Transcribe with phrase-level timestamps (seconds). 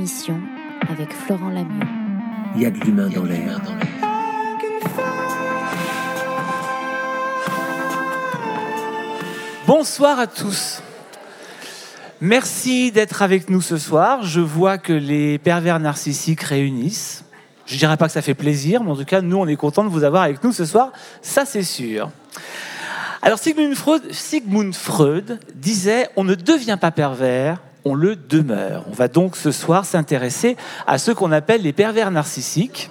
[0.00, 0.40] émission
[0.88, 1.86] avec Florent Lamieux.
[2.56, 3.60] Il y a de l'humain dans l'air.
[9.66, 10.82] Bonsoir à tous.
[12.22, 14.22] Merci d'être avec nous ce soir.
[14.22, 17.24] Je vois que les pervers narcissiques réunissent.
[17.66, 19.56] Je ne dirais pas que ça fait plaisir, mais en tout cas, nous, on est
[19.56, 20.92] content de vous avoir avec nous ce soir.
[21.20, 22.10] Ça, c'est sûr.
[23.20, 27.60] Alors, Sigmund Freud, Sigmund Freud disait On ne devient pas pervers,
[27.90, 28.84] on le demeure.
[28.88, 32.90] On va donc ce soir s'intéresser à ce qu'on appelle les pervers narcissiques,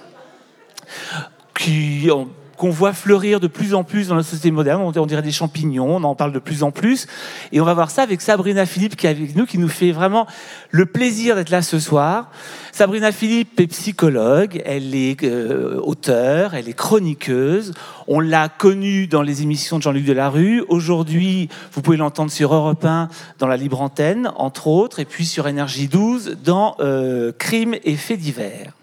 [1.58, 2.28] qui ont
[2.60, 4.82] qu'on voit fleurir de plus en plus dans la société moderne.
[4.82, 7.06] On dirait des champignons, on en parle de plus en plus.
[7.52, 9.92] Et on va voir ça avec Sabrina Philippe qui est avec nous, qui nous fait
[9.92, 10.26] vraiment
[10.68, 12.30] le plaisir d'être là ce soir.
[12.70, 17.72] Sabrina Philippe est psychologue, elle est euh, auteure, elle est chroniqueuse.
[18.06, 20.62] On l'a connue dans les émissions de Jean-Luc Delarue.
[20.68, 23.08] Aujourd'hui, vous pouvez l'entendre sur Europe 1
[23.38, 27.96] dans la libre antenne, entre autres, et puis sur Énergie 12 dans euh, Crimes et
[27.96, 28.74] faits divers.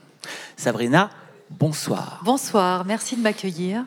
[0.55, 1.11] Sabrina,
[1.49, 2.21] bonsoir.
[2.23, 3.83] Bonsoir, merci de m'accueillir.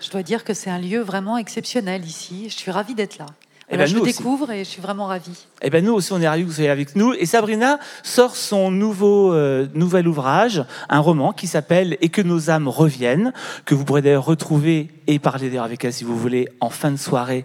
[0.00, 2.46] Je dois dire que c'est un lieu vraiment exceptionnel ici.
[2.48, 3.26] Je suis ravie d'être là.
[3.68, 4.16] Eh ben, je nous aussi.
[4.16, 5.46] découvre et je suis vraiment ravie.
[5.60, 7.14] Eh ben nous aussi, on est ravis que vous soyez avec nous.
[7.14, 12.48] Et Sabrina sort son nouveau, euh, nouvel ouvrage, un roman qui s'appelle Et que nos
[12.48, 13.32] âmes reviennent,
[13.64, 16.92] que vous pourrez d'ailleurs retrouver et parler d'ailleurs avec elle si vous voulez en fin
[16.92, 17.44] de soirée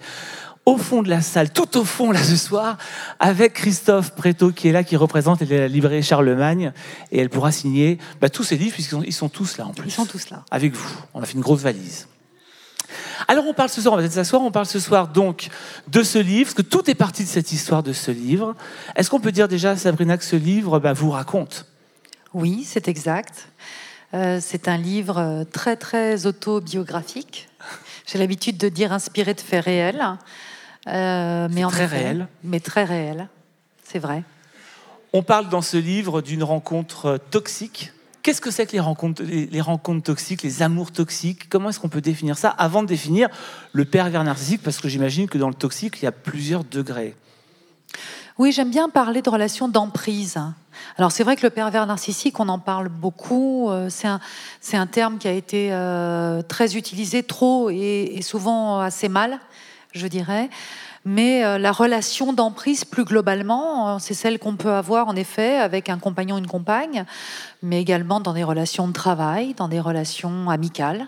[0.65, 2.77] au fond de la salle, tout au fond là ce soir,
[3.19, 6.71] avec Christophe Préto qui est là, qui représente la librairie Charlemagne,
[7.11, 9.73] et elle pourra signer bah, tous ses livres puisqu'ils sont, ils sont tous là en
[9.73, 9.89] plus.
[9.89, 10.43] Ils sont tous là.
[10.51, 10.89] Avec vous.
[11.13, 12.07] On a fait une grosse valise.
[13.27, 15.49] Alors on parle ce soir, on va peut-être s'asseoir, on parle ce soir donc
[15.87, 18.55] de ce livre, parce que tout est parti de cette histoire de ce livre.
[18.95, 21.65] Est-ce qu'on peut dire déjà, Sabrina, que ce livre bah, vous raconte?
[22.33, 23.47] Oui, c'est exact.
[24.13, 27.49] Euh, c'est un livre euh, très très autobiographique.
[28.05, 30.17] J'ai l'habitude de dire inspiré de faits réels.
[30.87, 32.27] Euh, mais en très effet, réel.
[32.43, 33.27] Mais très réel,
[33.83, 34.23] c'est vrai.
[35.13, 37.91] On parle dans ce livre d'une rencontre toxique.
[38.23, 41.49] Qu'est-ce que c'est que les rencontres, les, rencontres toxiques, les amours toxiques?
[41.49, 43.29] Comment est-ce qu'on peut définir ça avant de définir
[43.73, 44.61] le pervers narcissique?
[44.63, 47.15] Parce que j'imagine que dans le toxique, il y a plusieurs degrés.
[48.37, 50.39] Oui, j'aime bien parler de relations d'emprise.
[50.97, 53.69] Alors c'est vrai que le pervers narcissique, on en parle beaucoup.
[53.69, 54.19] euh, C'est un,
[54.61, 59.39] c'est un terme qui a été euh, très utilisé, trop et, et souvent assez mal,
[59.93, 60.49] je dirais.
[61.03, 65.57] Mais euh, la relation d'emprise, plus globalement, euh, c'est celle qu'on peut avoir en effet
[65.57, 67.05] avec un compagnon, une compagne,
[67.63, 71.07] mais également dans des relations de travail, dans des relations amicales.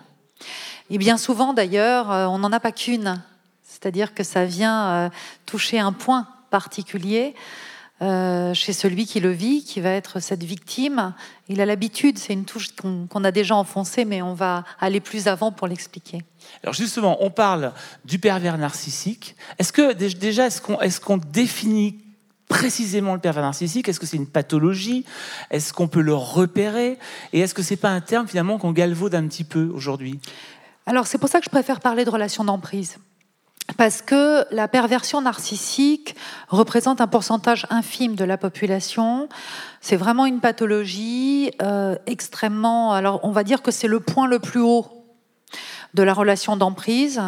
[0.90, 3.22] Et bien souvent, d'ailleurs, euh, on n'en a pas qu'une.
[3.64, 5.12] C'est-à-dire que ça vient
[5.46, 7.36] toucher un point particulier
[8.04, 11.14] euh, chez celui qui le vit, qui va être cette victime.
[11.50, 12.70] Il a l'habitude, c'est une touche
[13.10, 16.20] qu'on a déjà enfoncée, mais on va aller plus avant pour l'expliquer.
[16.64, 17.72] Alors justement, on parle
[18.06, 19.36] du pervers narcissique.
[19.58, 21.98] Est-ce que dé- déjà, est-ce qu'on est qu'on définit
[22.50, 23.88] précisément le pervers narcissique?
[23.90, 25.06] Est-ce que c'est une pathologie?
[25.50, 27.00] Est-ce qu'on peut le repérer?
[27.32, 30.20] Et est-ce que c'est pas un terme finalement qu'on galvaude un petit peu aujourd'hui?
[30.86, 32.98] Alors c'est pour ça que je préfère parler de relation d'emprise.
[33.78, 36.16] Parce que la perversion narcissique
[36.50, 39.30] représente un pourcentage infime de la population.
[39.80, 42.94] C'est vraiment une pathologie euh, extrêmement...
[42.94, 45.04] Alors on va dire que c'est le point le plus haut
[45.94, 47.22] de la relation d'emprise,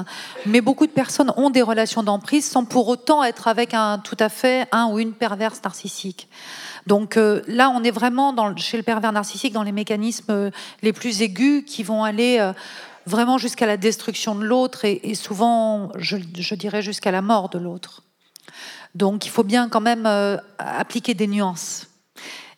[0.48, 4.18] mais beaucoup de personnes ont des relations d'emprise sans pour autant être avec un tout
[4.20, 6.28] à fait un ou une perverse narcissique.
[6.88, 10.52] Donc euh, là, on est vraiment chez le pervers narcissique dans les mécanismes euh,
[10.82, 12.52] les plus aigus qui vont aller
[13.06, 17.50] vraiment jusqu'à la destruction de l'autre et, et souvent, je, je dirais, jusqu'à la mort
[17.50, 18.04] de l'autre.
[18.96, 21.88] Donc il faut bien quand même euh, appliquer des nuances.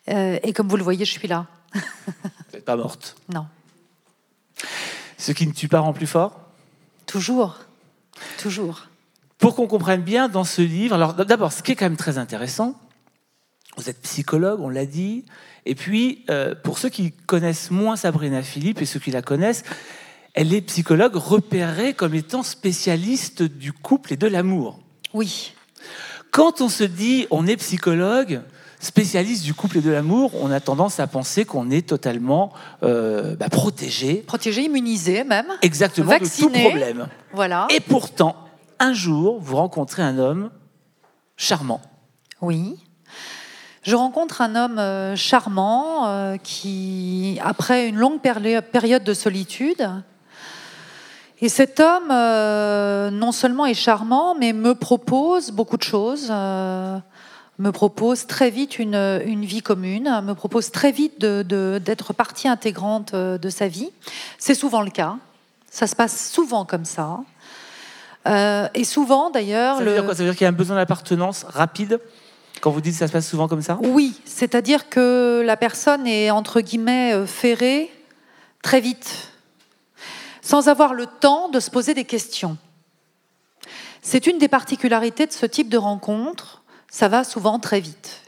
[0.09, 1.47] Euh, et comme vous le voyez, je suis là.
[1.73, 1.81] Vous
[2.53, 3.15] n'êtes pas morte.
[3.33, 3.47] Non,
[5.17, 6.39] Ce qui ne tue pas rend plus fort?
[7.05, 7.57] Toujours,
[8.39, 8.87] toujours.
[9.37, 12.17] Pour qu'on comprenne bien dans ce livre, alors d'abord, ce qui est quand même très
[12.17, 12.79] intéressant,
[13.75, 15.25] vous êtes psychologue, on l'a dit,
[15.65, 19.63] et puis euh, pour ceux qui connaissent moins Sabrina Philippe et ceux qui la connaissent,
[20.37, 24.77] elle est psychologue repérée comme étant spécialiste du couple et de l'amour.
[25.15, 25.53] Oui.
[26.29, 28.41] Quand on se dit on est psychologue,
[28.79, 32.53] spécialiste du couple et de l'amour, on a tendance à penser qu'on est totalement
[32.83, 35.47] euh, bah, protégé, Protégé, immunisé même.
[35.63, 36.49] exactement Vacciné.
[36.49, 37.07] de tout problème.
[37.33, 37.67] Voilà.
[37.71, 38.35] Et pourtant,
[38.79, 40.51] un jour, vous rencontrez un homme
[41.35, 41.81] charmant.
[42.41, 42.77] Oui.
[43.81, 49.89] Je rencontre un homme euh, charmant euh, qui, après une longue période de solitude,
[51.39, 56.97] et cet homme, euh, non seulement est charmant, mais me propose beaucoup de choses, euh,
[57.59, 58.95] me propose très vite une,
[59.25, 63.89] une vie commune, me propose très vite d'être partie intégrante euh, de sa vie.
[64.39, 65.15] C'est souvent le cas.
[65.69, 67.19] Ça se passe souvent comme ça.
[68.27, 70.15] Euh, et souvent, d'ailleurs, Ça veut le- dire quoi?
[70.15, 71.99] Ça veut dire qu'il y a un besoin d'appartenance rapide
[72.61, 73.77] Quand vous dites que ça se passe souvent comme ça?
[73.83, 77.91] Oui, c'est-à-dire que la personne est entre guillemets ferrée
[78.63, 79.29] très vite,
[80.47, 82.55] sans avoir le temps de se poser des questions.
[84.01, 88.21] C'est une des particularités de ce type de rencontre, ça va souvent très vite.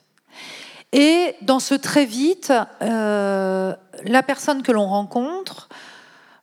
[0.92, 2.51] Et dans ce très vite,
[2.81, 3.74] euh,
[4.04, 5.69] la personne que l'on rencontre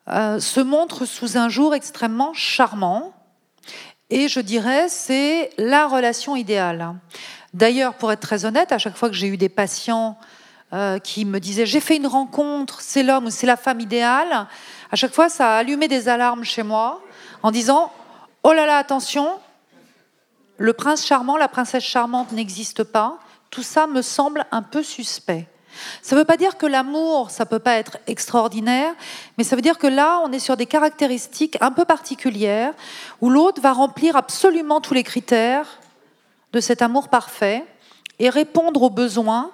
[0.09, 3.13] euh, se montre sous un jour extrêmement charmant.
[4.09, 6.95] Et je dirais, c'est la relation idéale.
[7.53, 10.17] D'ailleurs, pour être très honnête, à chaque fois que j'ai eu des patients
[10.73, 14.47] euh, qui me disaient j'ai fait une rencontre, c'est l'homme ou c'est la femme idéale,
[14.91, 17.03] à chaque fois ça a allumé des alarmes chez moi
[17.43, 17.93] en disant
[18.43, 19.29] oh là là, attention,
[20.57, 23.19] le prince charmant, la princesse charmante n'existe pas.
[23.51, 25.49] Tout ça me semble un peu suspect.
[26.01, 28.95] Ça ne veut pas dire que l'amour, ça ne peut pas être extraordinaire,
[29.37, 32.73] mais ça veut dire que là, on est sur des caractéristiques un peu particulières,
[33.21, 35.67] où l'autre va remplir absolument tous les critères
[36.53, 37.65] de cet amour parfait
[38.19, 39.51] et répondre aux besoins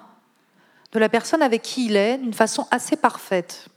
[0.93, 3.67] de la personne avec qui il est d'une façon assez parfaite.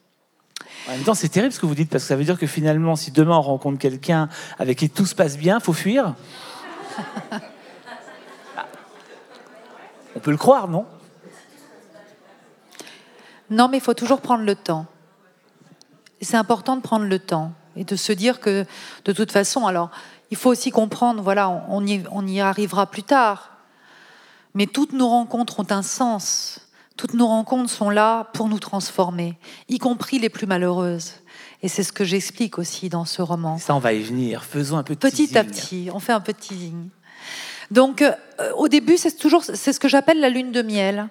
[0.88, 2.46] En même temps, c'est terrible ce que vous dites, parce que ça veut dire que
[2.46, 4.28] finalement, si demain on rencontre quelqu'un
[4.58, 6.14] avec qui tout se passe bien, faut fuir.
[10.14, 10.86] on peut le croire, non?
[13.48, 14.86] Non, mais il faut toujours prendre le temps.
[16.20, 18.66] C'est important de prendre le temps et de se dire que,
[19.04, 19.90] de toute façon, alors,
[20.30, 23.50] il faut aussi comprendre, voilà, on y, on y arrivera plus tard,
[24.54, 26.65] mais toutes nos rencontres ont un sens.
[26.96, 29.38] Toutes nos rencontres sont là pour nous transformer,
[29.68, 31.12] y compris les plus malheureuses.
[31.62, 33.58] Et c'est ce que j'explique aussi dans ce roman.
[33.58, 34.44] Ça, on va y venir.
[34.44, 36.88] Faisons un petit Petit à petit, on fait un petit teasing.
[37.70, 38.12] Donc, euh,
[38.56, 41.08] au début, c'est toujours, c'est ce que j'appelle la lune de miel.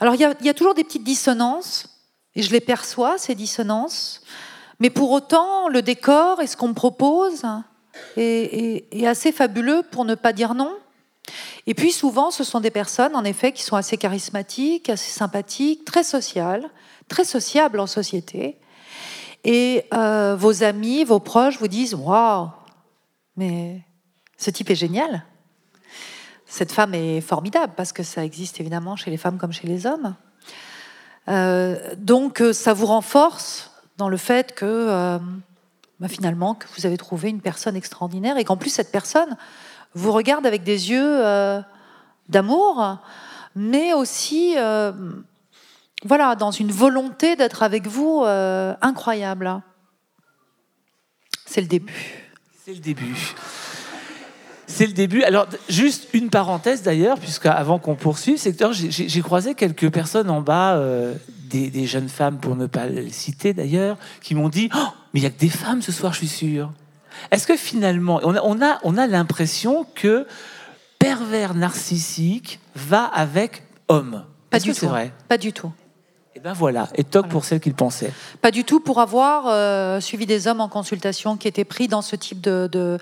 [0.00, 1.88] Alors il y, a, toujours des petites dissonances,
[2.36, 4.22] et je les perçois, ces dissonances,
[4.78, 7.42] mais pour autant, le décor et ce qu'on me propose
[8.16, 10.76] est, assez fabuleux pour ne pas dire non.
[11.68, 15.84] Et puis souvent, ce sont des personnes, en effet, qui sont assez charismatiques, assez sympathiques,
[15.84, 16.64] très sociales,
[17.08, 18.56] très sociables en société.
[19.44, 22.48] Et euh, vos amis, vos proches vous disent Waouh,
[23.36, 23.82] mais
[24.38, 25.24] ce type est génial
[26.50, 29.84] cette femme est formidable parce que ça existe évidemment chez les femmes comme chez les
[29.84, 30.16] hommes.
[31.28, 35.18] Euh, donc euh, ça vous renforce dans le fait que
[36.00, 39.36] bah, finalement que vous avez trouvé une personne extraordinaire et qu'en plus cette personne
[39.94, 41.22] vous regarde avec des yeux
[42.28, 42.98] d'amour,
[43.54, 44.54] mais aussi
[46.04, 49.62] voilà dans une volonté d'être avec vous incroyable.
[51.46, 52.28] C'est le début.
[52.64, 53.34] C'est le début.
[54.66, 55.22] C'est le début.
[55.22, 60.28] Alors, juste une parenthèse d'ailleurs, puisque avant qu'on poursuive, c'est que j'ai croisé quelques personnes
[60.28, 61.14] en bas, euh,
[61.50, 65.22] des, jeunes femmes pour ne pas les citer d'ailleurs, qui m'ont dit oh, Mais il
[65.22, 66.70] n'y a que des femmes ce soir, je suis sûr.
[67.30, 70.26] Est-ce que finalement, on a, on a, l'impression que
[70.98, 74.24] pervers narcissique va avec homme?
[74.50, 74.86] Pas du tout.
[74.86, 75.12] Vrai?
[75.28, 75.72] Pas du tout.
[76.34, 78.12] Et ben voilà, et toc pour celles qui le pensaient.
[78.40, 82.02] Pas du tout pour avoir euh, suivi des hommes en consultation qui étaient pris dans
[82.02, 82.98] ce type de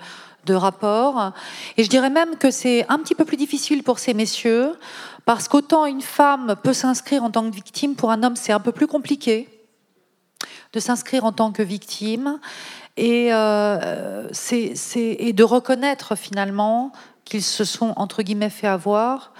[0.47, 1.33] de rapport.
[1.75, 4.73] Et je dirais même que c'est un petit peu plus difficile pour ces messieurs,
[5.25, 8.59] parce qu'autant une femme peut s'inscrire en tant que victime, pour un homme c'est un
[8.59, 9.47] peu plus compliqué
[10.73, 12.39] de s'inscrire en tant que victime
[12.97, 16.91] et, euh, c'est, et de reconnaître finalement
[17.25, 19.33] qu'ils se sont entre guillemets fait avoir.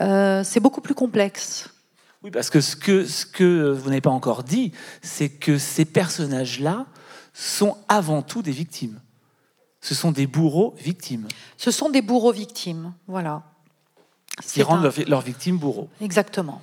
[0.00, 1.68] Euh, c'est beaucoup plus complexe.
[2.22, 5.84] Oui, parce que ce que, ce que vous n'avez pas encore dit, c'est que ces
[5.84, 6.86] personnages-là
[7.34, 9.00] sont avant tout des victimes
[9.84, 11.28] ce sont des bourreaux victimes.
[11.58, 13.42] Ce sont des bourreaux victimes, voilà.
[14.42, 15.90] Qui rendent leurs victimes bourreaux.
[16.00, 16.62] Exactement.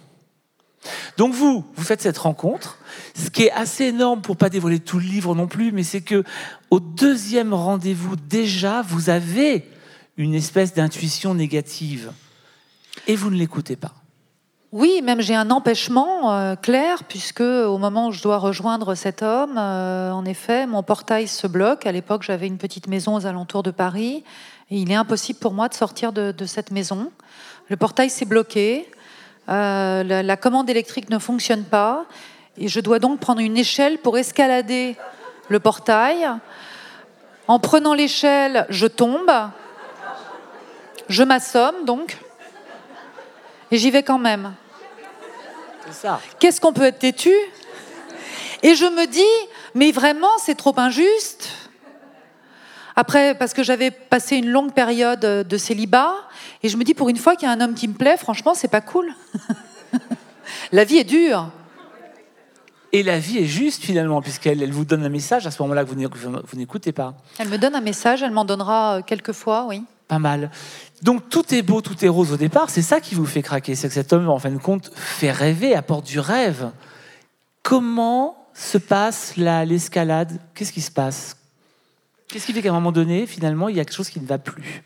[1.17, 2.77] Donc vous, vous faites cette rencontre.
[3.15, 6.01] Ce qui est assez énorme pour pas dévoiler tout le livre non plus, mais c'est
[6.01, 6.23] que
[6.69, 9.67] au deuxième rendez-vous déjà, vous avez
[10.17, 12.11] une espèce d'intuition négative
[13.07, 13.93] et vous ne l'écoutez pas.
[14.71, 19.21] Oui, même j'ai un empêchement euh, clair, puisque au moment où je dois rejoindre cet
[19.21, 21.85] homme, euh, en effet, mon portail se bloque.
[21.85, 24.23] À l'époque, j'avais une petite maison aux alentours de Paris,
[24.69, 27.11] et il est impossible pour moi de sortir de, cette maison.
[27.67, 28.89] Le portail s'est bloqué,
[29.51, 32.05] la, la, commande électrique ne fonctionne pas,
[32.57, 34.95] et je dois donc prendre une échelle pour escalader
[35.49, 36.29] le portail.
[37.47, 39.31] En prenant l'échelle, je tombe,
[41.09, 42.17] je m'assomme donc.
[43.71, 44.53] Et j'y vais quand même.
[46.39, 47.33] Qu'est-ce qu'on peut être têtu?
[48.63, 51.49] Et je me dis, mais vraiment, c'est trop injuste.
[52.95, 56.13] Après, parce que j'avais passé une longue période de célibat,
[56.63, 58.17] et je me dis, pour une fois qu'il y a un homme qui me plaît,
[58.17, 59.13] franchement, c'est pas cool.
[60.71, 61.49] la vie est dure.
[62.93, 65.85] Et la vie est juste finalement, puisqu'elle elle vous donne un message à ce moment-là
[65.85, 67.13] que vous n'écoutez pas.
[67.39, 69.83] Elle me donne un message, elle m'en donnera quelques fois, oui.
[70.09, 70.51] Pas mal.
[71.01, 73.75] Donc tout est beau, tout est rose au départ, c'est ça qui vous fait craquer,
[73.75, 76.69] c'est que cet homme, en fin de compte, fait rêver, apporte du rêve.
[77.63, 80.37] Comment se passe l'escalade?
[80.53, 81.37] Qu'est-ce qui se passe?
[82.31, 84.25] Qu'est-ce qui fait qu'à un moment donné, finalement, il y a quelque chose qui ne
[84.25, 84.83] va plus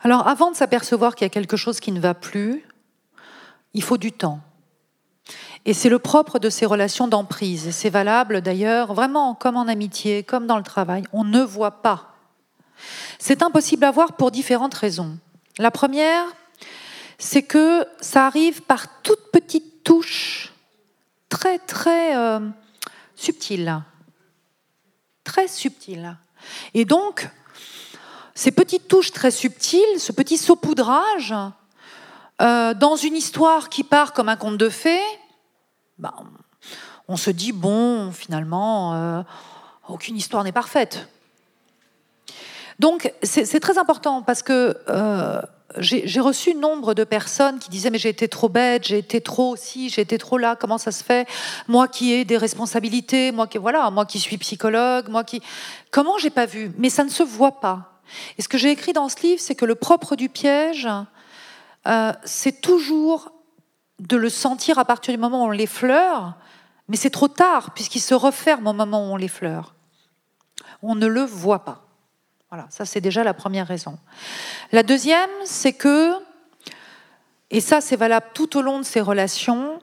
[0.00, 2.64] Alors avant de s'apercevoir qu'il y a quelque chose qui ne va plus,
[3.74, 4.40] il faut du temps.
[5.66, 7.70] Et c'est le propre de ces relations d'emprise.
[7.70, 11.04] C'est valable d'ailleurs vraiment comme en amitié, comme dans le travail.
[11.12, 12.14] On ne voit pas.
[13.18, 15.18] C'est impossible à voir pour différentes raisons.
[15.58, 16.24] La première,
[17.18, 20.52] c'est que ça arrive par toutes petites touches
[21.28, 22.40] très très euh,
[23.16, 23.82] subtiles.
[25.24, 26.16] Très subtiles.
[26.74, 27.28] Et donc,
[28.34, 31.34] ces petites touches très subtiles, ce petit saupoudrage,
[32.42, 35.00] euh, dans une histoire qui part comme un conte de fées,
[35.98, 36.12] ben,
[37.06, 39.22] on se dit, bon, finalement, euh,
[39.88, 41.08] aucune histoire n'est parfaite.
[42.80, 45.40] Donc, c'est très important parce que euh,
[45.78, 49.50] j'ai reçu nombre de personnes qui disaient, mais j'ai été trop bête, j'ai été trop
[49.50, 51.26] aussi, j'ai été trop là, comment ça se fait?
[51.68, 55.42] Moi qui ai des responsabilités, moi qui, voilà, moi qui suis psychologue, moi qui...
[55.90, 56.70] Comment j'ai pas vu?
[56.78, 58.00] Mais ça ne se voit pas.
[58.38, 60.88] Et ce que j'ai écrit dans ce livre, c'est que le propre du piège,
[61.86, 63.32] euh, c'est toujours
[63.98, 66.34] de le sentir à partir du moment où on l'effleure,
[66.88, 69.74] mais c'est trop tard, puisqu'il se referme au moment où on l'effleure.
[70.82, 71.84] On ne le voit pas.
[72.54, 73.98] Voilà, ça c'est déjà la première raison.
[74.70, 76.12] La deuxième, c'est que,
[77.50, 79.82] et ça c'est valable tout au long de ces relations,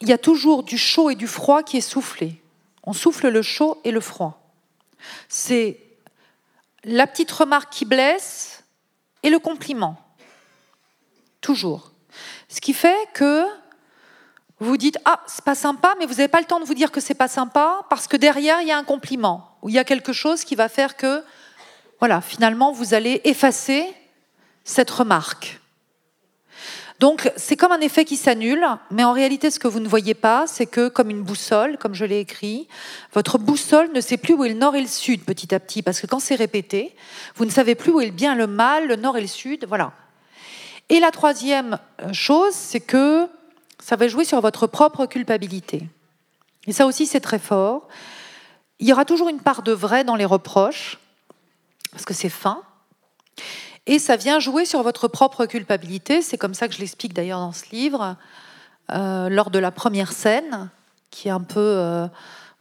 [0.00, 2.40] il y a toujours du chaud et du froid qui est soufflé.
[2.84, 4.48] On souffle le chaud et le froid.
[5.28, 5.80] C'est
[6.84, 8.62] la petite remarque qui blesse
[9.24, 9.96] et le compliment.
[11.40, 11.90] Toujours.
[12.48, 13.44] Ce qui fait que
[14.60, 16.92] vous dites Ah, c'est pas sympa, mais vous n'avez pas le temps de vous dire
[16.92, 19.80] que c'est pas sympa parce que derrière, il y a un compliment ou il y
[19.80, 21.24] a quelque chose qui va faire que,
[21.98, 23.86] voilà, finalement, vous allez effacer
[24.64, 25.60] cette remarque.
[26.98, 30.14] Donc, c'est comme un effet qui s'annule, mais en réalité, ce que vous ne voyez
[30.14, 32.68] pas, c'est que, comme une boussole, comme je l'ai écrit,
[33.12, 35.82] votre boussole ne sait plus où est le nord et le sud petit à petit,
[35.82, 36.96] parce que quand c'est répété,
[37.34, 39.66] vous ne savez plus où est le bien, le mal, le nord et le sud,
[39.68, 39.92] voilà.
[40.88, 43.28] Et la troisième euh, chose, c'est que
[43.78, 45.82] ça va jouer sur votre propre culpabilité.
[46.66, 47.88] Et ça aussi, c'est très fort.
[48.78, 50.98] Il y aura toujours une part de vrai dans les reproches,
[51.90, 52.62] parce que c'est fin.
[53.86, 56.22] Et ça vient jouer sur votre propre culpabilité.
[56.22, 58.16] C'est comme ça que je l'explique d'ailleurs dans ce livre,
[58.92, 60.70] euh, lors de la première scène,
[61.10, 62.06] qui est un peu, euh,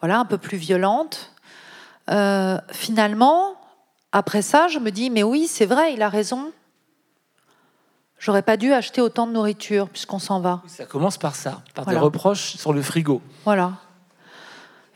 [0.02, 1.32] voilà, un peu plus violente.
[2.72, 3.56] finalement,
[4.12, 6.52] après ça, je me dis, mais oui, c'est vrai, il a raison.
[8.18, 10.62] J'aurais pas dû acheter autant de nourriture puisqu'on s'en va.
[10.68, 13.22] Ça commence par ça, par des reproches sur le frigo.
[13.44, 13.74] Voilà.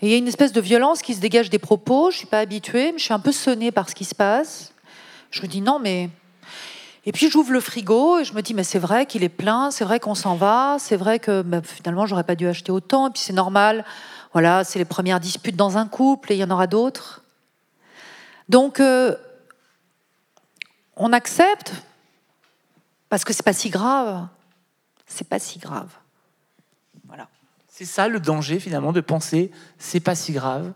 [0.02, 2.12] Et il y a une espèce de violence qui se dégage des propos.
[2.12, 4.74] Je suis pas habituée, mais je suis un peu sonnée par ce qui se passe.
[5.32, 6.10] Je me dis non, mais.
[7.06, 9.72] Et puis j'ouvre le frigo et je me dis mais c'est vrai qu'il est plein,
[9.72, 13.08] c'est vrai qu'on s'en va, c'est vrai que bah, finalement j'aurais pas dû acheter autant.
[13.08, 13.86] Et puis c'est normal.
[14.34, 17.24] Voilà, c'est les premières disputes dans un couple et il y en aura d'autres.
[18.48, 19.16] Donc euh,
[20.96, 21.74] on accepte,
[23.08, 24.28] parce que c'est pas si grave.
[25.08, 25.90] C'est pas si grave.
[27.80, 30.74] C'est ça le danger finalement de penser c'est pas si grave.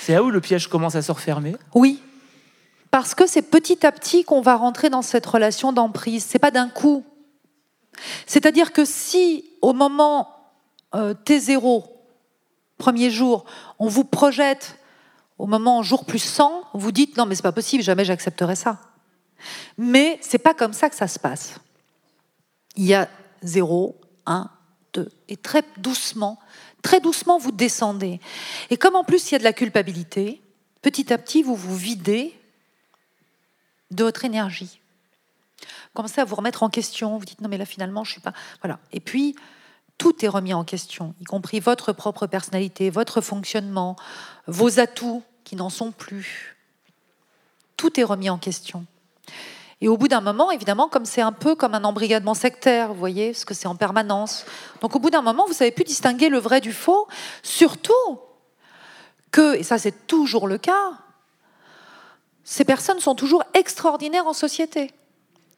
[0.00, 1.54] C'est là où le piège commence à se refermer.
[1.74, 2.02] Oui,
[2.90, 6.24] parce que c'est petit à petit qu'on va rentrer dans cette relation d'emprise.
[6.26, 7.04] C'est pas d'un coup.
[8.26, 10.30] C'est-à-dire que si au moment
[10.94, 11.84] euh, T0,
[12.78, 13.44] premier jour,
[13.78, 14.78] on vous projette
[15.36, 18.78] au moment jour plus 100, vous dites non mais c'est pas possible, jamais j'accepterai ça.
[19.76, 21.56] Mais c'est pas comme ça que ça se passe.
[22.76, 23.10] Il y a
[23.42, 24.48] 0, 1,
[24.94, 26.38] 2, et très doucement,
[26.82, 28.20] très doucement, vous descendez.
[28.70, 30.42] Et comme en plus il y a de la culpabilité,
[30.82, 32.38] petit à petit, vous vous videz
[33.90, 34.80] de votre énergie.
[35.94, 38.32] Commencez à vous remettre en question, vous dites non mais là finalement je suis pas...
[38.62, 38.78] Voilà.
[38.92, 39.36] Et puis,
[39.98, 43.96] tout est remis en question, y compris votre propre personnalité, votre fonctionnement,
[44.46, 46.56] vos atouts qui n'en sont plus.
[47.76, 48.86] Tout est remis en question.
[49.82, 53.00] Et au bout d'un moment, évidemment, comme c'est un peu comme un embrigadement sectaire, vous
[53.00, 54.46] voyez, parce que c'est en permanence.
[54.80, 57.08] Donc au bout d'un moment, vous savez plus distinguer le vrai du faux,
[57.42, 58.20] surtout
[59.32, 60.92] que, et ça c'est toujours le cas,
[62.44, 64.92] ces personnes sont toujours extraordinaires en société.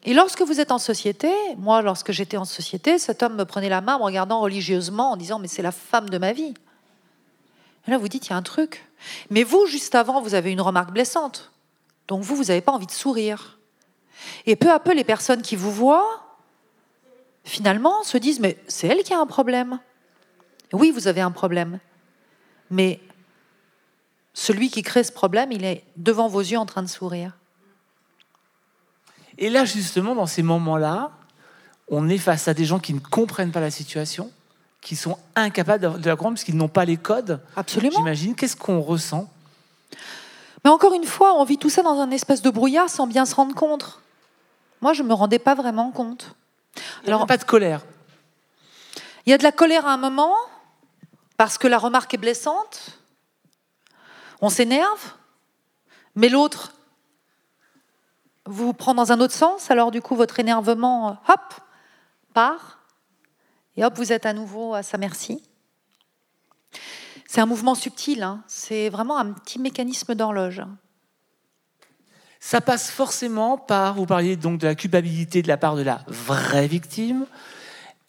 [0.04, 3.69] Et lorsque vous êtes en société, moi lorsque j'étais en société, cet homme me prenait
[3.69, 6.54] la main en me regardant religieusement en disant mais c'est la femme de ma vie.
[7.87, 8.87] Et là vous dites il y a un truc.
[9.28, 11.52] Mais vous, juste avant, vous avez une remarque blessante.
[12.09, 13.59] Donc vous, vous n'avez pas envie de sourire.
[14.47, 16.23] Et peu à peu, les personnes qui vous voient,
[17.44, 19.78] finalement, se disent, mais c'est elle qui a un problème.
[20.73, 21.78] Oui, vous avez un problème.
[22.71, 23.00] Mais
[24.33, 27.37] celui qui crée ce problème, il est devant vos yeux en train de sourire.
[29.38, 31.11] Et là, justement, dans ces moments-là,
[31.88, 34.30] on est face à des gens qui ne comprennent pas la situation,
[34.80, 37.40] qui sont incapables de la comprendre parce qu'ils n'ont pas les codes.
[37.56, 37.97] Absolument.
[37.97, 38.35] J'imagine.
[38.35, 39.28] Qu'est-ce qu'on ressent?
[40.64, 43.26] Mais encore une fois, on vit tout ça dans un espèce de brouillard sans bien
[43.26, 44.00] se rendre compte.
[44.85, 46.37] Moi, je ne me rendais pas vraiment compte.
[47.05, 47.81] Il n'y a pas de colère.
[49.25, 50.37] Il y a de la colère à un moment,
[51.38, 52.99] parce que la remarque est blessante.
[54.43, 55.14] On s'énerve,
[56.14, 56.75] mais l'autre
[58.45, 61.55] vous prend dans un autre sens, alors du coup, votre énervement, hop,
[62.35, 62.81] part,
[63.79, 65.43] et hop, vous êtes à nouveau à sa merci.
[67.26, 68.45] C'est un mouvement subtil, hein.
[68.49, 70.62] c'est vraiment un petit mécanisme d'horloge.
[72.46, 76.02] Ça passe forcément par, vous parliez donc de la culpabilité de la part de la
[76.08, 77.24] vraie victime,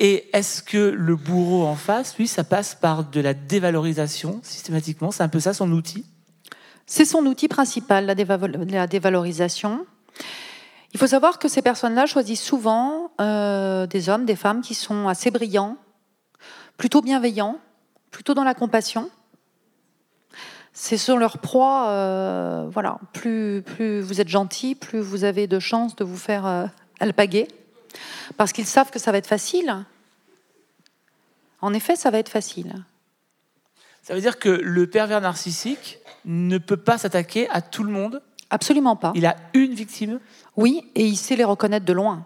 [0.01, 5.11] et est-ce que le bourreau en face, lui, ça passe par de la dévalorisation systématiquement?
[5.11, 6.05] C'est un peu ça son outil?
[6.85, 9.85] C'est son outil principal, la, dévalorisation.
[10.91, 15.07] Il faut savoir que ces personnes-là choisissent souvent euh, des hommes, des femmes qui sont
[15.07, 15.77] assez brillants,
[16.75, 17.57] plutôt bienveillants,
[18.11, 19.09] plutôt dans la compassion.
[20.77, 25.57] C'est sur leur proie, euh, voilà, plus, plus vous êtes gentil, plus vous avez de
[25.57, 26.65] chances de vous faire euh,
[26.99, 27.47] alpaguer,
[28.35, 29.85] parce qu'ils savent que ça va être facile.
[31.61, 32.83] En effet, ça va être facile.
[34.03, 38.21] Ça veut dire que le pervers narcissique ne peut pas s'attaquer à tout le monde?
[38.49, 39.13] Absolument pas.
[39.15, 40.19] Il a une victime?
[40.57, 42.25] Oui, et il sait les reconnaître de loin.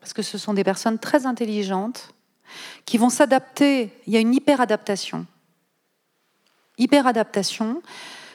[0.00, 2.14] Parce que ce sont des personnes très intelligentes
[2.86, 3.92] qui vont s'adapter.
[4.06, 5.26] Il y a une hyper-adaptation.
[6.78, 7.82] Hyper-adaptation,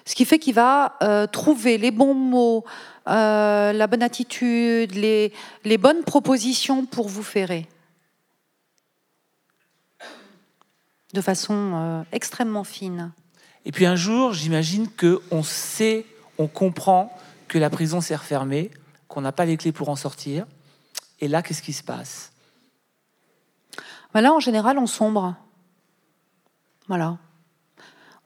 [0.06, 2.64] ce qui fait qu'il va euh, trouver les bons mots,
[3.08, 7.68] euh, la bonne attitude, les, les bonnes propositions pour vous ferrer.
[11.14, 13.12] De façon euh, extrêmement fine.
[13.66, 16.06] Et puis un jour, j'imagine qu'on sait
[16.38, 17.16] on comprend
[17.48, 18.72] que la prison s'est refermée,
[19.08, 20.46] qu'on n'a pas les clés pour en sortir.
[21.20, 22.32] Et là, qu'est-ce qui se passe?
[24.14, 25.36] Ben Là, en général, on sombre.
[26.88, 27.18] Voilà.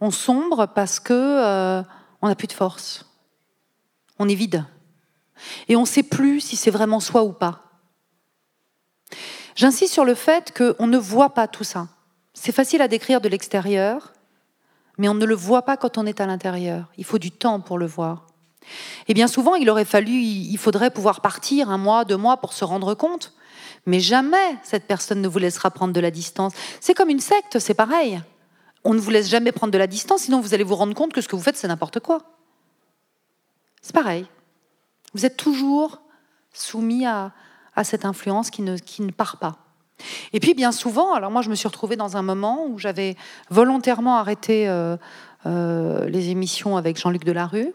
[0.02, 1.84] On sombre parce que euh,
[2.22, 3.06] on n'a plus de force.
[4.20, 4.66] On est vide.
[5.68, 7.64] Et on ne sait plus si c'est vraiment soi ou pas.
[9.56, 11.88] J'insiste sur le fait qu'on ne voit pas tout ça.
[12.34, 14.14] C'est facile à décrire de l'extérieur,
[14.98, 16.88] mais on ne le voit pas quand on est à l'intérieur.
[16.98, 18.28] Il faut du temps pour le voir.
[19.08, 22.54] Et bien souvent, il aurait fallu, il faudrait pouvoir partir un mois, deux mois pour
[22.54, 23.34] se rendre compte.
[23.86, 26.54] Mais jamais cette personne ne vous laissera prendre de la distance.
[26.80, 28.22] C'est comme une secte, c'est pareil.
[28.84, 31.14] On ne vous laisse jamais prendre de la distance, sinon vous allez vous rendre compte
[31.14, 32.24] que ce que vous faites, c'est n'importe quoi.
[33.82, 34.26] C'est pareil.
[35.14, 36.02] Vous êtes toujours
[36.54, 37.32] soumis à,
[37.84, 39.58] cette influence qui ne, part pas.
[40.34, 43.16] Et puis bien souvent, alors moi je me suis retrouvée dans un moment où j'avais
[43.50, 44.98] volontairement arrêté euh,
[45.46, 47.74] euh, les émissions avec Jean-Luc Delarue.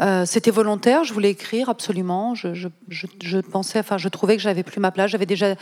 [0.00, 2.34] Euh, c'était volontaire, je voulais écrire absolument.
[2.34, 5.10] Je, pensais, enfin, je trouvais que j'avais plus ma place.
[5.10, 5.56] J'avais déjà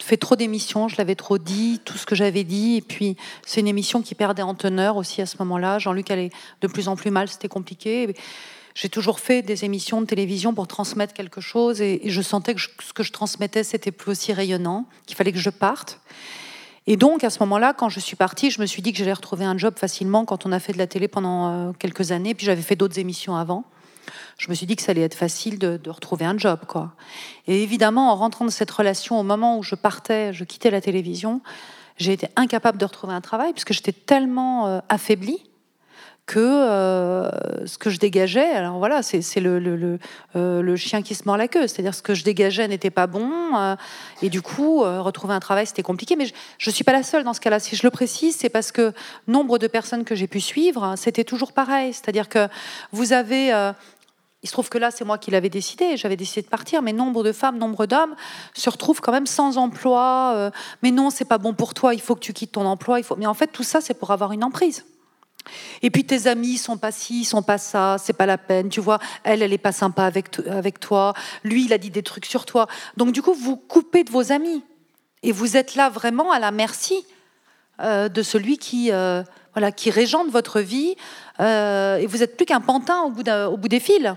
[0.00, 2.76] fait trop d'émissions, je l'avais trop dit, tout ce que j'avais dit.
[2.76, 5.78] Et puis, c'est une émission qui perdait en teneur aussi à ce moment-là.
[5.78, 6.30] Jean-Luc allait
[6.60, 8.14] de plus en plus mal, c'était compliqué.
[8.74, 12.60] J'ai toujours fait des émissions de télévision pour transmettre quelque chose et, je sentais que
[12.60, 16.00] ce que je transmettais, c'était plus aussi rayonnant, qu'il fallait que je parte.
[16.86, 19.12] Et donc, à ce moment-là, quand je suis partie, je me suis dit que j'allais
[19.12, 22.34] retrouver un job facilement quand on a fait de la télé pendant euh, quelques années.
[22.34, 23.64] Puis j'avais fait d'autres émissions avant.
[24.38, 26.92] Je me suis dit que ça allait être facile de, de, retrouver un job, quoi.
[27.46, 30.80] Et évidemment, en rentrant dans cette relation, au moment où je partais, je quittais la
[30.80, 31.40] télévision,
[31.96, 35.42] j'ai été incapable de retrouver un travail puisque j'étais tellement euh, affaiblie
[36.28, 37.30] que euh,
[37.66, 39.98] ce que je dégageais, alors voilà, c'est euh,
[40.62, 43.32] le, chien qui se mord la queue, c'est-à-dire ce que je dégageais n'était pas bon,
[43.56, 43.74] euh,
[44.20, 46.16] et du coup, retrouver un travail, c'était compliqué.
[46.16, 46.26] Mais
[46.58, 47.58] je ne suis pas la seule dans ce cas-là.
[47.58, 48.92] Si je le précise, c'est parce que
[49.26, 51.94] nombre de personnes que j'ai pu suivre, c'était toujours pareil.
[51.94, 52.46] C'est-à-dire que
[52.92, 53.72] vous avez...
[54.42, 56.92] il se trouve que là, c'est moi qui l'avais décidé, j'avais décidé de partir, mais
[56.92, 58.14] nombre de femmes, nombre d'hommes
[58.54, 60.52] se retrouvent quand même sans emploi.
[60.82, 63.00] mais non, c'est pas bon pour toi, il faut que tu quittes ton emploi.
[63.16, 64.84] Mais en fait, tout ça, c'est pour avoir une emprise.
[65.82, 68.68] Et puis tes amis sont pas ci, sont pas ça, c'est pas la peine.
[68.68, 70.30] Tu vois, elle, elle est pas sympa avec,
[70.80, 71.14] toi.
[71.44, 72.66] Lui, il a dit des trucs sur toi.
[72.96, 74.62] Donc du coup, vous coupez de vos amis
[75.22, 77.04] et vous êtes là vraiment à la merci
[77.80, 79.22] euh, de celui qui, euh,
[79.54, 80.96] voilà, qui régente votre vie.
[81.40, 84.14] Euh, et vous êtes plus qu'un pantin au bout des fils.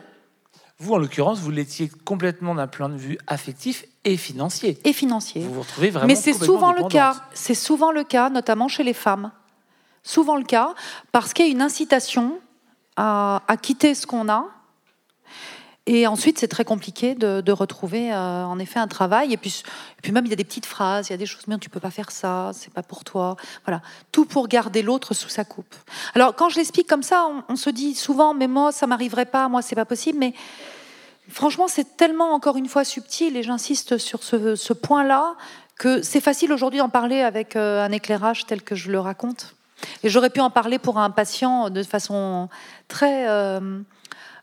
[0.82, 4.80] Vous, en l'occurrence, vous l'étiez complètement d'un point de vue affectif et financier.
[4.84, 5.42] Et financier.
[5.42, 6.08] Vous vous retrouvez vraiment.
[6.08, 7.16] Mais c'est souvent le cas.
[7.34, 9.32] C'est souvent le cas, notamment chez les femmes
[10.04, 10.74] souvent le cas,
[11.12, 12.40] parce qu'il y a une incitation
[12.98, 14.46] à, quitter ce qu'on a.
[15.88, 19.34] Et ensuite, c'est très compliqué de, retrouver euh, en effet un travail.
[19.34, 19.64] Et puis,
[20.04, 21.70] puis même, il y a des petites phrases, il y a des choses, mais tu
[21.70, 23.36] peux pas faire ça, c'est pas pour toi.
[23.66, 25.74] Voilà, tout pour garder l'autre sous sa coupe.
[26.14, 29.50] Alors, quand je l'explique comme ça, on, se dit souvent, mais moi, ça m'arriverait pas,
[29.50, 30.20] moi, c'est pas possible.
[30.20, 30.34] Mais
[31.32, 35.36] Franchement, c'est tellement, encore une fois, subtil, et j'insiste sur ce, point-là,
[35.78, 39.56] que c'est facile aujourd'hui d'en parler avec euh, un éclairage tel que je le raconte.
[40.04, 42.50] Et j'aurais pu en parler pour un patient de façon
[42.88, 43.80] très, euh,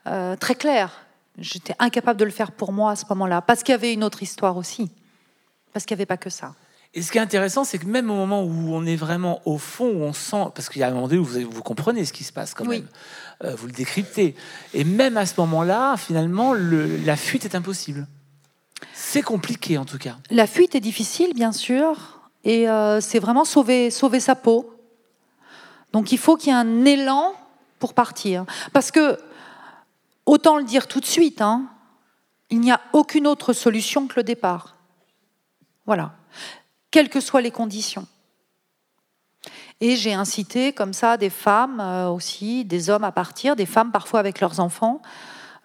[0.06, 1.04] euh, très claire.
[1.36, 4.02] J'étais incapable de le faire pour moi à ce moment-là, parce qu'il y avait une
[4.02, 4.90] autre histoire aussi,
[5.72, 6.54] parce qu'il n'y avait pas que ça.
[6.94, 9.58] Et ce qui est intéressant, c'est que même au moment où on est vraiment au
[9.58, 12.04] fond, où on sent, parce qu'il y a un moment donné où vous, vous comprenez
[12.04, 12.86] ce qui se passe quand même,
[13.44, 14.34] euh, vous le décryptez,
[14.72, 18.06] et même à ce moment-là, finalement, la fuite est impossible.
[18.94, 20.16] C'est compliqué en tout cas.
[20.30, 22.66] La fuite est difficile, bien sûr, et
[23.00, 24.72] c'est vraiment sauver, sauver sa peau.
[25.92, 27.34] Donc il faut qu'il y ait un élan
[27.78, 28.44] pour partir.
[28.72, 29.18] Parce que,
[30.26, 31.66] autant le dire tout de suite, hein,
[32.50, 34.76] il n'y a aucune autre solution que le départ.
[35.86, 36.17] Voilà.
[36.90, 38.06] Quelles que soient les conditions.
[39.80, 43.92] Et j'ai incité comme ça des femmes euh, aussi, des hommes à partir, des femmes
[43.92, 45.00] parfois avec leurs enfants,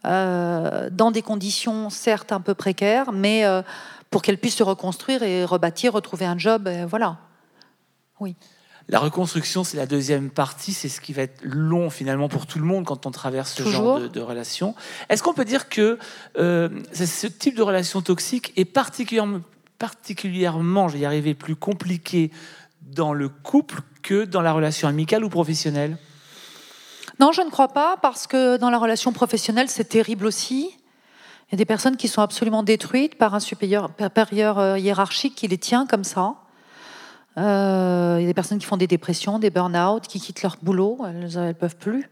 [0.06, 3.64] euh, dans des conditions certes un peu précaires, mais euh,
[4.12, 6.70] pour qu'elles puissent se reconstruire et rebâtir, retrouver un job.
[6.88, 7.18] voilà.
[8.20, 8.36] Oui.
[8.90, 12.60] La reconstruction, c'est la deuxième partie, c'est ce qui va être long finalement pour tout
[12.60, 14.76] le monde quand on traverse ce genre de, relation.
[15.08, 15.98] Est-ce qu'on peut dire que
[16.38, 19.40] euh, ce type de relation toxique est particulièrement,
[19.84, 22.32] particulièrement, je vais y arriver, plus compliqué
[22.82, 25.98] dans le couple que dans la relation amicale ou professionnelle?
[27.20, 30.70] Non, je ne crois pas, parce que dans la relation professionnelle, c'est terrible aussi.
[30.72, 33.90] Il y a des personnes qui sont absolument détruites par un supérieur,
[34.58, 36.36] euh, hiérarchique qui les tient comme ça.
[37.38, 40.56] Euh, il y a des personnes qui font des dépressions, des burn-out, qui quittent leur
[40.62, 42.10] boulot, elles ne peuvent plus.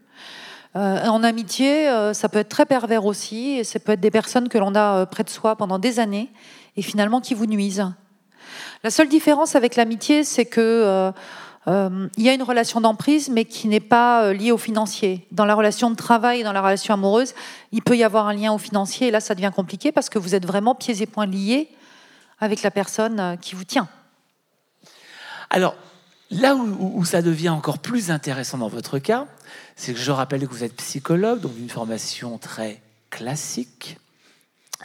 [0.76, 4.50] Euh, en amitié, ça peut être très pervers aussi, et ça peut être des personnes
[4.50, 6.28] que l'on a près de soi pendant des années,
[6.76, 7.86] et finalement qui vous nuisent.
[8.84, 11.12] La seule différence avec l'amitié, c'est que
[11.66, 15.28] il y a une relation d'emprise, mais qui n'est pas liée au financier.
[15.30, 17.34] Dans la relation de travail, dans la relation amoureuse,
[17.70, 20.18] il peut y avoir un lien au financier, et là, ça devient compliqué parce que
[20.18, 21.68] vous êtes vraiment pieds et poings liés
[22.40, 23.88] avec la personne qui vous tient.
[25.50, 25.76] Alors,
[26.32, 29.26] là où, ça devient encore plus intéressant dans votre cas,
[29.76, 33.98] c'est que je rappelle que vous êtes psychologue, donc une formation très classique,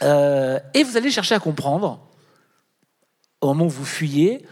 [0.02, 2.00] euh, et vous allez chercher à comprendre,
[3.40, 4.44] au moment où vous fuyez,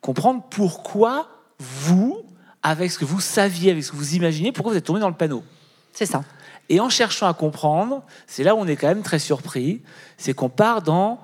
[0.00, 2.22] comprendre pourquoi vous,
[2.62, 5.08] avec ce que vous saviez, avec ce que vous imaginez, pourquoi vous êtes tombé dans
[5.08, 5.42] le panneau.
[5.92, 6.22] C'est ça.
[6.68, 9.82] Et en cherchant à comprendre, c'est là où on est quand même très surpris,
[10.16, 11.20] c'est qu'on part dans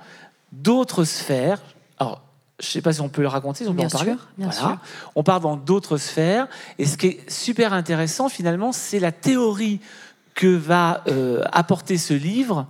[0.53, 1.61] d'autres sphères.
[1.99, 2.23] Alors,
[2.61, 4.13] je ne sais pas si on peut le raconter, si on peut bien en parler.
[4.13, 4.77] Sûr, bien sûr.
[5.15, 6.47] On part dans d'autres sphères.
[6.79, 9.81] Et ce qui est super intéressant, finalement, c'est la théorie
[10.35, 12.67] que va euh, apporter ce livre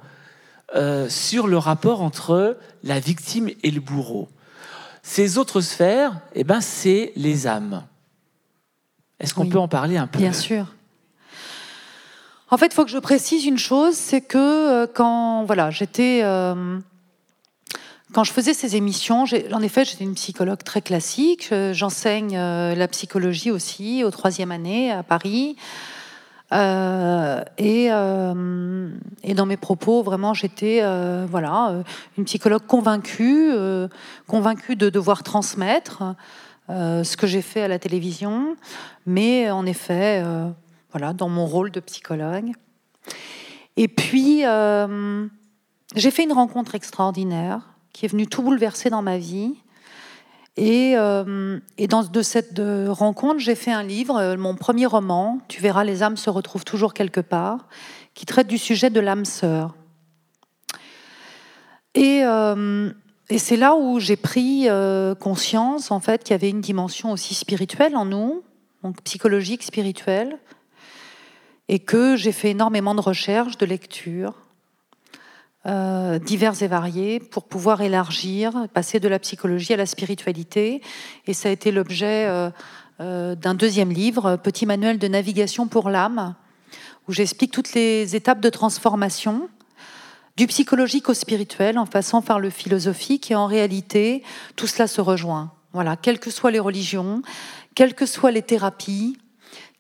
[0.74, 4.28] euh, sur le rapport entre la victime et le bourreau.
[5.02, 7.85] Ces autres sphères, eh ben, c'est les âmes.
[9.18, 10.18] Est-ce qu'on peut en parler un peu?
[10.18, 10.66] Bien sûr.
[12.50, 16.22] En fait, il faut que je précise une chose, c'est que euh, quand voilà, j'étais
[18.12, 21.52] quand je faisais ces émissions, en effet, j'étais une psychologue très classique.
[21.72, 25.56] J'enseigne euh, la psychologie aussi au troisième année à Paris.
[26.52, 28.90] Euh, euh,
[29.22, 30.82] et, dans mes propos, vraiment, j'étais
[31.26, 31.82] voilà
[32.18, 33.52] une psychologue convaincue,
[34.26, 36.02] convaincue de devoir transmettre
[36.68, 38.56] ce que j'ai fait à la télévision,
[39.06, 40.24] mais en effet,
[40.92, 42.52] voilà, dans mon rôle de psychologue.
[43.76, 44.42] Et puis,
[45.96, 47.60] j'ai fait une rencontre extraordinaire
[47.92, 49.54] qui est venu tout bouleverser dans ma vie.
[50.56, 55.38] Et, euh, et dans de cette rencontre, j'ai fait un livre, euh, mon premier roman,
[55.48, 57.68] Tu verras, les âmes se retrouvent toujours quelque part,
[58.14, 59.74] qui traite du sujet de l'âme sœur.
[61.94, 62.92] Et, euh,
[63.30, 64.68] et c'est là où j'ai pris
[65.20, 68.42] conscience, en fait, qu'il y avait une dimension aussi spirituelle en nous,
[68.82, 70.38] donc psychologique, spirituelle,
[71.68, 74.34] et que j'ai fait énormément de recherches, de lectures,
[75.66, 80.80] euh, divers et variés pour pouvoir élargir, passer de la psychologie à la spiritualité.
[81.26, 82.50] Et ça a été l'objet euh,
[83.00, 86.34] euh, d'un deuxième livre, Petit manuel de navigation pour l'âme,
[87.08, 89.50] où j'explique toutes les étapes de transformation
[90.38, 93.30] du psychologique au spirituel en passant par le philosophique.
[93.30, 94.22] Et en réalité,
[94.56, 95.52] tout cela se rejoint.
[95.74, 97.20] Voilà, quelles que soient les religions,
[97.74, 99.18] quelles que soient les thérapies,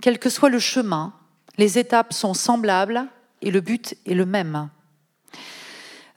[0.02, 1.14] quel que soit le chemin,
[1.56, 3.06] les étapes sont semblables
[3.40, 4.68] et le but est le même.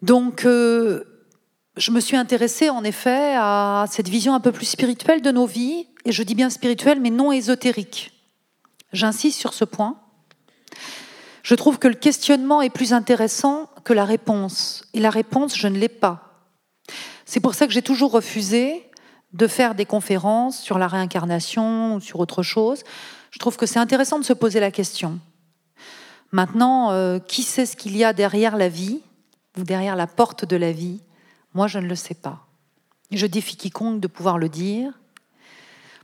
[0.03, 1.05] Donc, euh,
[1.77, 5.45] je me suis intéressée en effet à cette vision un peu plus spirituelle de nos
[5.45, 8.11] vies, et je dis bien spirituelle, mais non ésotérique.
[8.91, 9.95] J'insiste sur ce point.
[11.41, 15.69] Je trouve que le questionnement est plus intéressant que la réponse, et la réponse, je
[15.69, 16.49] ne l'ai pas.
[17.25, 18.85] C'est pour ça que j'ai toujours refusé
[19.31, 22.83] de faire des conférences sur la réincarnation ou sur autre chose.
[23.31, 25.21] Je trouve que c'est intéressant de se poser la question.
[26.33, 28.99] Maintenant, euh, qui sait ce qu'il y a derrière la vie
[29.57, 31.01] ou derrière la porte de la vie,
[31.53, 32.45] moi je ne le sais pas.
[33.11, 34.91] Je défie quiconque de pouvoir le dire,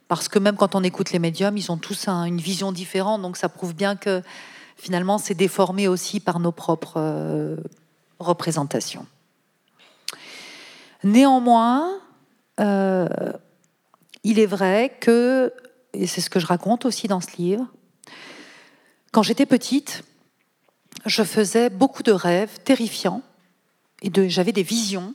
[0.08, 3.38] parce que même quand on écoute les médiums, ils ont tous une vision différente, donc
[3.38, 4.22] ça prouve bien que
[4.78, 7.58] finalement c'est déformé aussi par nos propres euh,
[8.20, 9.06] représentations.
[11.04, 12.00] Néanmoins,
[12.60, 13.08] euh,
[14.24, 15.54] il est vrai que,
[15.94, 17.66] et c'est ce que je raconte aussi dans ce livre,
[19.12, 20.04] quand j'étais petite,
[21.06, 23.22] je faisais beaucoup de rêves terrifiants
[24.28, 25.14] j'avais des visions,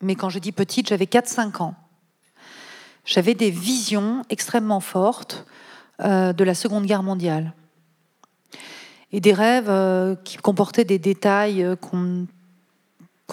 [0.00, 1.74] mais quand je dis petite, j'avais 4-5 ans.
[3.04, 5.46] J'avais des visions extrêmement fortes
[6.00, 7.52] euh, de la Seconde Guerre mondiale.
[9.10, 12.26] Et des rêves euh, qui comportaient des détails euh, qu'on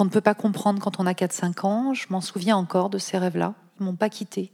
[0.04, 1.94] ne peut pas comprendre quand on a 4-5 ans.
[1.94, 3.54] Je m'en souviens encore de ces rêves-là.
[3.80, 4.52] Ils m'ont pas quitté.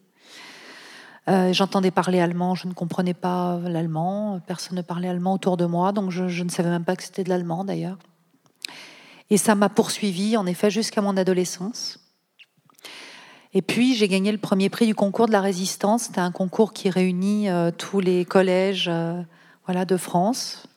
[1.27, 5.91] J'entendais parler allemand, je ne comprenais pas l'allemand, personne ne parlait allemand autour de moi,
[5.91, 7.97] donc je ne savais même pas que c'était de l'allemand d'ailleurs.
[9.29, 11.99] Et ça m'a poursuivi, en effet, jusqu'à mon adolescence.
[13.53, 16.03] Et puis, j'ai gagné le premier prix du concours de la résistance.
[16.03, 19.21] C'était un concours qui réunit euh, tous les collèges euh,
[19.65, 20.67] voilà, de France.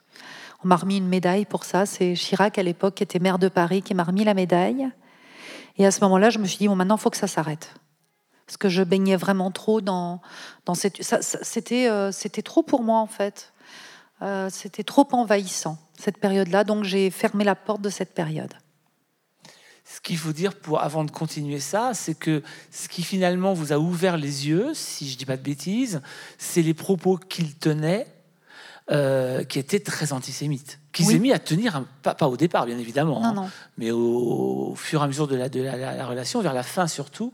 [0.65, 1.87] On m'a remis une médaille pour ça.
[1.87, 4.89] C'est Chirac, à l'époque, qui était maire de Paris, qui m'a remis la médaille.
[5.77, 7.75] Et à ce moment-là, je me suis dit, bon, maintenant, il faut que ça s'arrête.
[8.47, 10.21] Parce que je baignais vraiment trop dans,
[10.65, 11.01] dans cette...
[11.03, 13.53] euh, c'était trop pour moi, en fait.
[14.50, 18.54] C'était trop envahissant cette période-là, donc j'ai fermé la porte de cette période.
[19.85, 23.72] Ce qu'il faut dire pour, avant de continuer ça, c'est que ce qui finalement vous
[23.72, 26.02] a ouvert les yeux, si je ne dis pas de bêtises,
[26.37, 28.07] c'est les propos qu'il tenait,
[28.90, 30.78] euh, qui étaient très antisémites.
[30.92, 35.00] Qui s'est mis à tenir, pas, pas, au départ bien évidemment, hein, mais au, fur
[35.00, 37.33] et à mesure de, la, de la, relation, vers la fin surtout,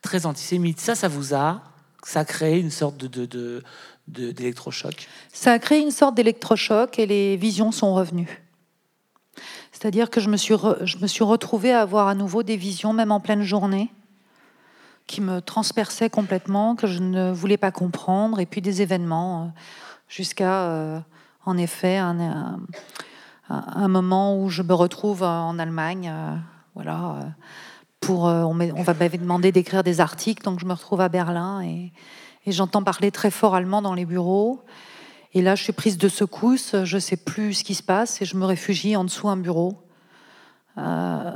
[0.00, 0.78] très antisémite.
[0.80, 1.62] Ça, ça vous a,
[2.04, 3.62] ça a créé une sorte de, de
[4.08, 8.42] d'électrochoc Ça a créé une sorte d'électrochoc et les visions sont revenues.
[9.72, 12.92] C'est-à-dire que je me, suis je me suis retrouvée à avoir à nouveau des visions,
[12.92, 13.92] même en pleine journée,
[15.06, 19.46] qui me transperçaient complètement, que je ne voulais pas comprendre, et puis des événements, euh,
[20.08, 20.98] jusqu'à, euh,
[21.44, 22.58] en effet, un,
[23.88, 26.34] moment où je me retrouve en Allemagne, euh,
[26.74, 27.34] voilà,
[28.00, 31.60] pour, on, on va m'avait demandé d'écrire des articles, donc je me retrouve à Berlin
[31.60, 31.92] et
[32.46, 34.62] et j'entends parler très fort allemand dans les bureaux.
[35.34, 38.22] Et là, je suis prise de secousse, je ne sais plus ce qui se passe
[38.22, 39.76] et je me réfugie en dessous d'un bureau,
[40.78, 41.32] euh,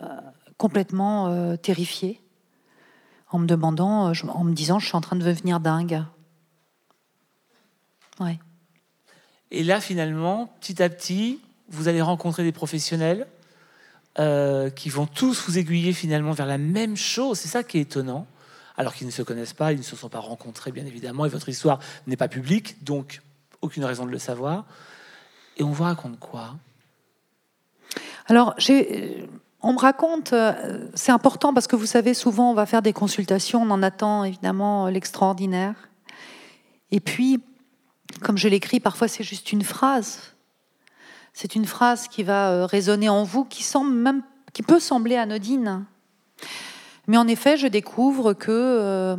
[0.57, 2.20] complètement euh, terrifiée,
[3.31, 6.05] en me demandant, euh, en me disant, je suis en train de devenir dingue.
[8.20, 8.38] Ouais.
[9.51, 13.27] Et là, finalement, petit à petit, vous allez rencontrer des professionnels
[14.77, 17.38] qui vont tous vous aiguiller finalement vers la même chose.
[17.38, 18.27] C'est ça qui est étonnant
[18.81, 21.29] alors qu'ils ne se connaissent pas, ils ne se sont pas rencontrés, bien évidemment, et
[21.29, 23.21] votre histoire n'est pas publique, donc
[23.61, 24.64] aucune raison de le savoir.
[25.59, 26.55] Et on vous raconte quoi?
[28.25, 29.27] Alors, euh,
[29.61, 32.95] on me raconte, euh, c'est important parce que vous savez, souvent on va faire des
[32.95, 35.75] consultations, on en attend évidemment l'extraordinaire.
[36.90, 37.38] Et puis,
[38.23, 40.33] comme je l'écris, parfois c'est juste une phrase.
[41.35, 44.23] C'est une phrase qui va euh, résonner en vous, qui, semble même,
[44.55, 45.85] qui peut sembler anodine.
[47.06, 49.16] Mais en effet, je découvre que, euh,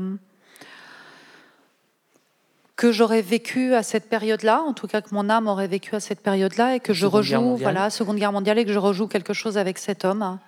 [2.75, 5.99] que j'aurais vécu à cette période-là, en tout cas que mon âme aurait vécu à
[5.99, 9.33] cette période-là, et que je rejoue, voilà, Seconde Guerre mondiale, et que je rejoue quelque
[9.33, 10.39] chose avec cet homme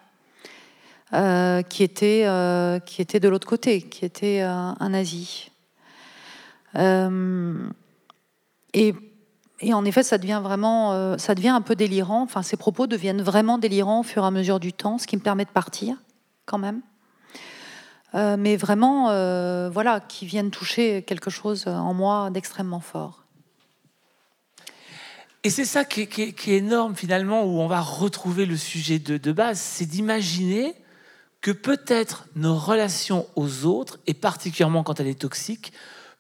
[1.14, 5.52] euh, qui, était, euh, qui était de l'autre côté, qui était un nazi.
[8.74, 8.94] et
[9.60, 12.24] et en effet, ça devient vraiment, ça devient un peu délirant.
[12.24, 15.16] Enfin, ces propos deviennent vraiment délirants au fur et à mesure du temps, ce qui
[15.16, 15.96] me permet de partir,
[16.46, 16.82] quand même.
[18.16, 23.24] Euh, mais vraiment, euh, voilà, qui viennent toucher quelque chose en moi d'extrêmement fort.
[25.44, 29.60] Et c'est ça qui est, énorme finalement, où on va retrouver le sujet de, base,
[29.60, 30.74] c'est d'imaginer
[31.42, 35.74] que peut-être nos relations aux autres, et particulièrement quand elle est toxique,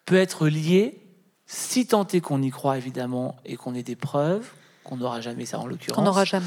[0.06, 1.00] peut être liée,
[1.46, 4.50] si tant est qu'on y croit évidemment et qu'on ait des preuves,
[4.84, 6.46] qu'on n'aura jamais ça en l'occurrence, qu'on n'aura jamais,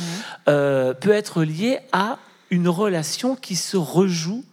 [0.49, 2.19] euh, peut être liée à
[2.51, 4.45] une relation qui se rejoue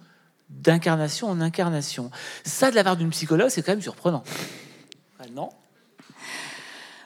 [0.62, 2.12] d'incarnation en incarnation.
[2.46, 4.24] Ça, de la part d'une psychologue, c'est quand même surprenant.
[5.20, 5.50] Ah, non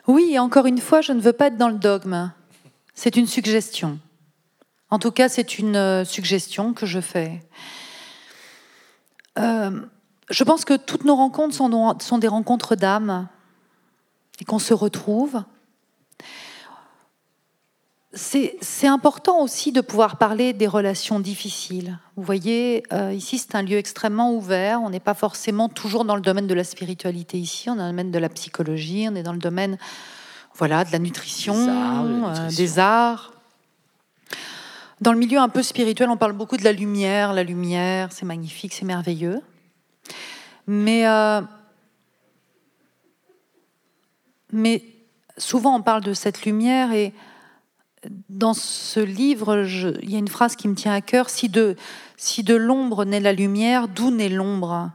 [0.08, 2.32] Oui, et encore une fois, je ne veux pas être dans le dogme.
[2.94, 4.00] C'est une suggestion.
[4.90, 7.42] En tout cas, c'est une euh, suggestion que je fais.
[9.38, 9.82] Euh,
[10.30, 13.28] je pense que toutes nos rencontres sont, sont des rencontres d'âme
[14.40, 15.44] et qu'on se retrouve
[18.18, 22.00] c'est important aussi de pouvoir parler des relations difficiles.
[22.16, 24.82] Vous voyez, euh, ici c'est un lieu extrêmement ouvert.
[24.82, 27.70] On n'est pas forcément toujours dans le domaine de la spiritualité ici.
[27.70, 29.08] On est dans le domaine de la psychologie.
[29.10, 29.78] On est dans le domaine,
[30.56, 31.56] voilà, de la nutrition,
[32.56, 33.34] des arts.
[35.00, 37.34] Dans le milieu un peu spirituel, on parle beaucoup de la lumière.
[37.34, 39.42] La lumière, c'est magnifique, c'est merveilleux.
[40.66, 41.42] Mais, euh,
[44.52, 44.84] mais
[45.38, 47.14] souvent, on parle de cette lumière et
[48.30, 49.66] dans ce livre,
[50.02, 51.30] il y a une phrase qui me tient à cœur.
[51.30, 51.76] Si de,
[52.16, 54.92] si de l'ombre naît la lumière, d'où naît l'ombre?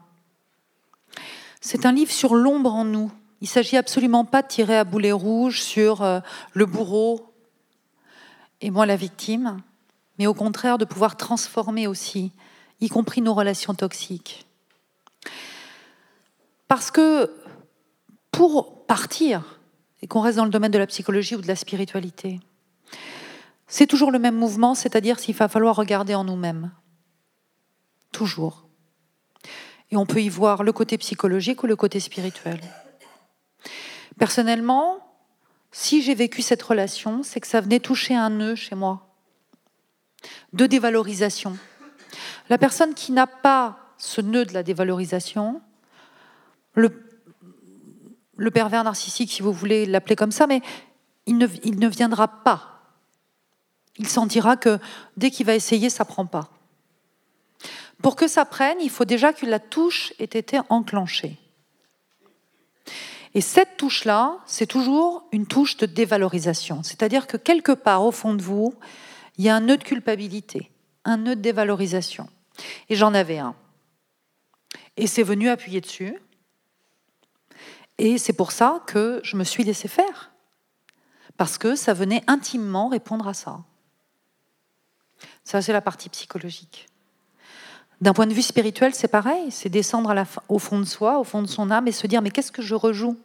[1.61, 3.11] C'est un livre sur l'ombre en nous.
[3.41, 6.21] Il s'agit absolument pas de tirer à boulet rouge sur euh,
[6.53, 7.33] le bourreau
[8.61, 9.61] et moi la victime,
[10.19, 12.31] mais au contraire de pouvoir transformer aussi,
[12.81, 14.47] y compris nos relations toxiques.
[16.69, 17.31] Parce que
[18.31, 19.59] pour partir,
[20.01, 22.41] et qu'on reste dans le domaine de la psychologie ou de la spiritualité,
[23.73, 26.73] c'est toujours le même mouvement, c'est-à-dire s'il va falloir regarder en nous-mêmes.
[28.13, 28.67] Toujours.
[29.91, 32.61] Et on peut y voir le côté psychologique ou le côté spirituel.
[34.19, 34.99] Personnellement,
[35.71, 39.17] si j'ai vécu cette relation, c'est que ça venait toucher un nœud chez moi
[40.53, 41.57] de dévalorisation.
[42.51, 45.63] La personne qui n'a pas ce nœud de la dévalorisation,
[46.75, 46.91] le,
[48.53, 50.61] pervers narcissique, si vous voulez l'appeler comme ça, mais
[51.25, 52.72] il ne viendra pas.
[53.99, 54.79] Il sentira que
[55.17, 56.51] dès qu'il va essayer, ça ne prend pas.
[58.03, 61.39] Pour que ça prenne, il faut déjà que la touche ait été enclenchée.
[63.35, 66.83] Et cette touche-là, c'est toujours une touche de dévalorisation.
[66.83, 68.75] C'est-à-dire que quelque part, au fond de vous,
[69.39, 70.71] il y a un nœud de culpabilité,
[71.05, 72.29] un nœud de dévalorisation.
[72.89, 73.55] Et j'en avais un.
[74.97, 76.19] Et c'est venu appuyer dessus.
[77.97, 80.33] Et c'est pour ça que je me suis laissé faire.
[81.39, 83.61] Parce que ça venait intimement répondre à ça.
[85.45, 86.89] Ça, c'est la partie psychologique.
[88.01, 90.13] D'un point de vue spirituel, c'est pareil, c'est descendre
[90.49, 92.63] au fond de soi, au fond de son âme et se dire mais qu'est-ce que
[92.63, 93.17] je rejoue?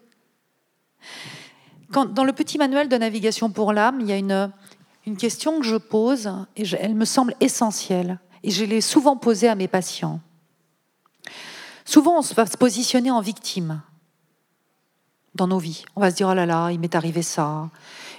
[1.92, 4.52] Quand, Dans le petit manuel de navigation pour l'âme, il y a une,
[5.18, 9.56] question que je pose et elle me semble essentielle et je l'ai souvent posée à
[9.56, 10.20] mes patients.
[11.86, 13.82] Souvent, on va se positionner en victime
[15.34, 15.86] dans nos vies.
[15.96, 17.70] On va se dire oh là là, il m'est arrivé ça.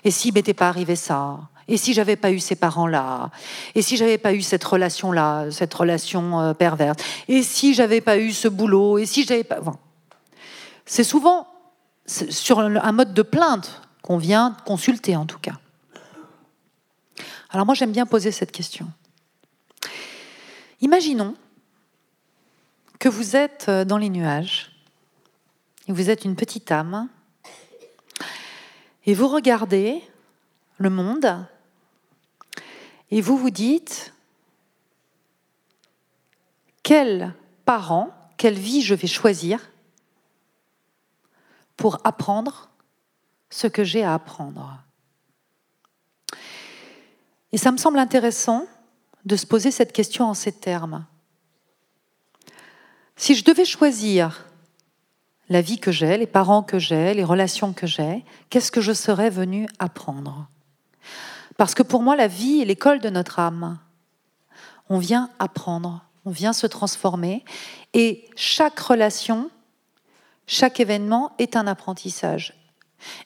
[0.03, 1.39] Et s'il m'était pas arrivé ça?
[1.69, 3.31] Et si j'avais pas eu ces parents-là?
[3.75, 6.97] Et si j'avais pas eu cette relation-là, cette relation euh, perverse?
[7.29, 8.97] Et si j'avais pas eu ce boulot?
[8.97, 9.61] Et si j'avais pas.
[10.87, 11.47] C'est souvent
[12.07, 15.59] sur un mode de plainte qu'on vient consulter, en tout cas.
[17.51, 18.89] Alors moi, j'aime bien poser cette question.
[20.81, 21.35] Imaginons
[22.99, 24.73] que vous êtes euh, dans les nuages,
[25.87, 27.09] et vous êtes une petite âme,
[29.05, 30.03] et vous regardez
[30.79, 31.47] le monde
[33.11, 34.13] et vous vous dites,
[36.83, 39.71] quel parent, quelle vie je vais choisir
[41.77, 42.71] pour apprendre
[43.51, 44.83] ce que j'ai à apprendre.
[47.53, 48.67] Et ça me semble intéressant
[49.25, 51.07] de se poser cette question en ces termes.
[53.17, 54.47] Si je devais choisir
[55.49, 58.93] la vie que j'ai, les parents que j'ai, les relations que j'ai, qu'est-ce que je
[58.93, 60.49] serais venu apprendre?
[61.59, 63.79] Parce que pour moi, la vie est l'école de notre âme.
[64.89, 67.45] On vient apprendre, on vient se transformer.
[67.95, 69.51] Et chaque relation,
[70.47, 72.55] chaque événement est un apprentissage.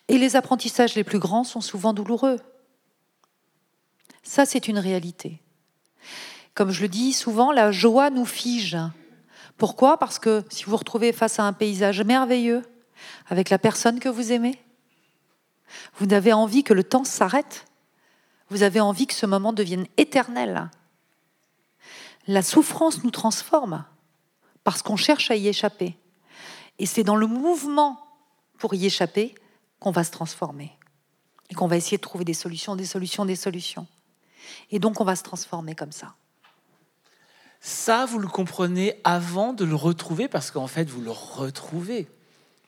[0.09, 2.40] Et les apprentissages les plus grands sont souvent douloureux.
[4.23, 5.42] Ça, c'est une réalité.
[6.55, 8.79] Comme je le dis souvent, la joie nous fige.
[9.59, 9.99] Pourquoi?
[9.99, 12.62] Parce que si vous vous retrouvez face à un paysage merveilleux,
[13.29, 14.59] avec la personne que vous aimez,
[15.99, 17.66] vous avez envie que le temps s'arrête
[18.53, 20.69] vous avez envie que ce moment devienne éternel.
[22.27, 23.85] La souffrance nous transforme
[24.62, 25.97] parce qu'on cherche à y échapper.
[26.79, 27.99] Et c'est dans le mouvement
[28.59, 29.35] pour y échapper
[29.81, 30.71] qu'on va se transformer.
[31.49, 33.87] Et qu'on va essayer de trouver des solutions, des solutions, des solutions.
[34.71, 36.15] Et donc on va se transformer comme ça.
[37.61, 42.09] Ça, vous le comprenez avant de le retrouver, parce qu'en fait, vous le retrouvez.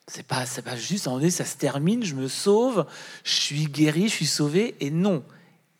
[0.07, 2.85] C'est pas, pas juste, un ça se termine, je me sauve,
[3.25, 5.23] je suis guéri, je suis sauvé, et non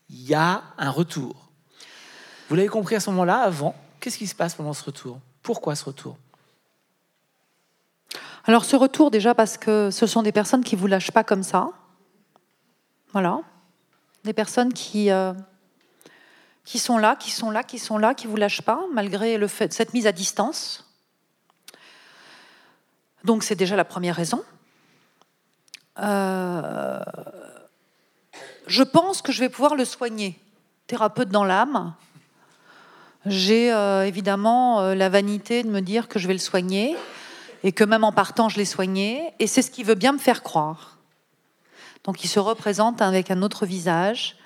[0.08, 1.50] il y a un retour.
[2.48, 5.18] Vous l'avez compris à ce moment-là, avant, qu'est-ce qui se passe pendant ce retour?
[5.42, 6.16] Pourquoi ce retour?
[8.44, 11.24] Alors ce retour déjà parce que ce sont des personnes qui ne vous lâchent pas
[11.24, 11.70] comme ça.
[13.12, 13.40] Voilà.
[14.22, 15.32] Des personnes qui, euh,
[16.64, 19.38] qui sont là, qui sont là, qui sont là, qui ne vous lâchent pas, malgré
[19.48, 20.84] cette mise à distance.
[23.24, 24.44] Donc c'est déjà la première raison.
[25.98, 27.02] Euh,
[28.66, 30.38] je pense que je vais pouvoir le soigner.
[30.86, 31.94] Thérapeute dans l'âme.
[33.24, 36.96] J'ai euh, évidemment euh, la vanité de me dire que je vais le soigner
[37.64, 39.32] et que même en partant, je l'ai soigné.
[39.38, 40.98] Et c'est ce qui veut bien me faire croire.
[42.04, 44.36] Donc il se représente avec un autre visage,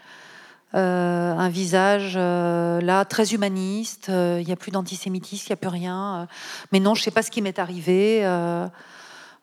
[0.75, 4.07] euh, un visage là très humaniste.
[4.09, 6.27] Il n'y a plus d'antisémitisme, il n'y a plus rien.
[6.73, 8.25] mais non, je ne sais pas ce qui m'est arrivé.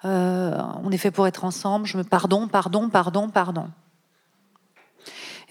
[0.04, 1.86] on est fait pour être ensemble.
[1.86, 3.68] Je me pardon, pardon, pardon, pardon.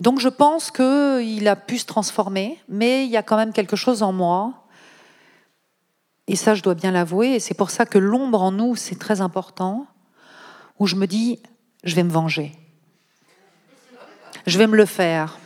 [0.01, 3.76] Donc je pense qu'il a pu se transformer, mais il y a quand même quelque
[3.76, 4.66] chose en moi.
[6.28, 7.34] Et ça, je dois bien l'avouer.
[7.34, 9.86] Et c'est pour ça que l'ombre en nous, c'est très important.
[10.78, 11.40] Où je me dis,
[11.84, 12.53] je vais me venger.
[14.47, 15.38] Je vais me le faire.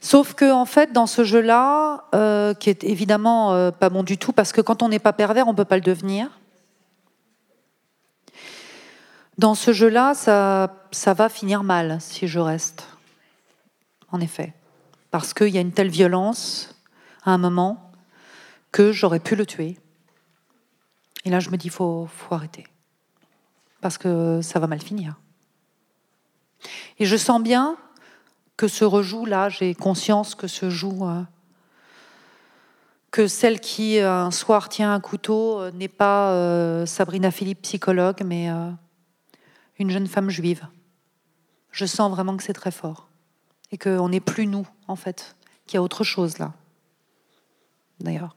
[0.00, 4.16] Sauf que, en fait, dans ce jeu-là, euh, qui est évidemment euh, pas bon du
[4.16, 6.30] tout, parce que quand on n'est pas pervers, on ne peut pas le devenir.
[9.38, 12.86] Dans ce jeu-là, ça, ça va finir mal si je reste.
[14.10, 14.52] En effet.
[15.10, 16.74] Parce qu'il y a une telle violence
[17.24, 17.92] à un moment
[18.72, 19.78] que j'aurais pu le tuer.
[21.24, 22.66] Et là, je me dis, faut, faut arrêter.
[23.80, 25.16] Parce que ça va mal finir.
[26.98, 27.76] Et je sens bien
[28.56, 31.22] que ce rejoue là, j'ai conscience que ce joue, euh,
[33.12, 38.22] que celle qui euh, un soir tient un couteau euh, n'est pas Sabrina Philippe, psychologue,
[38.24, 38.50] mais
[39.78, 40.66] une jeune femme juive.
[41.70, 43.08] Je sens vraiment que c'est très fort.
[43.70, 46.54] Et qu'on n'est plus nous, en fait, qu'il y a autre chose là.
[48.00, 48.36] D'ailleurs.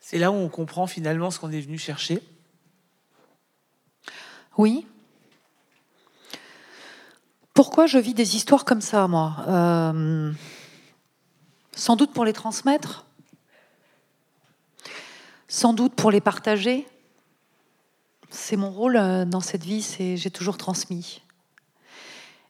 [0.00, 2.22] C'est là où on comprend finalement ce qu'on est venu chercher?
[4.56, 4.86] Oui.
[7.54, 9.36] Pourquoi je vis des histoires comme ça, moi?
[9.48, 10.32] Euh,
[11.76, 13.04] Sans doute pour les transmettre,
[15.48, 16.86] sans doute pour les partager.
[18.36, 21.22] C'est mon rôle euh, dans cette vie, c'est j'ai toujours transmis.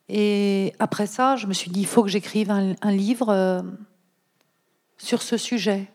[0.08, 3.60] Et après ça, je me suis dit, il faut que j'écrive un, livre euh,
[4.96, 5.92] sur ce sujet,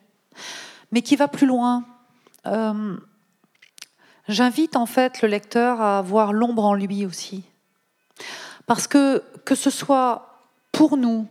[0.92, 1.86] mais qui va plus loin.
[2.46, 2.98] Euh,
[4.28, 7.44] J'invite en fait le lecteur à voir l'ombre en lui aussi.
[8.68, 11.28] Parce que que ce soit pour nous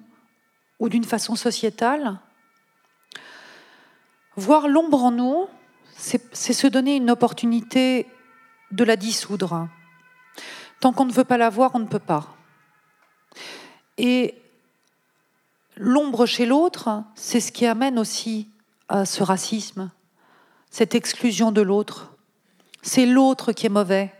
[0.80, 2.18] ou d'une façon sociétale,
[4.34, 5.46] voir l'ombre en nous,
[5.96, 8.08] c'est se donner une opportunité
[8.70, 9.68] de la dissoudre.
[10.80, 12.36] Tant qu'on ne veut pas la voir, on ne peut pas.
[13.96, 14.40] Et
[15.76, 18.48] l'ombre chez l'autre, c'est ce qui amène aussi
[18.88, 19.90] à ce racisme,
[20.70, 22.12] cette exclusion de l'autre.
[22.82, 24.14] C'est l'autre qui est mauvais,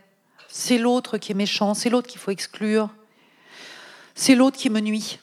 [0.47, 2.89] c'est l'autre qui est méchant, c'est l'autre qu'il faut exclure,
[4.15, 5.19] c'est l'autre qui me nuit.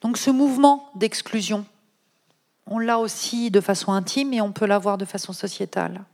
[0.00, 1.64] Donc ce mouvement d'exclusion,
[2.66, 6.04] on l'a aussi de façon intime et on peut l'avoir de façon sociétale.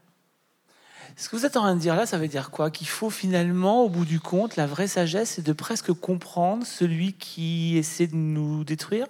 [1.17, 2.71] Ce que vous êtes en train de dire là, ça veut dire quoi?
[2.71, 7.13] Qu'il faut finalement, au bout du compte, la vraie sagesse, c'est de presque comprendre celui
[7.13, 9.05] qui essaie de nous détruire?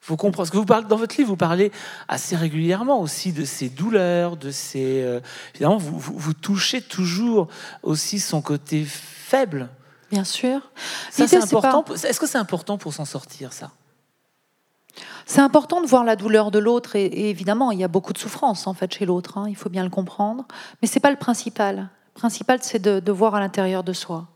[0.00, 0.38] Faut comprendre.
[0.38, 1.70] Parce que vous parlez, dans votre livre, vous parlez
[2.08, 5.02] assez régulièrement aussi de ses douleurs, de ses.
[5.02, 5.20] euh,
[5.54, 7.48] finalement, vous, vous, vous touchez toujours
[7.82, 9.68] aussi son côté faible.
[10.10, 10.60] Bien sûr.
[11.10, 11.82] Ça, c'est important.
[11.82, 13.70] pas- Est-ce que c'est important pour s'en sortir, ça?
[15.28, 18.18] C'est important de voir la douleur de l'autre et, évidemment, il y a beaucoup de
[18.18, 19.36] souffrance en fait chez l'autre.
[19.36, 20.46] hein, il faut bien le comprendre,
[20.80, 21.90] mais c'est pas le principal.
[22.14, 24.26] Le principal, c'est de, voir à l'intérieur de soi.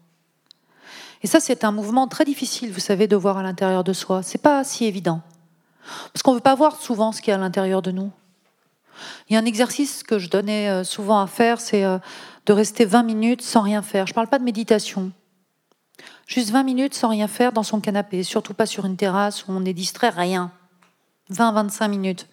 [1.23, 4.23] Et ça, c'est un mouvement très difficile, vous savez, de voir à l'intérieur de soi.
[4.23, 5.23] C'est pas si évident,
[6.13, 8.11] parce qu'on veut pas voir souvent ce qu'il y a à l'intérieur de nous.
[9.31, 11.97] Il y a un exercice que je donnais euh, souvent à faire, c'est euh,
[12.45, 14.07] de rester 20 minutes sans rien faire.
[14.07, 15.11] Je parle pas de méditation.
[16.27, 19.53] Juste 20 minutes sans rien faire dans son canapé, surtout pas sur une terrasse où
[19.53, 20.53] on est distrait, rien.
[21.33, 22.29] 20-25 minutes.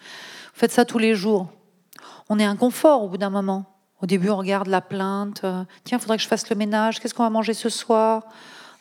[0.54, 1.48] Vous faites ça tous les jours.
[2.30, 3.66] On est inconfort au bout d'un moment.
[4.02, 5.42] Au début, on regarde la plainte.
[5.44, 7.00] euh, Tiens, il faudrait que je fasse le ménage.
[7.00, 8.24] Qu'est-ce qu'on va manger ce soir?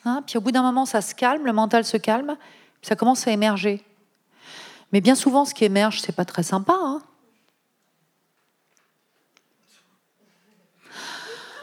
[0.04, 2.36] Hein Puis au bout d'un moment, ça se calme, le mental se calme,
[2.80, 3.84] puis ça commence à émerger.
[4.92, 6.74] Mais bien souvent, ce qui émerge, c'est pas très sympa.
[6.80, 7.02] hein.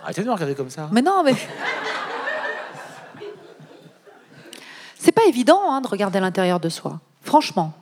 [0.03, 0.89] Arrêtez de me regarder comme ça.
[0.91, 1.33] Mais non, mais.
[4.99, 6.99] C'est pas évident hein, de regarder à l'intérieur de soi.
[7.21, 7.73] Franchement.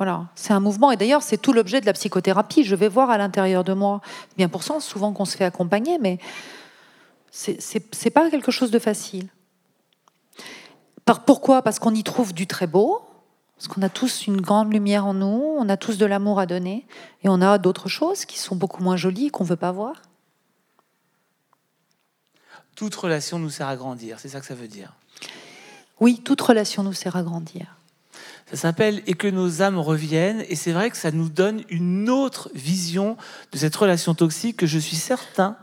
[0.00, 0.90] Voilà, c'est un mouvement.
[0.92, 2.64] Et d'ailleurs, c'est tout l'objet de la psychothérapie.
[2.64, 4.00] Je vais voir à l'intérieur de moi.
[4.38, 6.18] Bien pour ça, souvent qu'on se fait accompagner, mais
[7.30, 9.28] c'est- pas quelque chose de facile.
[11.04, 11.60] Par, pourquoi?
[11.60, 13.02] Parce qu'on y trouve du très beau,
[13.56, 16.46] parce qu'on a tous une grande lumière en nous, on a tous de l'amour à
[16.46, 16.86] donner,
[17.22, 20.00] et on a d'autres choses qui sont beaucoup moins jolies et qu'on veut pas voir.
[22.74, 24.94] Toute relation nous sert à grandir, c'est ça que ça veut dire?
[26.00, 27.76] Oui, toute relation nous sert à grandir.
[28.50, 30.44] Ça s'appelle Et que nos âmes reviennent.
[30.48, 33.16] Et c'est vrai que ça nous donne une autre vision
[33.52, 35.56] de cette relation toxique que je suis certain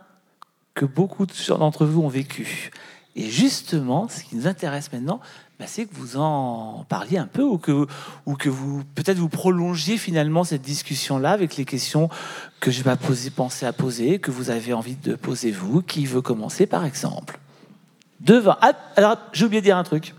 [0.73, 2.71] que beaucoup d'entre vous ont vécu.
[3.15, 5.19] Et justement, ce qui nous intéresse maintenant,
[5.59, 7.87] bah, c'est que vous en parliez un peu ou que,
[8.27, 12.09] ou que vous peut-être vous prolongiez finalement cette discussion-là avec les questions
[12.59, 12.95] que je vais
[13.35, 15.81] penser à poser, que vous avez envie de poser vous.
[15.81, 17.39] Qui veut commencer par exemple
[18.19, 18.55] Devant.
[18.61, 20.13] Ah, alors, j'ai oublié de dire un truc.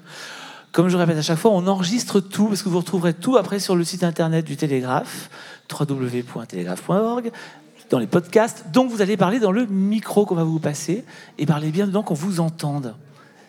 [0.73, 3.59] Comme je répète à chaque fois, on enregistre tout, parce que vous retrouverez tout après
[3.59, 5.31] sur le site internet du Télégraphe,
[5.71, 7.33] www.télégraphe.org,
[7.91, 8.66] dans les podcasts.
[8.71, 11.05] Donc vous allez parler dans le micro qu'on va vous passer,
[11.39, 12.95] et parlez bien dedans qu'on vous entende.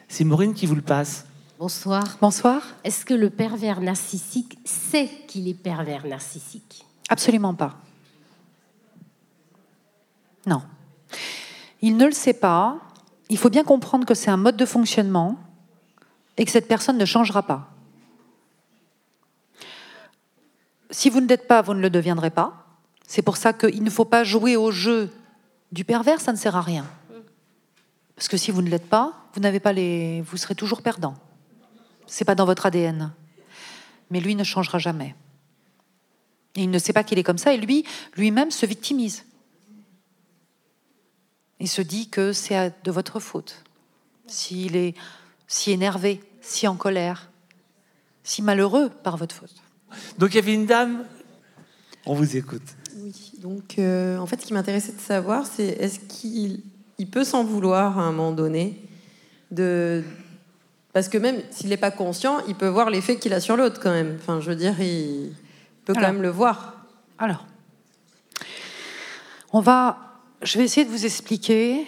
[0.07, 1.25] C'est Maureen qui vous le passe.
[1.59, 2.17] Bonsoir.
[2.21, 2.61] Bonsoir.
[2.85, 6.85] Est-ce que le pervers narcissique sait qu'il est pervers narcissique?
[7.09, 7.75] Absolument pas.
[10.45, 10.61] Non.
[11.81, 12.77] Il ne le sait pas.
[13.29, 15.37] Il faut bien comprendre que c'est un mode de fonctionnement
[16.39, 17.69] et que cette personne ne changera pas.
[20.89, 22.65] Si vous ne l'êtes pas, vous ne le deviendrez pas.
[23.05, 25.11] C'est pour ça qu'il ne faut pas jouer au jeu
[25.73, 26.85] du pervers, ça ne sert à rien.
[28.15, 31.13] Parce que si vous ne l'êtes pas, vous n'avez pas les, vous serez toujours perdant.
[32.07, 33.11] C'est pas dans votre ADN.
[34.09, 35.15] Mais lui ne changera jamais.
[36.55, 37.85] Et il ne sait pas qu'il est comme ça, et lui,
[38.15, 39.25] lui-même se victimise.
[41.59, 43.61] Il se dit que c'est de votre faute.
[44.25, 44.95] S'il est
[45.47, 47.29] si énervé, si en colère,
[48.23, 49.55] si malheureux par votre faute.
[50.17, 51.05] Donc il y avait une dame.
[52.05, 52.63] On vous écoute.
[52.97, 56.61] Oui, donc euh, en fait, ce qui m'intéressait de savoir, c'est est-ce qu'il
[56.99, 58.77] il peut s'en vouloir à un moment donné
[59.49, 60.03] de...
[60.91, 63.79] Parce que même s'il n'est pas conscient, il peut voir l'effet qu'il a sur l'autre
[63.81, 64.17] quand même.
[64.19, 65.33] Enfin, je veux dire, il
[65.85, 66.13] peut quand Alors.
[66.13, 66.75] même le voir.
[67.17, 67.45] Alors,
[69.53, 69.97] on va,
[70.41, 71.87] je vais essayer de vous expliquer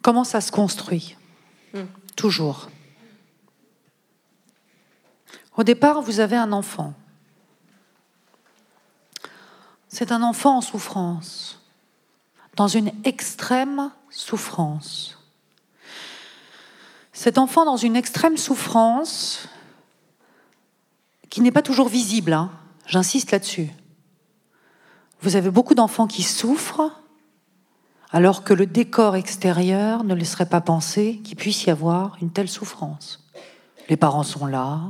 [0.00, 1.16] comment ça se construit.
[2.16, 2.70] Toujours.
[5.56, 6.94] Au départ, vous avez un enfant.
[9.88, 11.62] C'est un enfant en souffrance,
[12.56, 15.18] dans une extrême souffrance.
[17.12, 19.48] Cet enfant dans une extrême souffrance
[21.30, 22.50] qui n'est pas toujours visible, hein.
[22.86, 23.70] j'insiste là-dessus.
[25.22, 26.92] Vous avez beaucoup d'enfants qui souffrent
[28.16, 32.48] alors que le décor extérieur ne laisserait pas penser qu'il puisse y avoir une telle
[32.48, 33.28] souffrance.
[33.90, 34.80] Les parents sont là,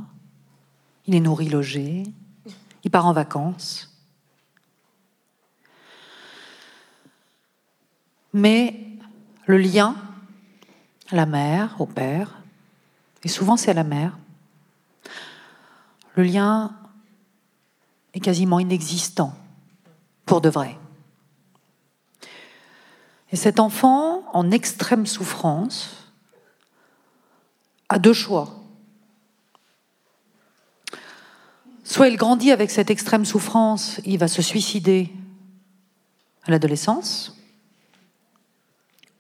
[1.09, 2.05] il est nourri, logé,
[2.85, 3.93] il part en vacances.
[8.33, 8.77] Mais
[9.47, 9.97] le lien
[11.11, 12.41] à la mère, au père,
[13.25, 14.17] et souvent c'est à la mère,
[16.15, 16.77] le lien
[18.15, 19.35] est quasiment inexistant
[20.27, 20.79] pour de vrai.
[23.33, 26.13] Et cet enfant, en extrême souffrance,
[27.89, 28.55] a deux choix.
[31.85, 35.13] Soit il grandit avec cette extrême souffrance, il va se suicider
[36.45, 37.37] à l'adolescence,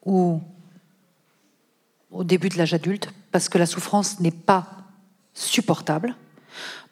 [0.04, 0.40] ou
[2.10, 4.66] au début de l'âge adulte, parce que la souffrance n'est pas
[5.34, 6.16] supportable.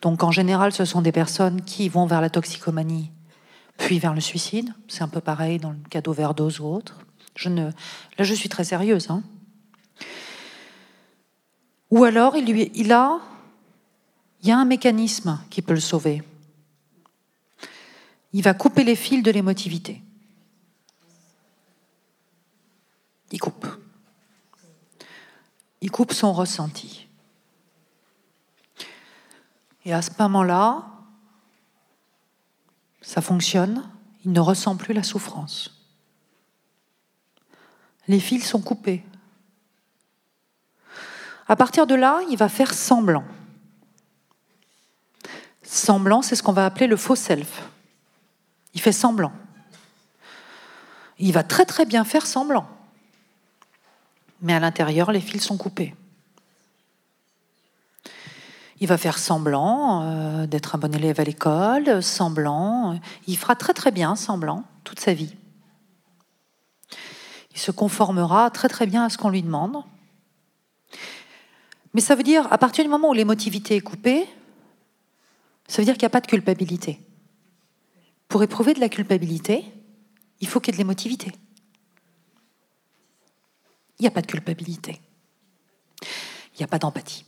[0.03, 3.11] Donc en général, ce sont des personnes qui vont vers la toxicomanie,
[3.79, 4.73] puis vers le suicide.
[4.89, 7.04] C'est un peu pareil dans le cas d'overdose ou autre.
[7.45, 7.72] Là,
[8.24, 9.11] je suis très sérieuse.
[9.11, 9.22] hein.
[11.91, 13.20] Ou alors, il, il a...
[14.43, 16.22] Il y a un mécanisme qui peut le sauver.
[18.35, 20.03] Il va couper les fils de l'émotivité.
[23.32, 23.66] Il coupe.
[25.80, 27.09] Il coupe son ressenti.
[29.87, 30.91] Et à ce moment-là,
[33.01, 33.89] ça fonctionne,
[34.26, 35.84] il ne ressent plus la souffrance.
[38.09, 39.05] Les fils sont coupés.
[41.47, 43.25] À partir de là, il va faire semblant.
[45.63, 47.69] Semblant, c'est ce qu'on va appeler le faux self.
[48.75, 49.33] Il fait semblant.
[51.19, 52.67] Il va très très bien faire semblant.
[54.41, 55.95] Mais à l'intérieur, les fils sont coupés.
[58.81, 62.99] Il va faire semblant euh, d'être un bon élève à l'école, semblant.
[63.27, 65.35] Il fera très très bien semblant toute sa vie.
[67.55, 69.83] Il se conformera très très bien à ce qu'on lui demande.
[71.95, 74.27] Mais ça veut dire, à partir du moment où l'émotivité est coupée,
[75.69, 77.01] ça veut dire qu'il n'y a pas de culpabilité.
[78.29, 79.65] Pour éprouver de la culpabilité,
[80.41, 81.33] il faut qu'il y ait de l'émotivité.
[83.99, 85.01] Il n'y a pas de culpabilité.
[86.03, 87.25] Il n'y a pas d'empathie.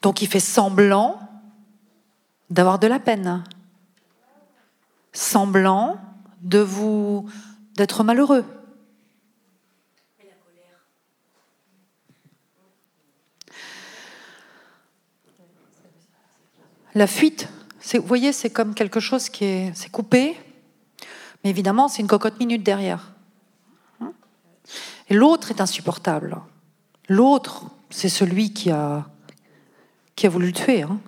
[0.00, 1.20] Donc il fait semblant
[2.48, 3.44] d'avoir de la peine,
[5.12, 6.00] semblant
[6.40, 7.28] de vous
[7.76, 8.44] d'être malheureux.
[16.94, 17.48] La fuite,
[17.94, 20.36] vous voyez, c'est comme quelque chose qui est, c'est coupé,
[21.42, 23.12] mais évidemment, c'est une cocotte minute derrière.
[25.08, 26.36] Et l'autre est insupportable.
[27.08, 29.08] L'autre, c'est celui qui a,
[30.14, 30.82] qui a voulu le tuer.
[30.82, 31.00] hein.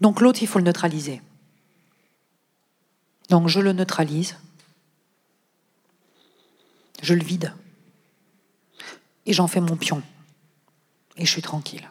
[0.00, 1.20] Donc l'autre, il faut le neutraliser.
[3.28, 4.36] Donc je le neutralise.
[7.02, 7.52] Je le vide.
[9.26, 10.02] Et j'en fais mon pion.
[11.16, 11.88] Et je suis tranquille.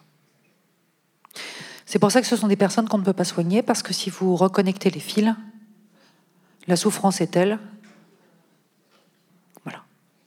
[1.88, 3.94] C'est pour ça que ce sont des personnes qu'on ne peut pas soigner, parce que
[3.94, 5.34] si vous reconnectez les fils,
[6.68, 7.60] la souffrance est telle.
[9.64, 9.80] Voilà.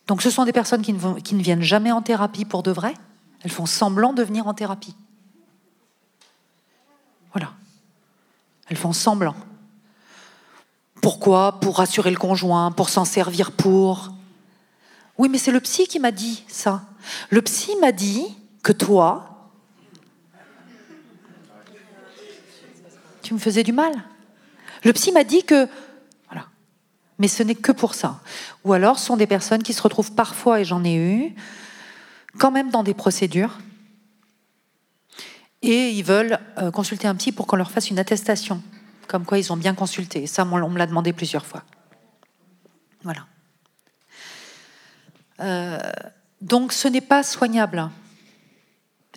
[0.06, 2.70] Donc ce sont des personnes qui ne, qui ne viennent jamais en thérapie pour de
[2.70, 2.94] vrai.
[3.42, 4.96] Elles font semblant de venir en thérapie.
[7.34, 7.52] Voilà.
[8.68, 9.36] Elles font semblant.
[11.02, 11.60] Pourquoi?
[11.60, 14.08] Pour rassurer le conjoint, pour s'en servir pour.
[15.18, 16.84] Oui, mais c'est le psy qui m'a dit ça.
[17.28, 18.24] Le psy m'a dit
[18.62, 19.29] que toi,
[23.30, 23.92] tu me faisais du mal.
[24.82, 25.68] Le psy m'a dit que.
[26.28, 26.48] Voilà.
[27.20, 28.20] Mais ce n'est que pour ça.
[28.64, 31.36] Ou alors, ce sont des personnes qui se retrouvent parfois, et j'en ai eu,
[32.40, 33.60] quand même dans des procédures.
[35.62, 38.60] Et ils veulent euh, consulter un psy pour qu'on leur fasse une attestation,
[39.06, 40.26] comme quoi ils ont bien consulté.
[40.26, 41.62] Ça, on me l'a demandé plusieurs fois.
[43.04, 43.26] Voilà.
[45.38, 45.78] Euh,
[46.40, 47.90] donc, ce n'est pas soignable.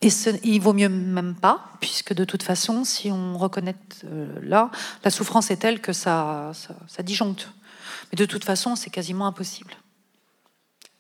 [0.04, 4.28] Et ce- il vaut mieux même pas, puisque de toute façon, si on reconnaît euh,
[4.44, 4.70] là,
[5.04, 7.50] la souffrance est telle que ça, ça, ça disjoncte.
[8.12, 9.74] Mais de toute façon, c'est quasiment impossible.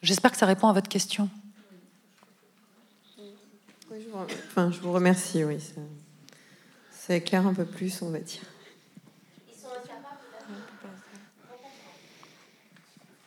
[0.01, 1.30] J'espère que ça répond à votre question.
[3.20, 5.60] Oui, je, vous, enfin, je vous remercie, oui.
[5.60, 5.82] Ça,
[7.08, 8.41] ça éclaire un peu plus, on va dire.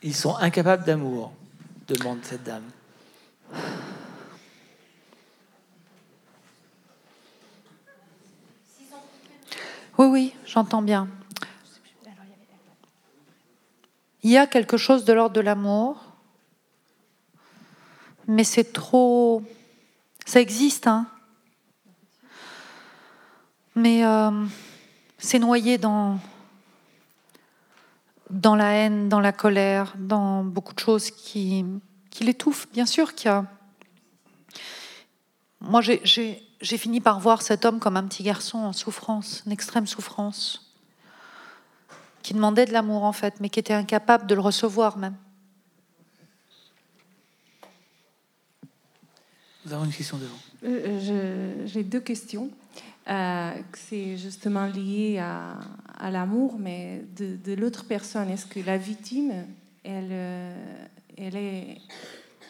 [0.03, 1.33] Ils sont incapables d'amour,
[1.89, 2.63] demande cette dame.
[9.99, 11.09] Oui, oui, j'entends bien.
[14.23, 16.05] Il y a quelque chose de l'ordre de l'amour,
[18.27, 19.43] mais c'est trop.
[20.25, 21.07] Ça existe, hein.
[23.77, 24.45] Mais euh,
[25.19, 26.19] c'est noyé dans
[28.31, 31.65] la haine, dans la colère, dans beaucoup de choses qui,
[32.11, 32.69] qui l'étouffent.
[32.73, 33.45] Bien sûr qu'il y a.
[35.61, 39.53] Moi, j'ai- j'ai fini par voir cet homme comme un petit garçon en souffrance, une
[39.53, 40.73] extrême souffrance,
[42.23, 45.15] qui demandait de l'amour en fait, mais qui était incapable de le recevoir même.
[49.65, 50.37] Nous avons une question devant.
[50.65, 51.01] Euh,
[51.65, 52.51] je- J'ai deux questions.
[53.09, 55.59] Euh, c'est justement lié à,
[55.99, 58.29] à l'amour, mais de, de l'autre personne.
[58.31, 59.33] Est-ce que la victime,
[59.85, 60.77] elle, euh,
[61.17, 61.79] elle, est,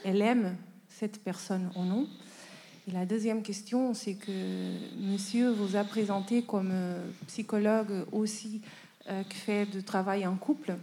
[0.05, 0.57] elle aime
[0.89, 2.07] cette personne ou non?
[2.89, 4.30] Et la deuxième question, c'est que
[4.97, 8.61] monsieur vous a présenté comme euh, psychologue aussi
[9.09, 10.76] euh, qui fait du travail en couple.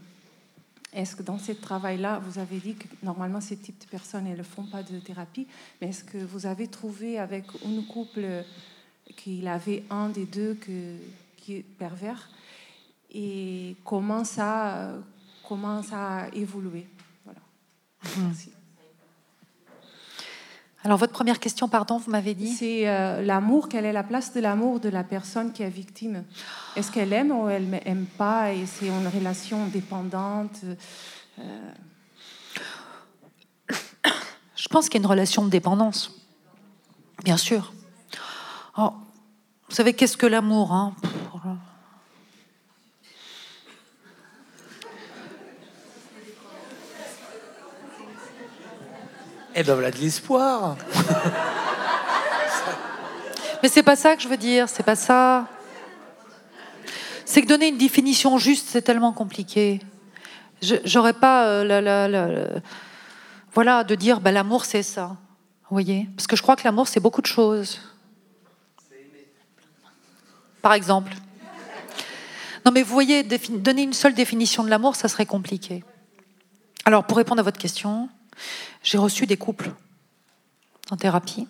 [0.92, 4.38] Est-ce que dans ce travail-là, vous avez dit que normalement ces types de personnes elles
[4.38, 5.48] ne font pas de thérapie,
[5.82, 8.26] mais est-ce que vous avez trouvé avec un couple
[9.16, 10.98] qu'il avait un des deux que-
[11.38, 12.30] qui est pervers?
[13.12, 14.92] Et comment ça,
[15.48, 16.86] comment ça a évolué?
[17.24, 17.40] Voilà.
[18.20, 18.50] Merci.
[20.86, 22.52] Alors votre première question, pardon, vous m'avez dit?
[22.52, 26.26] C'est euh, l'amour, quelle est la place de l'amour de la personne qui est victime?
[26.76, 30.60] Est-ce qu'elle aime ou elle n'aime pas et c'est une relation dépendante
[31.40, 31.72] euh,
[34.56, 36.20] Je pense qu'il y a une relation de dépendance,
[37.24, 37.72] bien sûr.
[38.76, 39.00] Alors,
[39.70, 41.58] vous savez qu'est-ce que l'amour hein Pff, voilà.
[49.56, 50.78] Eh ben voilà de l'espoir.
[53.62, 55.48] Mais c'est pas ça que je veux dire, c'est pas ça.
[57.24, 59.80] C'est que donner une définition juste, c'est tellement compliqué.
[60.86, 62.60] J'aurais pas euh,
[63.54, 65.18] voilà de dire bah, l'amour c'est ça.
[65.70, 66.10] Vous voyez?
[66.16, 67.80] Parce que je crois que l'amour c'est beaucoup de choses.
[70.64, 71.14] Par exemple.
[72.66, 75.84] Non mais vous voyez, donner une seule définition de l'amour, ça serait compliqué.
[76.86, 78.10] Alors pour répondre à votre question,
[78.84, 79.72] j'ai reçu des couples
[80.92, 81.48] en thérapie.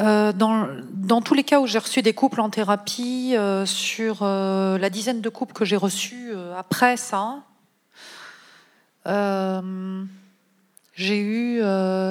[0.00, 4.76] Euh, dans, tous les cas où j'ai reçu des couples en thérapie, euh, sur euh,
[4.78, 7.44] la dizaine de couples que j'ai reçus après ça,
[10.96, 11.60] j'ai eu,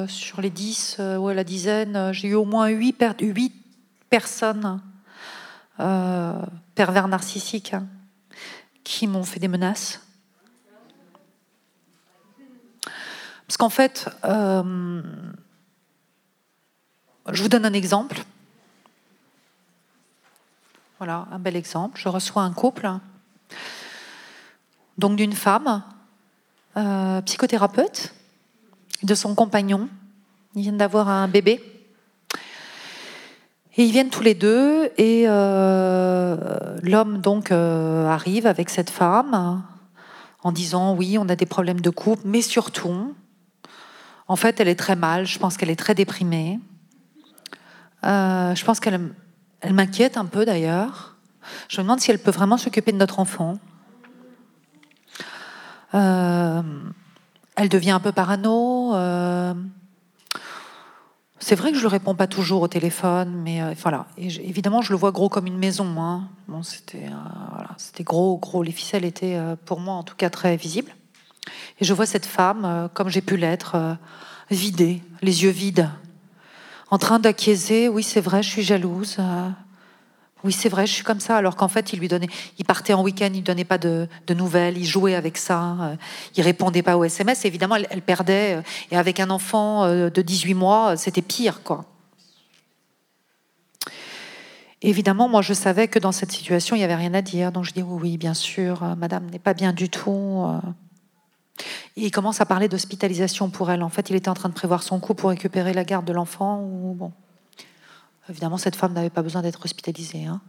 [0.07, 3.53] sur les dix, ouais, la dizaine, j'ai eu au moins huit, per- huit
[4.09, 4.79] personnes
[5.77, 7.87] pervers narcissiques hein,
[8.83, 10.01] qui m'ont fait des menaces.
[13.53, 15.03] Parce qu'en fait, euh,
[17.31, 18.23] je vous donne un exemple.
[20.97, 22.01] Voilà, un bel exemple.
[22.01, 22.91] Je reçois un couple,
[24.97, 25.83] donc d'une femme,
[26.77, 28.15] euh, psychothérapeute,
[29.03, 29.87] de son compagnon.
[30.55, 31.61] Ils viennent d'avoir un bébé.
[33.77, 39.63] Et ils viennent tous les deux, et euh, l'homme donc arrive avec cette femme
[40.41, 43.13] en disant oui, on a des problèmes de couple, mais surtout,
[44.27, 45.25] en fait, elle est très mal.
[45.25, 46.59] Je pense qu'elle est très déprimée.
[48.05, 49.13] Euh, je pense qu'elle
[49.61, 51.15] elle m'inquiète un peu d'ailleurs.
[51.69, 53.57] Je me demande si elle peut vraiment s'occuper de notre enfant.
[55.93, 56.61] Euh,
[57.55, 58.95] elle devient un peu parano.
[58.95, 59.53] euh,
[61.39, 64.07] c'est vrai que je ne réponds pas toujours au téléphone, mais voilà.
[64.17, 66.01] Évidemment, je le vois gros comme une maison.
[66.01, 66.29] hein.
[66.47, 67.09] Bon, c'était
[67.51, 68.63] voilà, c'était gros, gros.
[68.63, 70.93] Les ficelles étaient, pour moi, en tout cas, très visibles.
[71.79, 73.93] Et je vois cette femme, euh, comme j'ai pu l'être, euh,
[74.51, 75.89] vidée, les yeux vides,
[76.89, 77.87] en train d'acquiescer.
[77.89, 79.17] Oui, c'est vrai, je suis jalouse.
[79.19, 79.49] euh,
[80.43, 81.37] oui, c'est vrai, je suis comme ça.
[81.37, 82.27] Alors qu'en fait, il lui donnait,
[82.59, 85.95] il partait en week-end, il donnait pas de, nouvelles, il jouait avec ça, euh,
[86.35, 87.45] il répondait pas aux SMS.
[87.45, 88.61] Et évidemment, elle, perdait.
[88.91, 91.85] Et avec un enfant de 18 mois, c'était pire, quoi.
[94.81, 97.53] Évidemment, moi, je savais que dans cette situation, il n'y avait rien à dire.
[97.53, 100.45] Donc, je dis oui, oui, bien sûr, madame n'est pas bien du tout.
[101.95, 103.83] Il commence à parler d'hospitalisation pour elle.
[103.83, 106.13] En fait, il était en train de prévoir son coup pour récupérer la garde de
[106.13, 106.57] l'enfant.
[106.61, 107.11] Bon,
[108.29, 110.25] évidemment, cette femme n'avait pas besoin d'être hospitalisée.
[110.25, 110.41] hein.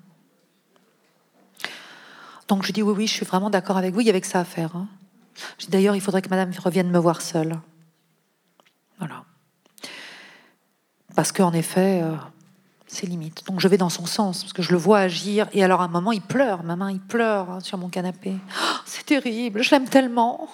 [2.48, 4.00] Donc, je dis oui, oui, je suis vraiment d'accord avec vous.
[4.00, 4.74] Il y avait que ça à faire.
[4.76, 4.88] hein.
[5.68, 7.58] D'ailleurs, il faudrait que madame revienne me voir seule.
[8.98, 9.24] Voilà.
[11.14, 12.14] Parce qu'en effet, euh,
[12.86, 13.44] c'est limite.
[13.46, 15.48] Donc je vais dans son sens, parce que je le vois agir.
[15.52, 18.34] Et alors à un moment, il pleure, ma main, il pleure hein, sur mon canapé.
[18.36, 20.48] Oh, c'est terrible, je l'aime tellement.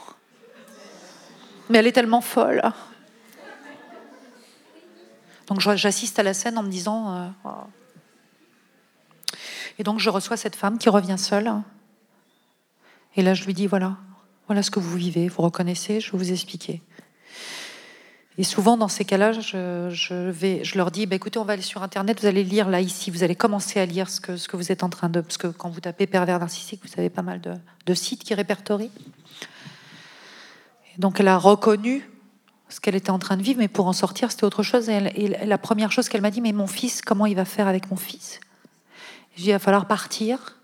[1.70, 2.62] Mais elle est tellement folle.
[5.46, 7.32] Donc j'assiste à la scène en me disant...
[7.44, 7.50] euh.
[9.78, 11.50] Et donc je reçois cette femme qui revient seule.
[13.16, 13.96] Et là, je lui dis, voilà,
[14.46, 16.82] voilà ce que vous vivez, vous reconnaissez, je vais vous expliquer.
[18.38, 22.20] Et souvent, dans ces cas-là, je, leur dis, bah, écoutez, on va aller sur Internet,
[22.20, 24.70] vous allez lire là, ici, vous allez commencer à lire ce que, ce que vous
[24.70, 25.20] êtes en train de...
[25.20, 27.54] Parce que quand vous tapez pervers narcissique, vous avez pas mal de,
[27.86, 28.92] de sites qui répertorient.
[30.99, 32.09] Donc, elle a reconnu
[32.68, 34.88] ce qu'elle était en train de vivre, mais pour en sortir, c'était autre chose.
[34.88, 37.91] Et, la première chose qu'elle m'a dit, mais mon fils, comment il va faire avec
[37.91, 38.41] mon fils?
[39.36, 40.57] Je dis, il va falloir partir,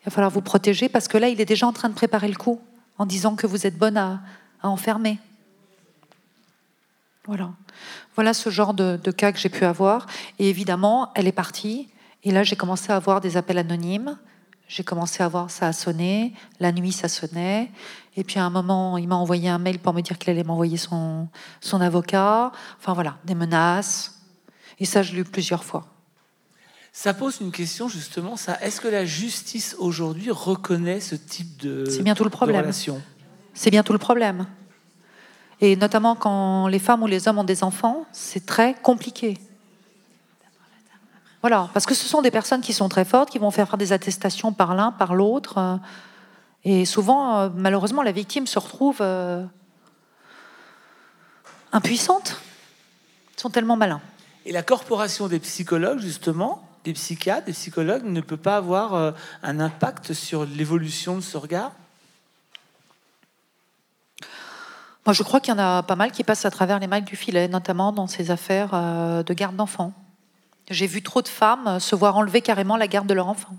[0.00, 2.28] il va falloir vous protéger, parce que là, il est déjà en train de préparer
[2.28, 2.60] le coup,
[2.98, 4.20] en disant que vous êtes bonne à,
[4.62, 5.18] enfermer.
[7.26, 7.50] Voilà.
[8.14, 10.06] Voilà ce genre de cas que j'ai pu avoir.
[10.38, 11.88] Et évidemment, elle est partie.
[12.24, 14.16] Et là, j'ai commencé à avoir des appels anonymes.
[14.74, 16.32] J'ai commencé à voir ça a sonné.
[16.58, 17.70] La nuit, ça sonnait.
[18.16, 20.44] Et puis à un moment, il m'a envoyé un mail pour me dire qu'il allait
[20.44, 21.28] m'envoyer son,
[21.60, 22.52] son avocat.
[22.78, 24.22] Enfin voilà, des menaces.
[24.78, 25.84] Et ça, je l'ai eu plusieurs fois.
[26.90, 28.58] Ça pose une question justement, ça.
[28.62, 32.70] Est-ce que la justice aujourd'hui reconnaît ce type de, C'est bien tout le problème.
[33.52, 34.46] C'est bien tout le problème.
[35.60, 39.36] Et notamment quand les femmes ou les hommes ont des enfants, c'est très compliqué.
[41.42, 43.92] Voilà, parce que ce sont des personnes qui sont très fortes, qui vont faire des
[43.92, 45.58] attestations par l'un, par l'autre.
[45.58, 45.76] euh,
[46.64, 49.44] Et souvent, euh, malheureusement, la victime se retrouve euh,
[51.72, 52.36] impuissante.
[53.36, 54.00] Ils sont tellement malins.
[54.46, 59.10] Et la corporation des psychologues, justement, des psychiatres, des psychologues, ne peut pas avoir euh,
[59.42, 61.72] un impact sur l'évolution de ce regard?
[65.04, 67.02] Moi, je crois qu'il y en a pas mal qui passent à travers les mailles
[67.02, 69.92] du filet, notamment dans ces affaires euh, de garde d'enfants.
[70.70, 73.56] J'ai vu trop de femmes se voir enlever carrément la garde de leur enfant.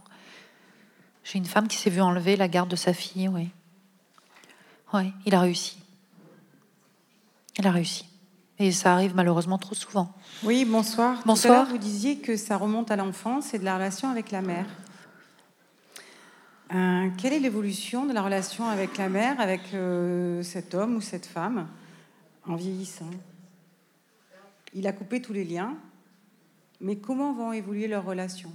[1.24, 3.50] J'ai une femme qui s'est vue enlever la garde de sa fille, oui.
[4.94, 5.78] Oui, il a réussi.
[7.58, 8.06] Il a réussi.
[8.60, 10.14] Et ça arrive malheureusement trop souvent.
[10.44, 11.16] Oui, bonsoir.
[11.18, 11.54] Tout à Bonsoir.
[11.64, 14.66] l'heure, vous disiez que ça remonte à l'enfance et de la relation avec la mère.
[16.74, 21.02] Euh, quelle est l'évolution de la relation avec la mère, avec euh, cet homme ou
[21.02, 21.68] cette femme,
[22.48, 23.10] en vieillissant?
[24.74, 25.76] Il a coupé tous les liens,
[26.84, 28.52] mais comment vont évoluer leurs relations?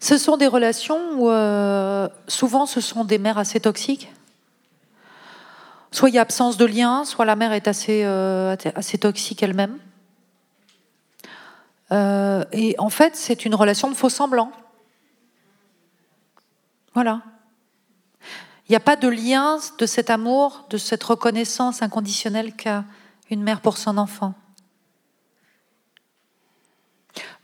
[0.00, 4.12] Ce sont des relations où euh, souvent ce sont des mères assez toxiques.
[5.92, 8.56] Soit il y a absence de lien, soit la mère est assez, euh,
[9.00, 9.78] toxique elle-même.
[11.92, 14.50] Euh, et en fait, c'est une relation de faux semblant.
[16.92, 17.22] Voilà.
[18.68, 22.84] Il n'y a pas de lien de cet amour, de cette reconnaissance inconditionnelle qu'a
[23.30, 24.34] une mère pour son enfant.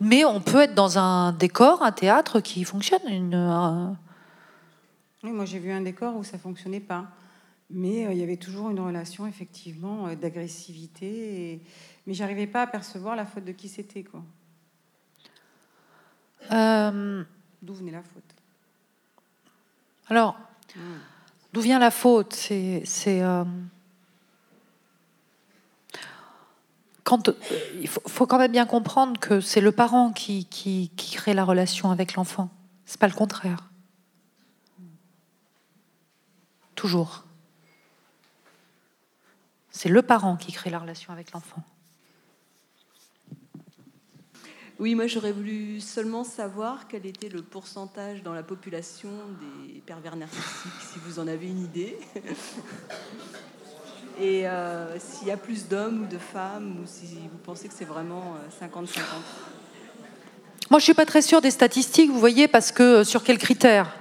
[0.00, 3.06] Mais on peut être dans un décor, un théâtre qui fonctionne.
[3.08, 3.96] Une,
[5.22, 7.06] Oui, moi j'ai vu un décor où ça fonctionnait pas.
[7.72, 11.52] Mais euh, il y avait toujours une relation effectivement euh, d'agressivité.
[11.52, 11.60] et-
[12.06, 14.02] Mais j'arrivais pas à percevoir la faute de qui c'était.
[14.02, 14.22] quoi.
[16.50, 17.22] Euh,
[17.62, 18.24] D'où venait la faute?
[20.08, 20.36] alors,
[21.52, 22.32] d'où vient la faute?
[22.32, 23.44] C'est, c'est, euh,
[27.12, 27.32] euh,
[27.80, 31.90] il faut, quand même bien comprendre que c'est le parent qui, qui crée la relation
[31.90, 32.50] avec l'enfant.
[32.84, 33.70] C'est pas le contraire.
[36.74, 37.24] Toujours.
[39.70, 41.62] C'est le parent qui crée la relation avec l'enfant.
[44.80, 49.10] Oui, moi j'aurais voulu seulement savoir quel était le pourcentage dans la population
[49.66, 51.98] des pervers narcissiques, si vous en avez une idée.
[54.20, 57.74] Et euh, s'il y a plus d'hommes ou de femmes, ou si vous pensez que
[57.74, 58.98] c'est vraiment 50-50.
[60.68, 63.24] Moi, je ne suis pas très sûre des statistiques, vous voyez, parce que euh, sur
[63.24, 63.96] quels critères?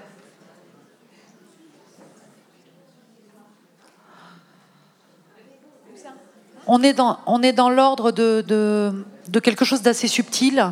[6.68, 10.72] On est dans, dans l'ordre de, de, quelque chose d'assez subtil.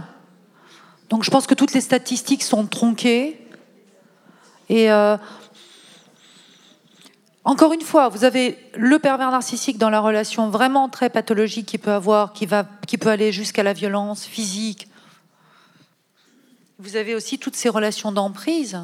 [1.09, 3.41] Donc je pense que toutes les statistiques sont tronquées.
[4.69, 5.17] Et euh,
[7.47, 11.77] encore une fois, vous avez le pervers narcissique dans la relation vraiment très pathologique qui
[11.77, 14.89] peut avoir, qui, peut aller jusqu'à la violence physique.
[16.77, 18.77] Vous avez aussi toutes ces relations d'emprise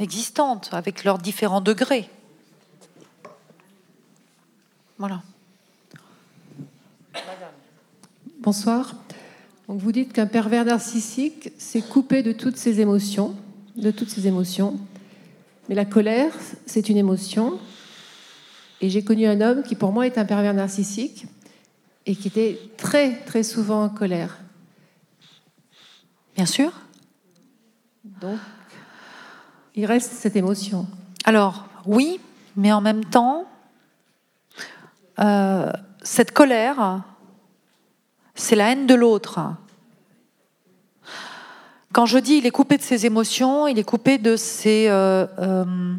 [0.00, 2.10] existantes avec leurs différents degrés.
[4.98, 5.22] Voilà.
[8.40, 8.94] Bonsoir.
[9.68, 13.36] Vous dites qu'un pervers narcissique s'est coupé de toutes ses émotions,
[13.76, 14.80] de toutes ses émotions.
[15.68, 16.32] Mais la colère,
[16.66, 17.58] c'est une émotion.
[18.80, 21.26] Et j'ai connu un homme qui pour moi est un pervers narcissique
[22.06, 24.38] et qui était très très souvent en colère.
[26.36, 26.72] Bien sûr.
[28.20, 28.38] Donc
[29.74, 30.86] il reste cette émotion.
[31.24, 32.20] Alors oui,
[32.56, 33.46] mais en même temps,
[35.18, 35.70] euh,
[36.02, 37.02] cette colère,
[38.34, 39.40] c'est la haine de l'autre.
[41.92, 44.88] Quand je dis il est coupé de ses émotions, il est coupé de ses...
[44.88, 45.94] Euh, euh,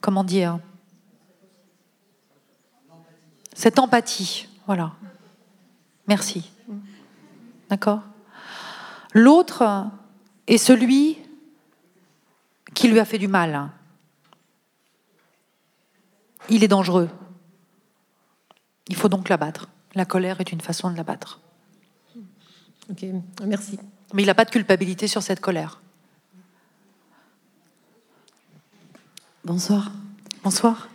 [0.00, 0.58] comment dire
[3.54, 4.48] Cette empathie.
[4.66, 4.92] Voilà.
[6.08, 6.50] Merci.
[7.70, 8.02] D'accord?
[9.12, 9.86] L'autre
[10.46, 11.18] est celui
[12.74, 13.70] qui lui a fait du mal.
[16.50, 17.08] Il est dangereux.
[18.88, 19.68] Il faut donc l'abattre.
[19.94, 21.40] La colère est une façon de l'abattre.
[22.90, 23.06] Ok,
[23.44, 23.78] merci.
[24.14, 25.82] Mais il n'a pas de culpabilité sur cette colère.
[29.44, 29.92] Bonsoir.
[30.44, 30.88] Bonsoir.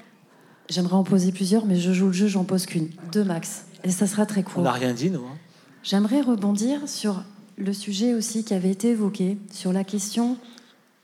[0.70, 2.89] J'aimerais en poser plusieurs, mais je joue le jeu, j'en pose qu'une.
[3.11, 3.65] Deux max.
[3.84, 4.59] Et ça sera très court.
[4.59, 5.26] On n'a rien dit, nous.
[5.26, 5.38] hein.
[5.84, 7.24] J'aimerais rebondir sur
[7.57, 10.38] le sujet aussi qui avait été évoqué, sur la question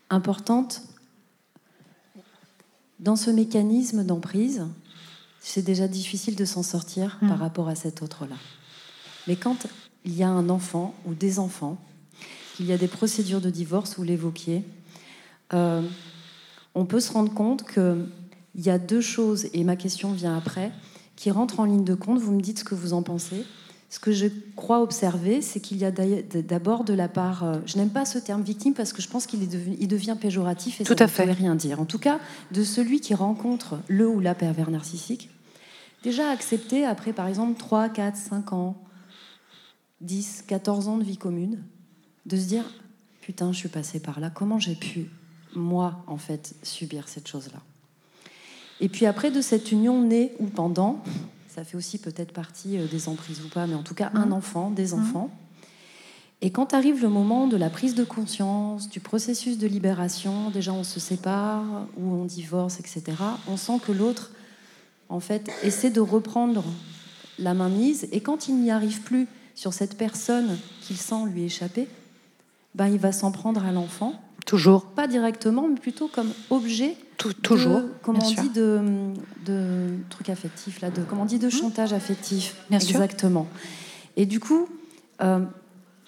[0.09, 0.84] importante
[2.99, 4.66] dans ce mécanisme d'emprise.
[5.41, 8.36] C'est déjà difficile de s'en sortir par rapport à cet autre-là.
[9.28, 9.68] Mais quand
[10.05, 11.78] il y a un enfant ou des enfants,
[12.56, 14.64] qu'il y a des procédures de divorce, vous l'évoquiez,
[15.53, 15.82] euh,
[16.74, 18.08] on peut se rendre compte qu'il
[18.56, 20.72] y a deux choses, et ma question vient après,
[21.16, 22.20] qui rentrent en ligne de compte.
[22.20, 23.45] Vous me dites ce que vous en pensez.
[23.89, 27.78] Ce que je crois observer, c'est qu'il y a d'abord de la part, euh, je
[27.78, 30.95] n'aime pas ce terme victime parce que je pense qu'il il devient péjoratif et Tout
[30.97, 31.26] ça à ne fait.
[31.26, 31.80] veut rien dire.
[31.80, 32.20] En tout cas,
[32.51, 35.30] de celui qui rencontre le ou la pervers narcissique,
[36.03, 38.76] déjà accepté après par exemple 3, 4, 5 ans,
[40.01, 41.64] 10, 14 ans de vie commune,
[42.26, 42.66] de se dire
[43.26, 45.10] putain, je suis passé par là, comment j'ai pu,
[45.56, 47.60] moi, en fait, subir cette chose-là?
[48.80, 51.02] Et puis après, de cette union née ou pendant,
[51.48, 54.32] ça fait aussi peut-être partie euh, des emprises ou pas, mais en tout cas, un
[54.32, 55.32] enfant, des enfants.
[56.42, 60.74] Et quand arrive le moment de la prise de conscience, du processus de libération, déjà
[60.74, 61.64] on se sépare
[61.98, 63.04] ou on divorce, etc.,
[63.48, 64.32] on sent que l'autre,
[65.10, 66.64] en fait, essaie de reprendre
[67.40, 68.08] la main mise.
[68.12, 71.88] Et quand il n'y arrive plus sur cette personne qu'il sent lui échapper,
[72.76, 74.14] ben, il va s'en prendre à l'enfant.
[74.46, 74.86] Toujours.
[74.86, 76.96] Pas directement, mais plutôt comme objet.
[77.42, 78.80] toujours, de- comment on dit de,
[79.46, 82.56] de truc affectif là, de comment on dit de chantage affectif.
[82.70, 83.02] Bien sûr.
[83.02, 83.48] Exactement.
[84.18, 84.68] Et du coup,
[85.22, 85.40] euh,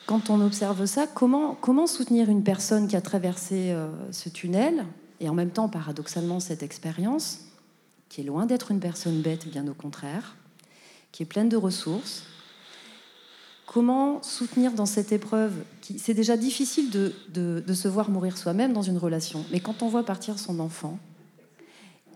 [0.06, 4.86] quand on observe ça, comment comment soutenir une personne qui a traversé euh, ce tunnel
[5.20, 7.40] et en même temps paradoxalement cette expérience,
[8.10, 10.36] qui est loin d'être une personne bête, bien au contraire,
[11.12, 12.24] qui est pleine de ressources.
[13.68, 15.52] Comment soutenir dans cette épreuve
[15.82, 19.84] qui C'est déjà difficile de, de- se voir mourir soi-même dans une relation, mais quand
[19.84, 20.98] on voit partir son enfant,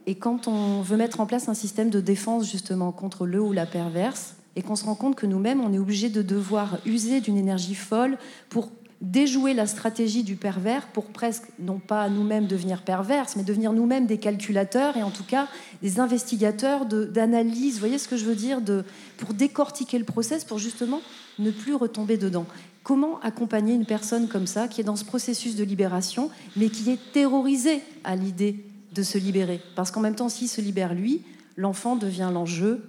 [0.07, 3.51] et quand on veut mettre en place un système de défense justement contre le ou
[3.51, 7.19] la perverse, et qu'on se rend compte que nous-mêmes, on est obligé de devoir user
[7.19, 8.17] d'une énergie folle
[8.49, 8.69] pour
[9.01, 14.05] déjouer la stratégie du pervers, pour presque, non pas nous-mêmes devenir perverses, mais devenir nous-mêmes
[14.05, 15.47] des calculateurs et en tout cas
[15.81, 18.85] des investigateurs d'analyse, vous voyez ce que je veux dire, de,
[19.17, 21.01] pour décortiquer le process, pour justement
[21.41, 22.45] ne plus retomber dedans.
[22.83, 26.89] Comment accompagner une personne comme ça, qui est dans ce processus de libération, mais qui
[26.89, 29.61] est terrorisée à l'idée de se libérer?
[29.75, 31.21] Parce qu'en même temps, s'il se libère lui,
[31.57, 32.81] l'enfant devient l'enjeu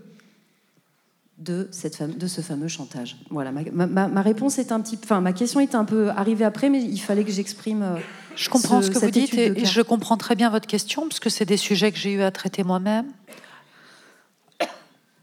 [1.38, 3.16] de, cette fame- de ce fameux chantage.
[3.28, 6.44] Voilà, ma, ma- ma réponse est un petit, enfin ma question est un peu arrivée
[6.44, 7.82] après, mais il fallait que j'exprime.
[7.82, 7.98] euh,
[8.36, 11.18] Je comprends ce, que vous dites et, et je comprends très bien votre question parce
[11.20, 13.06] que c'est des sujets que j'ai eu à traiter moi-même.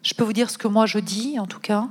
[0.03, 1.87] Je peux vous dire ce que moi je dis en tout cas.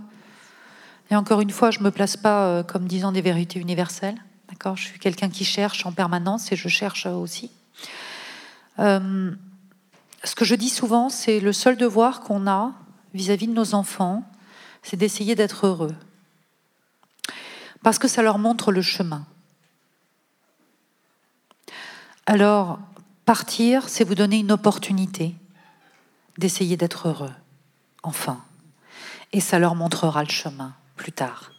[1.11, 4.23] Et encore une fois, je me place pas euh, comme disant des vérités universelles.
[4.49, 4.77] D'accord?
[4.77, 7.51] Je suis quelqu'un qui cherche en permanence et je cherche euh, aussi.
[8.79, 9.31] Euh,
[10.25, 12.73] ce que je dis souvent, c'est le seul devoir qu'on a
[13.15, 14.23] vis-à-vis de nos enfants,
[14.83, 15.95] c'est d'essayer d'être heureux.
[17.83, 19.25] Parce que ça leur montre le chemin.
[22.27, 22.79] Alors,
[23.25, 25.35] partir, c'est vous donner une opportunité
[26.37, 27.33] d'essayer d'être heureux,
[28.03, 28.45] enfin.
[29.33, 31.53] Et ça leur montrera le chemin plus tard.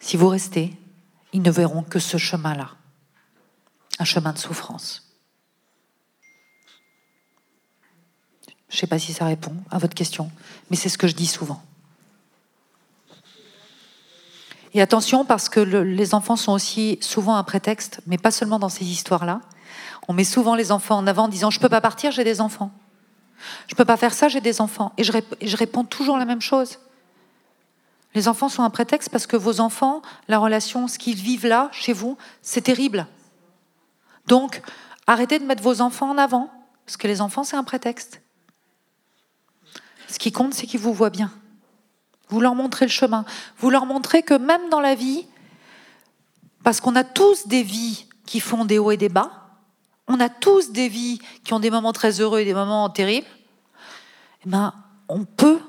[0.00, 0.74] Si vous restez,
[1.34, 2.70] ils ne verront que ce chemin-là,
[3.98, 5.12] un chemin de souffrance.
[8.70, 10.30] Je ne sais pas si ça répond à votre question,
[10.70, 11.62] mais c'est ce que je dis souvent.
[14.72, 18.58] Et attention, parce que le- les enfants sont aussi souvent un prétexte, mais pas seulement
[18.58, 19.42] dans ces histoires-là.
[20.08, 22.24] On met souvent les enfants en avant en disant Je ne peux pas partir, j'ai
[22.24, 22.72] des enfants.
[23.68, 24.94] Je ne peux pas faire ça, j'ai des enfants.
[24.96, 26.78] Et je réponds toujours la même chose.
[28.14, 31.70] Les enfants sont un prétexte parce que vos enfants, la relation, ce qu'ils vivent là,
[31.72, 33.06] chez vous, c'est terrible.
[34.26, 34.62] Donc,
[35.06, 36.50] arrêtez de mettre vos enfants en avant,
[36.84, 38.20] parce que les enfants, c'est un prétexte.
[40.08, 41.32] Ce qui compte, c'est qu'ils vous voient bien.
[42.28, 43.24] Vous leur montrez le chemin.
[43.58, 45.26] Vous leur montrez que même dans la vie,
[46.62, 49.42] parce qu'on a tous des vies qui font des hauts et des bas,
[50.08, 53.26] on a tous des vies qui ont des moments très heureux et des moments terribles,
[54.44, 54.74] eh ben,
[55.08, 55.60] on peut,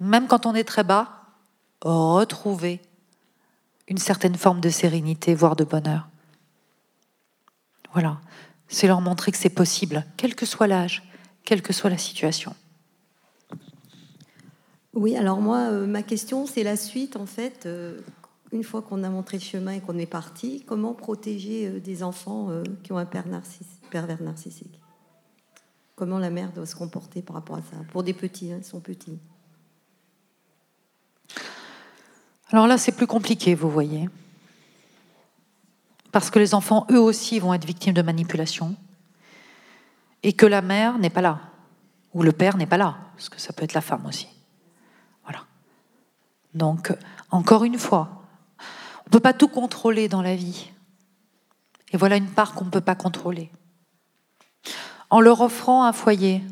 [0.00, 1.22] même quand on est très bas,
[1.82, 2.80] retrouver
[3.88, 6.08] une certaine forme de sérénité, voire de bonheur.
[7.92, 8.20] Voilà.
[8.68, 11.04] C'est leur montrer que c'est possible, quel que soit l'âge,
[11.44, 12.54] quelle que soit la situation.
[14.92, 17.66] Oui, alors moi, euh, ma question, c'est la suite, en fait.
[17.66, 18.00] euh,
[18.52, 22.02] une fois qu'on a montré le chemin et qu'on est parti, comment protéger euh, des
[22.02, 22.50] enfants
[22.82, 24.80] qui ont un père narciss- pervers narcissique?
[25.94, 27.76] Comment la mère doit se comporter par rapport à ça?
[27.92, 29.18] Pour des petits, hein, ils sont petits.
[32.52, 34.08] Alors là, c'est plus compliqué, vous voyez.
[36.12, 38.76] Parce que les enfants, eux aussi, vont être victimes de manipulation.
[40.22, 41.40] Et que la mère n'est pas là.
[42.14, 42.96] Ou le père n'est pas là.
[43.16, 44.28] Parce que ça peut être la femme aussi.
[45.24, 45.44] Voilà.
[46.54, 46.92] Donc,
[47.30, 48.22] encore une fois,
[48.58, 50.70] on ne peut pas tout contrôler dans la vie.
[51.92, 53.50] Et voilà une part qu'on ne peut pas contrôler.
[55.10, 56.42] En leur offrant un foyer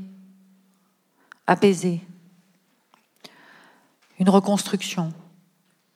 [1.46, 2.00] apaisé,
[4.18, 5.12] une reconstruction,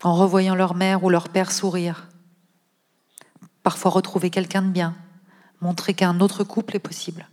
[0.02, 2.08] en revoyant leur mère ou leur père sourire.
[3.62, 4.94] Parfois retrouver quelqu'un de bien,
[5.60, 7.28] montrer qu'un autre couple est possible.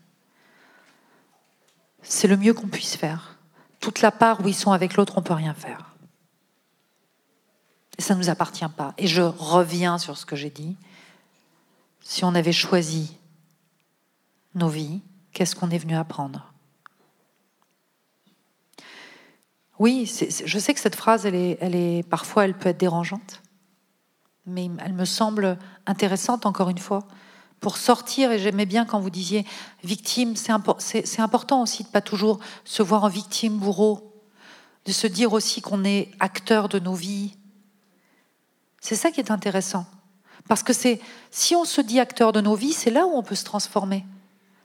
[2.01, 3.37] C'est le mieux qu'on puisse faire.
[3.79, 5.95] Toute la part où ils sont avec l'autre, on ne peut rien faire.
[7.99, 8.93] Ça ne nous appartient pas.
[8.97, 10.75] Et je reviens sur ce que j'ai dit.
[12.01, 13.17] Si on avait choisi
[14.53, 15.01] nos vies,
[15.31, 16.51] qu'est-ce qu'on est venu apprendre?
[19.77, 20.05] Oui,
[20.45, 23.41] je sais que cette phrase, elle est, parfois, elle peut être dérangeante,
[24.45, 27.07] mais elle me semble intéressante, encore une fois,
[27.59, 29.45] pour sortir, et j'aimais bien quand vous disiez
[29.83, 34.13] victime, c'est important aussi de pas toujours se voir en victime, bourreau,
[34.85, 37.35] de se dire aussi qu'on est acteur de nos vies.
[38.79, 39.85] C'est ça qui est intéressant.
[40.47, 41.01] Parce que c'est
[41.31, 44.05] si on se dit acteur de nos vies, c'est là où on peut se transformer.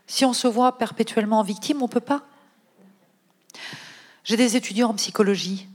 [0.07, 2.23] Si on se voit perpétuellement en victime, on peut pas.
[4.25, 5.69] J'ai des étudiants en psychologie.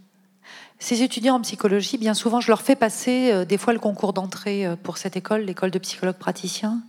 [0.80, 4.14] Ces étudiants en psychologie, bien souvent, je leur fais passer euh, des fois le concours
[4.14, 6.84] d'entrée euh, pour cette école, l'école de psychologues praticiens.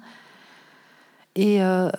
[1.37, 1.91] Et, euh,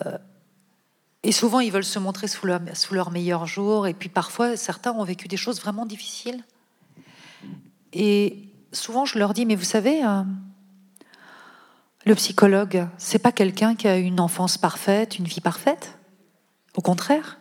[1.24, 3.88] et souvent, ils veulent se montrer sous leur, sous leur meilleur jour.
[3.88, 6.44] Et puis parfois, certains ont vécu des choses vraiment difficiles.
[7.94, 10.24] Et souvent, je leur dis, mais vous savez, euh,
[12.06, 15.98] le psychologue, c'est pas quelqu'un qui a une enfance parfaite, une vie parfaite.
[16.76, 17.40] Au contraire.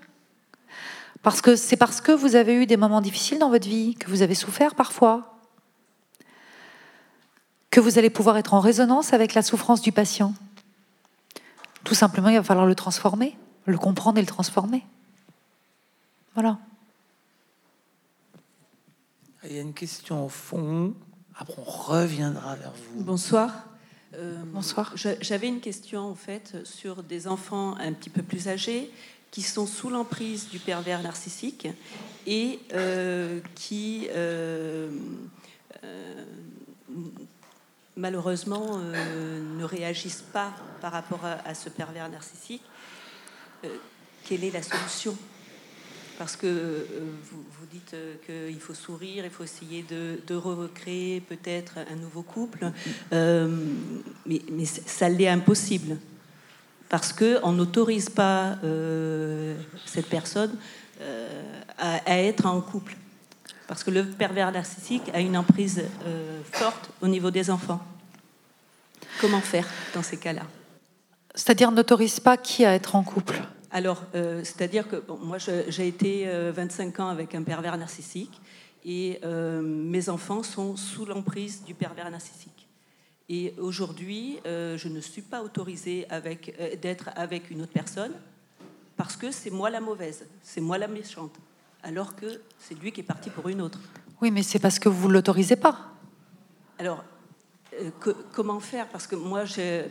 [1.27, 4.09] Parce que c'est parce que vous avez eu des moments difficiles dans votre vie, que
[4.09, 5.41] vous avez souffert parfois,
[7.69, 10.35] que vous allez pouvoir être en résonance avec la souffrance du patient.
[11.83, 14.87] Tout simplement, il va falloir le transformer, le comprendre et le transformer.
[16.35, 16.59] Voilà.
[19.43, 20.95] Il y a une question au fond.
[21.37, 23.03] Après, on reviendra vers vous.
[23.03, 23.67] Bonsoir.
[24.15, 24.95] Euh, Bonsoir.
[24.95, 28.93] J'avais une question en fait sur des enfants un petit peu plus âgés
[29.31, 31.69] qui sont sous l'emprise du pervers narcissique
[32.27, 34.91] et euh, qui euh,
[35.85, 36.25] euh,
[37.97, 42.63] malheureusement ne réagissent pas par rapport à, ce pervers narcissique.
[44.25, 45.17] Quelle est la solution?
[46.19, 46.87] Parce que
[47.31, 47.95] vous, dites
[48.27, 52.71] qu'il faut sourire, il faut essayer de, recréer peut-être un nouveau couple,
[53.13, 55.97] mais, mais ça l'est impossible.
[56.89, 60.57] Parce qu'on n'autorise pas euh, cette personne
[61.01, 61.43] euh,
[61.79, 62.97] à, à être en couple.
[63.67, 67.81] Parce que le pervers narcissique a une emprise euh, forte au niveau des enfants.
[69.21, 70.43] Comment faire dans ces cas-là?
[71.35, 73.43] C'est-à-dire n'autorise pas qui à être en couple?
[73.73, 78.41] Alors, c'est-à-dire que bon, moi, j'ai été euh, 25 ans avec un pervers narcissique
[78.85, 79.21] et
[79.63, 82.56] mes enfants sont sous l'emprise du pervers narcissique.
[83.29, 88.13] Et aujourd'hui, euh, je ne suis pas autorisée avec, euh, d'être avec une autre personne
[88.97, 91.33] parce que c'est moi la mauvaise, c'est moi la méchante,
[91.83, 93.81] alors que c'est lui qui est parti pour une autre.
[94.23, 95.77] Oui, mais c'est parce que vous ne l'autorisez pas.
[96.79, 97.05] Alors,
[97.81, 98.89] euh, que- comment faire?
[98.89, 99.43] Parce que moi,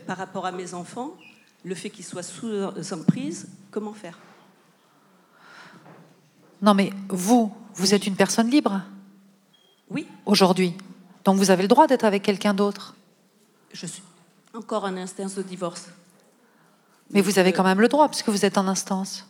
[0.07, 1.15] par rapport à mes enfants,
[1.63, 2.47] le fait qu'ils soient sous
[2.93, 4.17] emprise, comment faire?
[6.61, 8.81] Non, mais vous, vous êtes une personne libre
[9.89, 10.07] Oui.
[10.25, 10.73] Aujourd'hui.
[11.25, 12.95] Donc vous avez le droit d'être avec quelqu'un d'autre.
[13.75, 14.01] Je suis
[14.53, 15.89] encore en instance de divorce.
[17.11, 19.27] Mais vous avez quand même le droit, puisque vous êtes en instance.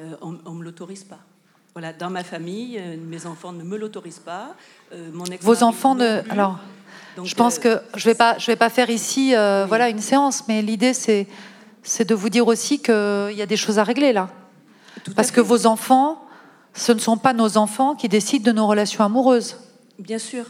[0.00, 1.20] Euh, on ne me l'autorise pas.
[1.72, 4.56] Voilà, dans ma famille, euh, mes enfants ne me l'autorisent pas.
[4.92, 6.28] euh, mon Vos enfants ne.
[6.28, 6.58] Alors,
[7.16, 9.32] Donc, je pense que je vais pas, je vais pas faire ici,
[9.68, 11.28] voilà, une séance, mais l'idée c'est,
[11.84, 14.28] c'est de vous dire aussi qu'il y a des choses à régler là,
[15.14, 16.26] parce que vos enfants,
[16.74, 19.56] ce ne sont pas nos enfants qui décident de nos relations amoureuses.
[20.00, 20.46] Bien sûr.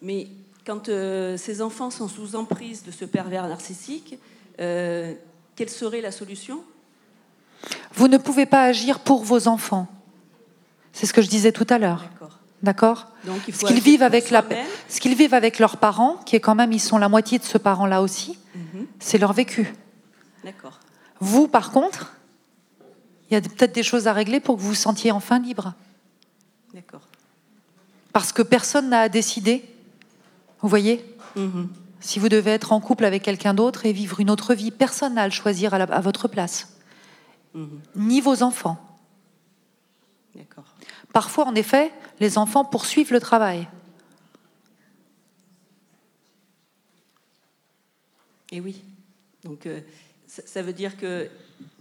[0.00, 0.28] Mais
[0.66, 4.18] quand euh, ces enfants sont sous emprise de ce pervers narcissique,
[4.60, 5.14] euh,
[5.54, 6.62] quelle serait la solution?
[7.94, 9.86] Vous ne pouvez pas agir pour vos enfants.
[10.92, 12.04] C'est ce que je disais tout à l'heure.
[12.62, 14.44] D'accord Ce qu'ils vivent avec la,
[14.88, 17.44] ce qu'ils vivent avec leurs parents, qui est quand même, ils sont la moitié de
[17.44, 18.38] ce parent-là aussi.
[18.54, 18.86] Mhm.
[18.98, 19.72] C'est leur vécu.
[20.42, 20.80] D'accord.
[21.20, 22.14] Vous, par contre,
[23.30, 25.74] il y a peut-être des choses à régler pour que vous vous sentiez enfin libre.
[26.74, 27.02] D'accord.
[28.12, 29.64] Parce que personne n'a à décider.
[30.60, 31.04] Vous voyez
[31.36, 31.68] Mhm.
[32.00, 35.14] Si vous devez être en couple avec quelqu'un d'autre et vivre une autre vie, personne
[35.14, 36.74] n'a à le choisir à, la- à votre place.
[37.54, 37.80] Mhm.
[37.96, 38.78] Ni vos enfants.
[40.34, 40.64] D'accord.
[41.12, 41.90] Parfois, en effet,
[42.20, 43.66] les enfants poursuivent le travail.
[48.52, 48.82] Et oui.
[49.44, 49.80] Donc, euh,
[50.26, 51.28] ça, ça veut dire que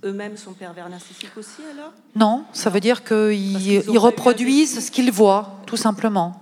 [0.04, 1.92] eux-mêmes sont pervers narcissiques aussi, alors?
[2.16, 6.42] Non, ça veut dire qu'ils ils reproduisent ce qu'ils voient, tout simplement.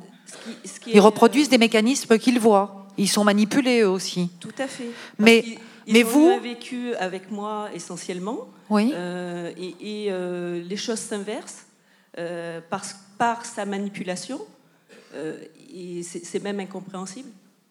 [0.66, 2.86] Ce qui Ils est, reproduisent des mécanismes qu'ils voient.
[2.98, 4.30] Ils sont manipulés eux aussi.
[4.40, 4.90] Tout à fait.
[5.18, 5.44] Mais-
[5.86, 8.48] ils mais ont vous- vécu avec moi essentiellement.
[8.70, 8.92] Oui.
[8.96, 9.76] Euh, et
[10.06, 11.66] et, euh, les choses s'inversent
[12.18, 12.84] euh, par,
[13.18, 14.40] par sa manipulation.
[15.16, 15.38] Euh,
[15.74, 17.30] et c'est même incompréhensible.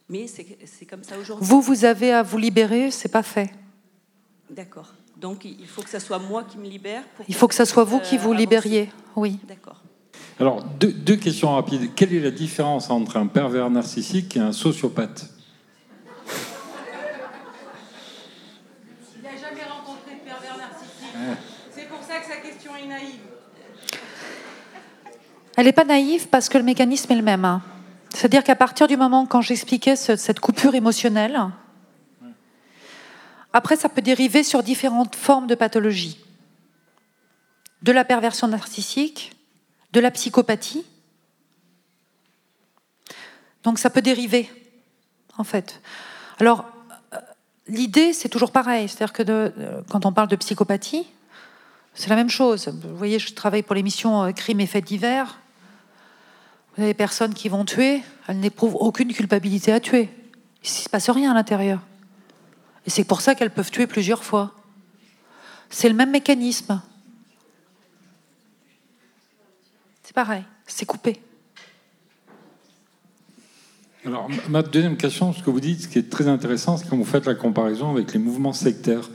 [0.08, 1.46] Mais c'est comme ça aujourd'hui.
[1.48, 3.50] Vous, vous avez à vous libérer, c'est pas fait.
[4.50, 4.92] D'accord.
[5.16, 7.02] Donc il faut que ça soit moi qui me libère.
[7.16, 8.90] Pour Il faut que ça soit vous qui vous libériez.
[9.16, 9.38] Oui.
[9.48, 9.81] D'accord.
[10.40, 11.94] Alors, deux, deux questions rapides.
[11.94, 15.26] Quelle est la différence entre un pervers narcissique et un sociopathe
[19.16, 21.14] Il n'a jamais rencontré de pervers narcissique.
[21.14, 21.36] Ouais.
[21.70, 23.20] C'est pour ça que sa question est naïve.
[25.56, 27.44] Elle n'est pas naïve parce que le mécanisme est le même.
[27.44, 27.62] hein.
[28.14, 31.38] C'est-à-dire qu'à partir du moment quand j'expliquais ce- cette coupure émotionnelle,
[33.52, 36.18] après ça peut dériver sur différentes formes de pathologie.
[37.82, 39.32] De la perversion narcissique,
[39.92, 40.84] de la psychopathie.
[43.62, 44.50] Donc ça peut dériver,
[45.38, 45.80] en fait.
[46.40, 46.64] Alors,
[47.12, 47.18] euh,
[47.68, 48.88] l'idée, c'est toujours pareil.
[48.88, 51.06] C'est-à-dire que euh, quand on parle de psychopathie,
[51.94, 52.68] c'est la même chose.
[52.68, 55.38] Vous voyez, je travaille pour l'émission euh, Crimes et faits divers.
[56.74, 60.08] Vous avez des personnes qui vont tuer, elles n'éprouvent aucune culpabilité à tuer.
[60.64, 61.80] Il ne se passe rien à l'intérieur.
[62.86, 64.52] Et c'est pour ça qu'elles peuvent tuer plusieurs fois.
[65.68, 66.80] C'est le même mécanisme.
[70.12, 71.22] C'est pareil, c'est coupé.
[74.04, 76.98] Alors, ma- deuxième question, ce que vous dites, ce qui est très intéressant, c'est quand
[76.98, 79.08] vous faites la comparaison avec les mouvements sectaires.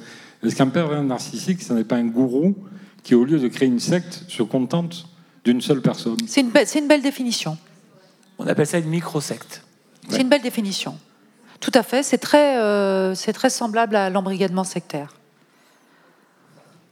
[0.43, 2.55] Est-ce qu'un pervers narcissique, ce n'est pas un gourou
[3.03, 5.07] qui, au lieu de créer une secte, se contente
[5.45, 6.17] d'une seule personne?
[6.25, 7.59] C'est une, be- c'est une belle définition.
[8.39, 9.61] On appelle ça une micro-secte.
[10.09, 10.97] C'est une belle définition.
[11.59, 15.13] Tout à fait, c'est très, euh, c'est très semblable à l'embrigadement sectaire.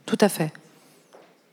[0.04, 0.52] Tout à fait.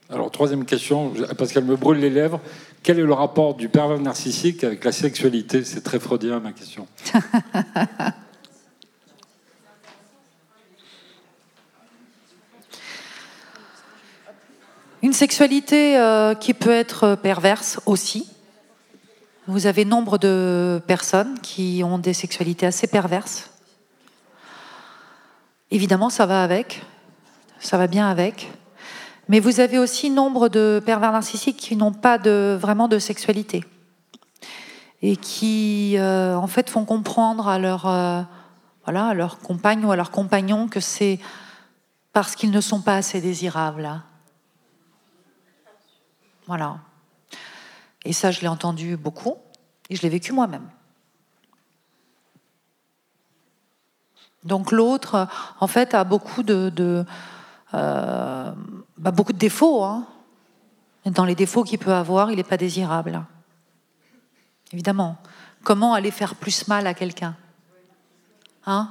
[0.10, 2.40] Alors, troisième question, parce qu'elle me brûle les lèvres.
[2.84, 5.64] Quel est le rapport du pervers narcissique avec la sexualité?
[5.64, 6.88] C'est très freudien, ma question.
[15.02, 18.30] Une sexualité euh, qui peut être perverse aussi.
[19.48, 23.50] Vous avez nombre de personnes qui ont des sexualités assez perverses.
[25.72, 26.84] Évidemment, ça va avec,
[27.60, 28.50] ça va bien avec.
[29.30, 33.64] Mais vous avez aussi nombre de pervers narcissiques qui n'ont pas de, vraiment de sexualité
[35.02, 38.22] et qui, euh, en fait, font comprendre à leur, euh,
[38.86, 41.20] voilà, à leur compagne ou à leur compagnon que c'est
[42.14, 44.02] parce qu'ils ne sont pas assez désirables.
[46.48, 46.78] Voilà.
[48.06, 49.38] Et ça, je l'ai entendu beaucoup
[49.90, 50.70] et je l'ai vécu moi-même.
[54.44, 55.28] Donc l'autre,
[55.60, 57.06] en fait, a beaucoup de, de
[57.74, 58.52] euh,
[59.04, 59.84] bah, beaucoup de défauts.
[59.84, 60.08] Hein.
[61.06, 63.22] Et dans les défauts qu'il peut avoir, il n'est pas désirable.
[64.72, 65.18] Évidemment.
[65.64, 67.36] Comment aller faire plus mal à quelqu'un?
[68.66, 68.90] Hein?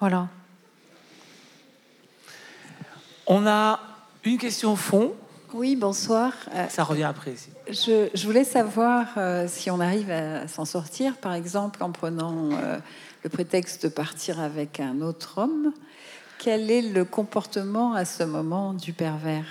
[0.00, 0.28] Voilà.
[3.26, 3.80] On a
[4.24, 5.14] une question au fond.
[5.52, 6.32] Oui, bonsoir.
[6.52, 7.50] Euh, Ça revient après ici.
[7.68, 12.50] Je, je voulais savoir euh, si on arrive à s'en sortir, par exemple en prenant
[12.50, 12.78] euh,
[13.22, 15.72] le prétexte de partir avec un autre homme.
[16.44, 19.46] Quel est le comportement à ce moment du pervers?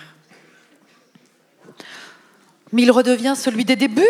[2.72, 4.06] Mais il redevient celui des débuts?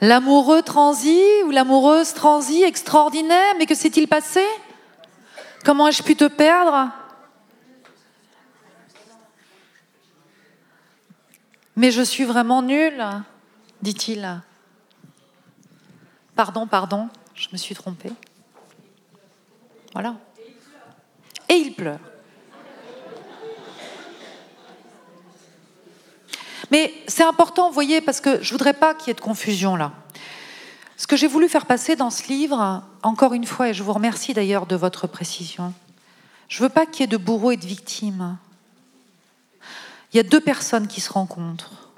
[0.00, 4.42] L'amoureux transi ou l'amoureuse transi extraordinaire, mais que s'est-il passé?
[5.66, 6.90] Comment ai-je pu te perdre?
[11.76, 13.04] Mais je suis vraiment nul,
[13.82, 14.40] dit-il.
[16.34, 18.12] Pardon, pardon, je me suis trompée.
[19.92, 20.16] Voilà.
[21.48, 21.98] Et il pleure.
[26.70, 29.76] Mais c'est important, vous voyez, parce que je voudrais pas qu'il y ait de confusion
[29.76, 29.92] là.
[30.96, 33.92] Ce que j'ai voulu faire passer dans ce livre, encore une fois, et je vous
[33.92, 35.72] remercie d'ailleurs de votre précision,
[36.48, 38.36] je veux pas qu'il y ait de bourreaux et de victimes.
[40.12, 41.88] Il y a deux personnes qui se rencontrent.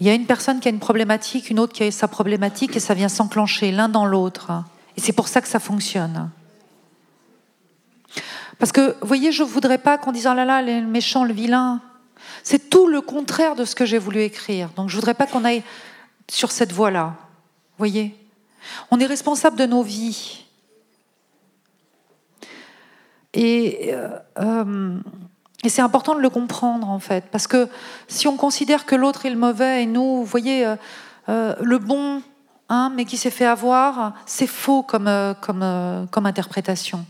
[0.00, 2.74] Il y a une personne qui a une problématique, une autre qui a sa problématique,
[2.74, 4.50] et ça vient s'enclencher l'un dans l'autre.
[4.96, 6.30] Et c'est pour ça que ça fonctionne.
[8.62, 11.24] Parce que, vous voyez, je ne voudrais pas qu'on dise, oh là là, le méchant,
[11.24, 11.80] le vilain.
[12.44, 14.68] C'est tout le contraire de ce que j'ai voulu écrire.
[14.76, 15.64] Donc je ne voudrais pas qu'on aille
[16.30, 17.16] sur cette voie-là.
[17.16, 18.14] Vous voyez?
[18.92, 20.44] On est responsable de nos vies.
[23.34, 24.96] Et, euh, euh,
[25.64, 27.24] et c'est important de le comprendre, en fait.
[27.32, 27.68] Parce que
[28.06, 30.72] si on considère que l'autre est le mauvais et nous, vous voyez,
[31.28, 32.22] euh, le bon,
[32.68, 35.10] hein, mais qui s'est fait avoir, c'est faux comme,
[35.40, 37.04] comme, comme interprétation.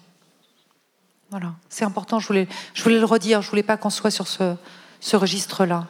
[1.32, 4.28] Voilà, c'est important, je voulais, je voulais le redire, je voulais pas qu'on soit sur
[4.28, 4.54] ce,
[5.00, 5.86] ce registre-là.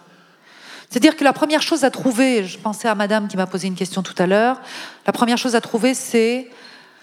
[0.89, 3.75] C'est-à-dire que la première chose à trouver, je pensais à madame qui m'a posé une
[3.75, 4.61] question tout à l'heure,
[5.05, 6.49] la première chose à trouver, c'est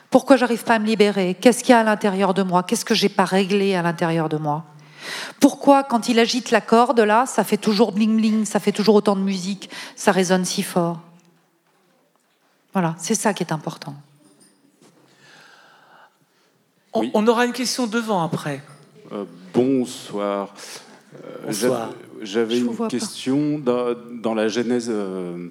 [0.09, 1.35] pourquoi j'arrive pas à me libérer?
[1.35, 2.63] Qu'est-ce qu'il y a à l'intérieur de moi?
[2.63, 4.63] Qu'est-ce que j'ai pas réglé à l'intérieur de moi?
[5.41, 9.17] Pourquoi, quand il agite la corde, là, ça fait toujours bling-bling, ça fait toujours autant
[9.17, 11.01] de musique, ça résonne si fort?
[12.71, 13.95] Voilà, c'est ça qui est important.
[16.93, 18.61] On, on aura une question devant après.
[19.11, 20.53] Euh, bonsoir.
[21.23, 21.89] Euh, Bonsoir.
[22.21, 25.47] j'avais- une question dans, dans la genèse euh,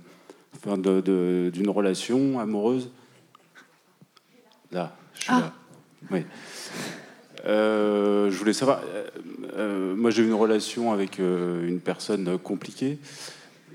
[0.56, 2.90] enfin, d'une relation amoureuse.
[4.72, 5.40] Là, je suis Ah.
[5.40, 5.52] là.
[6.10, 6.24] Oui.
[7.46, 9.06] Euh, je voulais savoir, euh,
[9.56, 12.98] euh, moi j'ai eu une relation avec euh, une personne compliquée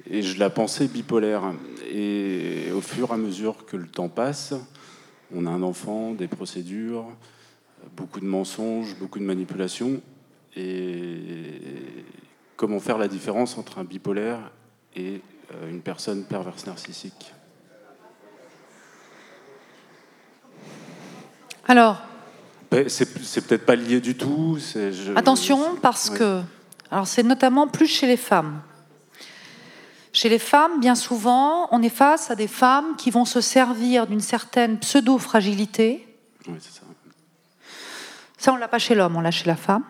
[0.09, 1.41] et je la pensais bipolaire.
[1.89, 4.53] Et au fur et à mesure que le temps passe,
[5.35, 7.05] on a un enfant, des procédures,
[7.95, 10.01] beaucoup de mensonges, beaucoup de manipulations.
[10.55, 12.05] Et
[12.55, 14.51] comment faire la différence entre un bipolaire
[14.95, 15.21] et
[15.53, 17.33] euh, une personne perverse narcissique?
[21.67, 22.01] Alors,
[22.71, 23.05] Ben, C'est
[23.47, 24.57] peut-être pas lié du tout.
[24.59, 26.17] je- Attention, parce Ouais.
[26.17, 26.41] que,
[26.89, 28.61] alors c'est notamment plus chez les femmes.
[30.11, 34.07] Chez les femmes, bien souvent, on est face à des femmes qui vont se servir
[34.07, 36.07] d'une certaine pseudo-fragilité.
[36.45, 36.82] C'est ça.
[38.43, 39.85] Ça, on l'a pas chez l'homme, on l'a chez la femme.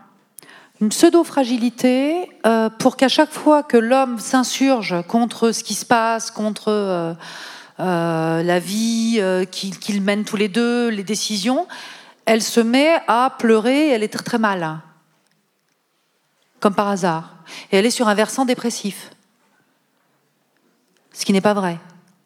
[0.79, 6.29] Une pseudo-fragilité euh, pour qu'à chaque fois que l'homme s'insurge contre ce qui se passe,
[6.29, 7.15] contre euh,
[7.79, 9.19] euh, la vie
[9.49, 11.67] qu'ils qu'ils mènent tous les deux, les décisions,
[12.25, 14.81] elle se met à pleurer, elle est très très mal.
[16.59, 17.37] Comme par hasard.
[17.71, 19.09] Et elle est sur un versant dépressif.
[21.11, 21.79] Ce qui n'est pas vrai,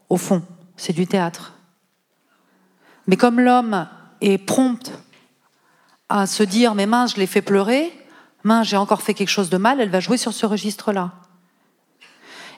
[0.09, 0.43] au fond,
[0.75, 1.53] c'est du théâtre.
[3.07, 3.87] Mais comme l'homme
[4.19, 4.91] est prompt
[6.09, 7.91] à se dire mais mince, je l'ai fait pleurer,
[8.43, 11.13] mince, j'ai encore fait quelque chose de mal, elle va jouer sur ce registre-là.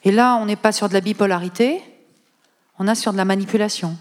[0.03, 1.81] Et là, on n'est pas sur de la bipolarité,
[2.77, 3.97] on est sur de la manipulation.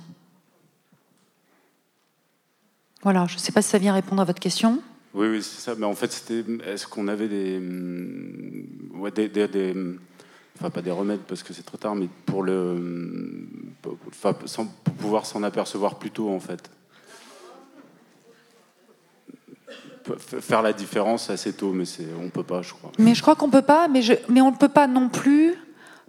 [3.02, 4.80] Voilà, je ne sais pas si ça vient répondre à votre question.
[5.14, 5.74] Oui, oui, c'est ça.
[5.76, 6.44] Mais en fait, c'était.
[6.66, 8.66] Est-ce qu'on avait des, hum,
[9.00, 9.74] ouais, des, des- des-
[10.56, 13.48] enfin pas des remèdes parce que c'est trop tard, mais pour le,
[14.46, 16.70] sans- pour pouvoir s'en apercevoir plus tôt, en fait.
[20.16, 21.84] Faire la différence assez tôt, mais
[22.22, 22.92] on peut pas, je crois.
[22.98, 25.54] Mais je crois qu'on peut pas, mais, je, mais on ne peut pas non plus,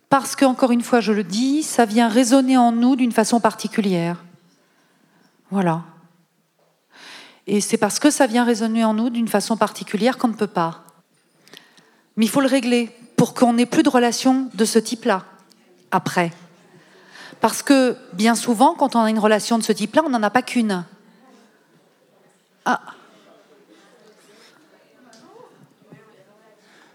[0.10, 3.40] parce que, encore une fois, je le dis, ça vient résonner en nous d'une façon
[3.40, 4.24] particulière.
[5.52, 5.84] Voilà.
[7.48, 10.48] Et c'est parce que ça vient résonner en nous d'une façon particulière qu'on ne peut
[10.48, 10.84] pas.
[12.16, 15.26] Mais il faut le régler pour qu'on n'ait plus de relation de ce type-là
[15.92, 16.32] après.
[17.42, 20.30] Parce que bien souvent, quand on a une relation de ce type-là, on n'en a
[20.30, 20.86] pas qu'une.
[22.66, 22.82] Ah.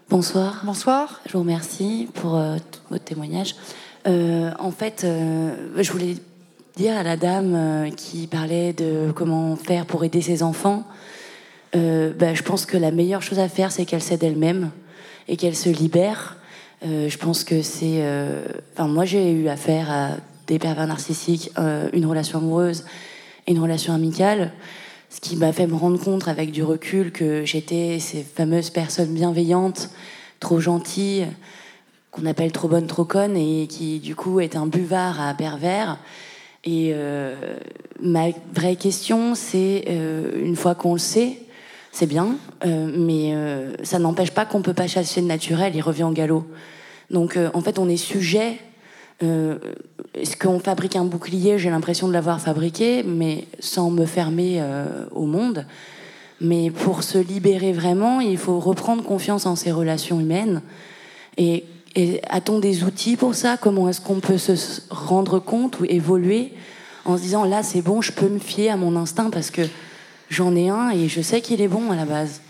[0.07, 0.61] Bonsoir.
[0.63, 1.19] Bonsoir.
[1.25, 2.57] Je vous remercie pour euh,
[2.91, 3.55] votre témoignage.
[4.05, 6.17] Euh, en fait, euh, je voulais
[6.75, 10.83] dire à la dame qui parlait de comment faire pour aider ses enfants.
[11.73, 14.69] bah, je pense que la meilleure chose à faire, c'est qu'elle s'aide elle-même
[15.27, 16.37] et qu'elle se libère.
[16.83, 18.03] Je pense que c'est.
[18.73, 20.09] Enfin, moi, j'ai eu affaire à
[20.47, 21.51] des pervers narcissiques,
[21.93, 22.85] une relation amoureuse
[23.47, 24.51] et une relation amicale.
[25.15, 29.13] Ce qui m'a fait me rendre compte avec du recul que j'étais ces fameuses personnes
[29.13, 29.89] bienveillantes,
[30.41, 31.27] trop gentilles,
[32.11, 35.99] qu'on appelle trop bonnes, trop connes, et qui du coup est un buvard à pervers.
[36.65, 37.33] Et euh,
[38.01, 41.37] ma vraie question, c'est euh, une fois qu'on le sait,
[41.93, 42.35] c'est bien,
[42.65, 43.33] euh, mais
[43.85, 46.45] ça n'empêche pas qu'on peut pas chasser le naturel, il revient au galop.
[47.09, 48.57] Donc en fait, on est sujet.
[49.23, 49.57] Euh,
[50.13, 55.05] Est-ce qu'on fabrique un bouclier J'ai l'impression de l'avoir fabriqué, mais sans me fermer euh,
[55.11, 55.65] au monde.
[56.41, 60.61] Mais pour se libérer vraiment, il faut reprendre confiance en ses relations humaines.
[61.37, 61.63] Et,
[61.95, 63.57] et a-t-on des outils pour ça?
[63.57, 66.53] Comment est-ce qu'on peut se rendre compte ou évoluer
[67.05, 69.61] en se disant là c'est bon, je peux me fier à mon instinct parce que
[70.29, 72.41] j'en ai un et je sais qu'il est bon à la base?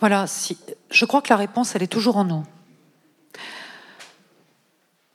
[0.00, 0.58] Voilà, si,
[0.90, 2.42] je crois que la réponse, elle est toujours en nous.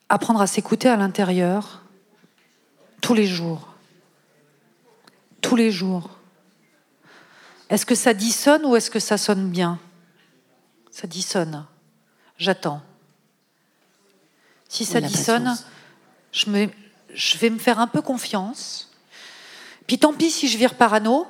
[0.09, 1.83] Apprendre à s'écouter à l'intérieur
[3.01, 3.73] tous les jours.
[5.41, 6.09] Tous les jours.
[7.69, 9.79] Est-ce que ça dissonne ou est-ce que ça sonne bien?
[10.89, 11.65] Ça dissonne.
[12.37, 12.81] J'attends.
[14.67, 15.55] Si ça dissonne,
[16.31, 16.69] je, me,
[17.13, 18.91] je vais me faire un peu confiance.
[19.87, 21.27] Puis tant pis si je vire parano,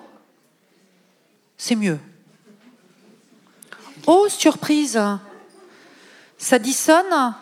[1.57, 1.99] c'est mieux.
[4.07, 4.99] Oh, surprise
[6.37, 7.35] Ça dissonne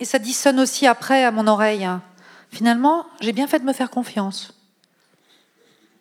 [0.00, 1.88] et ça dissonne aussi après à mon oreille.
[2.50, 4.54] Finalement, j'ai bien fait de me faire confiance.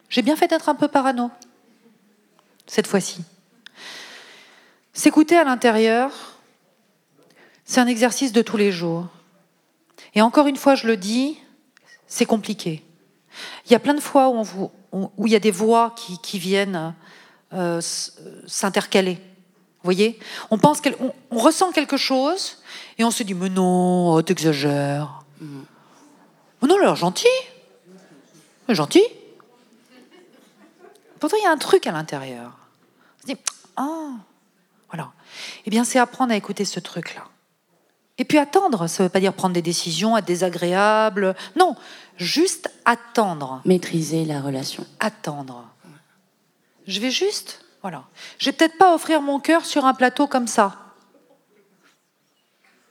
[0.09, 1.30] J'ai bien fait d'être un peu parano,
[2.65, 3.23] cette fois-ci.
[4.93, 6.11] S'écouter à l'intérieur,
[7.65, 9.07] c'est un exercice de tous les jours.
[10.15, 11.38] Et encore une fois, je le dis,
[12.07, 12.84] c'est compliqué.
[13.65, 14.71] Il y a plein de fois où,
[15.27, 15.93] il y a des voix
[16.23, 16.95] qui, viennent
[17.53, 17.80] euh,
[18.47, 19.15] s'intercaler.
[19.15, 20.19] Vous voyez?
[20.49, 20.81] On, pense
[21.30, 22.59] on ressent quelque chose
[22.99, 25.23] et on se dit Mais non, oh, t'exagères.
[25.41, 27.27] Mais non, alors gentil.
[28.67, 29.03] Mais Gentil.
[31.19, 32.51] Pourtant, il y a un truc à l'intérieur.
[33.17, 33.39] On se dit
[33.77, 34.11] Ah,
[34.89, 35.11] voilà.
[35.65, 37.23] Eh bien, c'est apprendre à écouter ce truc-là.
[38.17, 41.35] Et puis attendre, ça ne veut pas dire prendre des décisions, être désagréable.
[41.55, 41.76] Non,
[42.17, 43.61] juste attendre.
[43.63, 44.85] Maîtriser la relation.
[44.99, 45.65] Attendre.
[46.85, 48.03] Je vais juste, voilà.
[48.39, 50.89] Je vais peut-être pas offrir mon cœur sur un plateau comme ça.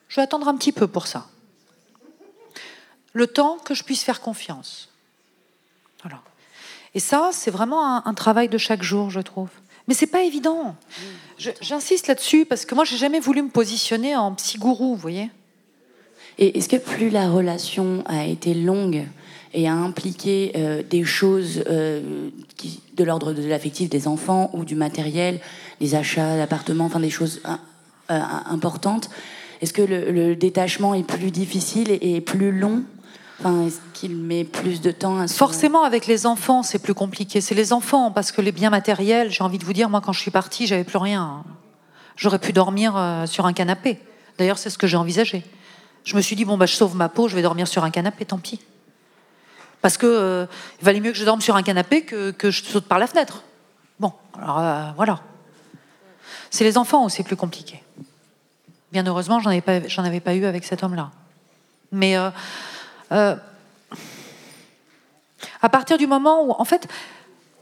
[0.08, 1.26] Je vais attendre un petit peu pour ça.
[3.12, 4.88] Le temps que je puisse faire confiance.
[6.02, 6.22] Voilà.
[6.94, 9.50] Et ça, c'est vraiment un, travail de chaque jour, je trouve.
[9.86, 10.76] Mais c'est pas évident.
[11.38, 15.30] J'insiste là-dessus parce que moi, j'ai jamais voulu me positionner en psy-gourou, vous voyez.
[16.38, 19.06] Et est-ce que plus la relation a été longue
[19.54, 22.30] et a impliqué euh, des choses euh,
[22.94, 25.40] de l'ordre de l'affectif des enfants ou du matériel,
[25.80, 29.10] des achats d'appartements, enfin des choses euh, importantes,
[29.60, 32.82] est-ce que le, détachement est plus difficile et, plus long
[33.44, 35.28] est-ce qu'il met plus de temps.
[35.28, 37.40] Forcément, avec les enfants, c'est plus compliqué.
[37.40, 40.12] C'est les enfants, parce que les biens matériels, j'ai envie de vous dire, moi, quand
[40.12, 41.44] je suis partie, j'avais plus rien.
[42.16, 44.00] J'aurais pu dormir euh, sur un canapé.
[44.38, 45.44] D'ailleurs, c'est ce que j'ai envisagé.
[46.02, 47.90] Je me suis dit, bon, bah, je sauve ma peau, je vais dormir sur un
[47.90, 48.60] canapé, tant pis.
[49.82, 50.46] Parce que euh,
[50.82, 53.44] valait mieux que je dorme sur un canapé que, que je saute par la fenêtre.
[54.00, 55.20] Bon, alors euh, voilà.
[56.50, 57.82] C'est les enfants où c'est plus compliqué.
[58.92, 61.10] Bien heureusement, j'en avais pas, eu avec cet homme-là.
[61.92, 62.30] Mais euh,
[63.12, 63.36] euh,
[65.60, 66.88] à partir du moment où, en fait,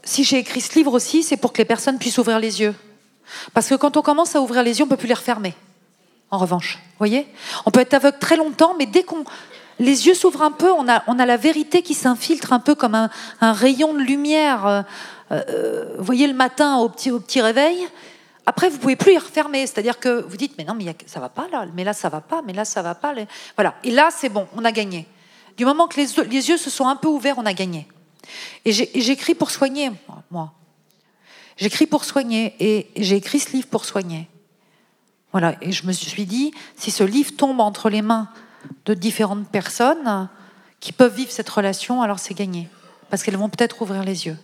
[0.03, 2.73] si j'ai écrit ce livre aussi, c'est pour que les personnes puissent ouvrir les yeux.
[3.53, 5.53] Parce que quand on commence à ouvrir les yeux, on peut plus les refermer.
[6.31, 7.27] En revanche, vous voyez,
[7.65, 9.23] on peut être aveugle très longtemps, mais dès qu'on
[9.79, 13.09] les yeux s'ouvrent un peu, on a, la vérité qui s'infiltre un peu comme un,
[13.41, 14.85] rayon de lumière.
[15.31, 17.87] euh, vous voyez le matin au petit, au petit réveil.
[18.49, 19.67] Après, vous pouvez plus les refermer.
[19.67, 22.07] C'est-à-dire que vous dites, mais non, mais y ça va pas là, mais là ça
[22.07, 23.13] va pas, mais là ça va pas.
[23.55, 23.75] Voilà.
[23.83, 25.05] Et là, c'est bon, on a gagné.
[25.57, 27.87] Du moment que les, yeux se sont un peu ouverts, on a gagné.
[28.63, 29.91] Et j'écris pour soigner,
[30.31, 30.53] moi.
[31.57, 34.29] J'écris pour soigner et j'ai écrit ce livre pour soigner.
[35.33, 38.29] Voilà, et je me suis dit, si ce livre tombe entre les mains
[38.85, 40.29] de différentes personnes
[40.79, 42.69] qui peuvent vivre cette relation, alors c'est gagné.
[43.09, 44.37] Parce qu'elles vont peut-être ouvrir les yeux.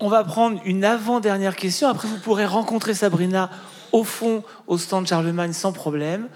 [0.00, 1.88] On va prendre une avant-dernière question.
[1.88, 3.50] Après, vous pourrez rencontrer Sabrina
[3.92, 6.28] au fond, au stand Charlemagne, sans problème.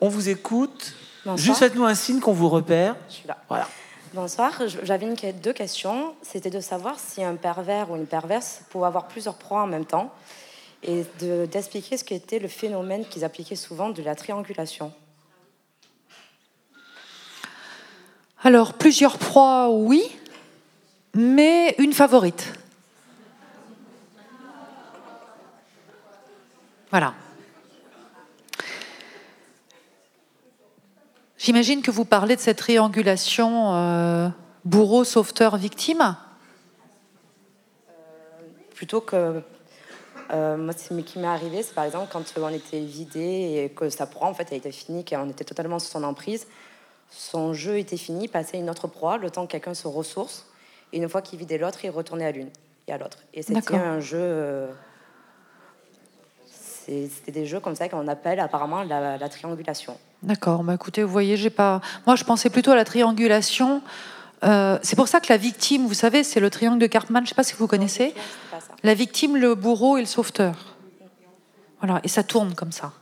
[0.00, 0.94] On vous écoute.
[1.24, 1.38] Bonsoir.
[1.38, 2.96] Juste faites-nous un signe qu'on vous repère.
[3.08, 3.38] Je suis là.
[3.48, 3.68] Voilà.
[4.12, 4.52] Bonsoir,
[4.82, 6.14] j'avais une, deux questions.
[6.22, 9.86] C'était de savoir si un pervers ou une perverse pouvait avoir plusieurs proies en même
[9.86, 10.12] temps
[10.82, 14.92] et de- d'expliquer ce qu'était le phénomène qu'ils appliquaient souvent de la triangulation.
[18.42, 20.02] Alors, plusieurs proies, oui,
[21.14, 22.52] mais une favorite.
[26.94, 27.12] Voilà.
[31.36, 34.28] J'imagine que vous parlez de cette triangulation euh,
[34.64, 36.14] bourreau, sauveteur, victime.
[38.76, 39.42] Plutôt que.
[40.30, 43.90] euh, moi, ce qui m'est arrivé, c'est par exemple quand on était vidé et que
[43.90, 46.46] sa proie en fait, elle était finie, qu'on était totalement sous son emprise.
[47.10, 50.46] Son jeu était fini, passait une autre proie, le temps que quelqu'un se ressource.
[50.92, 52.50] Et une fois qu'il vidait l'autre, il retournait à l'une
[52.86, 53.18] et à l'autre.
[53.34, 54.18] Et c'était un jeu.
[54.20, 54.72] euh,
[56.86, 59.96] C'était des jeux comme ça qu'on appelle apparemment la, la triangulation.
[60.22, 61.80] D'accord, bah écoutez, vous voyez, j'ai pas.
[62.06, 63.82] Moi, je pensais plutôt à la triangulation.
[64.42, 67.26] Euh, c'est pour ça que la victime, vous savez, c'est le triangle de Cartman, je
[67.26, 68.14] ne sais pas si vous connaissez.
[68.82, 70.76] La victime, le bourreau et le sauveteur.
[71.80, 72.92] Voilà, et ça tourne comme ça.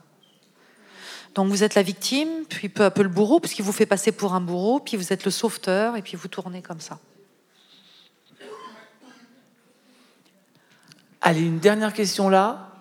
[1.35, 4.13] Donc vous êtes la victime, puis peu à peu le bourreau, puisqu'il vous fait passer
[4.13, 6.99] pour un bourreau, puis vous êtes le sauveteur, et puis vous tournez comme ça.
[11.21, 12.72] Allez, une dernière question là.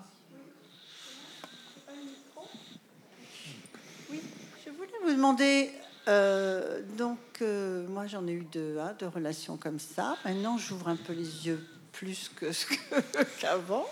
[5.12, 5.74] Demander,
[6.08, 10.16] euh, donc euh, moi j'en ai eu deux, hein, de relations comme ça.
[10.24, 11.62] Maintenant j'ouvre un peu les yeux
[11.92, 12.66] plus que ce
[13.42, 13.86] qu'avant.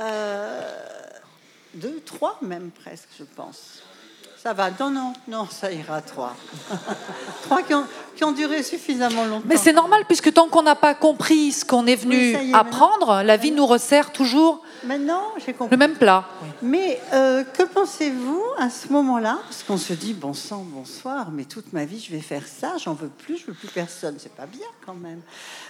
[0.00, 1.08] Euh,
[1.74, 3.84] deux, trois même presque, je pense.
[4.42, 6.34] Ça va, non, non, non, ça ira, trois.
[7.42, 7.86] trois qui ont,
[8.16, 9.46] qui ont duré suffisamment longtemps.
[9.46, 12.52] Mais c'est normal, puisque tant qu'on n'a pas compris ce qu'on est venu Oui, est,
[12.52, 15.22] apprendre, la vie nous resserre toujours Maintenant,
[15.56, 15.68] compris.
[15.70, 16.24] le même plat.
[16.60, 19.38] Mais euh, que pensez-vous à ce moment-là?
[19.44, 22.78] Parce qu'on se dit, bon sang, bonsoir, mais toute ma vie, je vais faire ça,
[22.78, 24.16] j'en veux plus, je veux plus personne.
[24.18, 25.20] C'est pas bien quand même.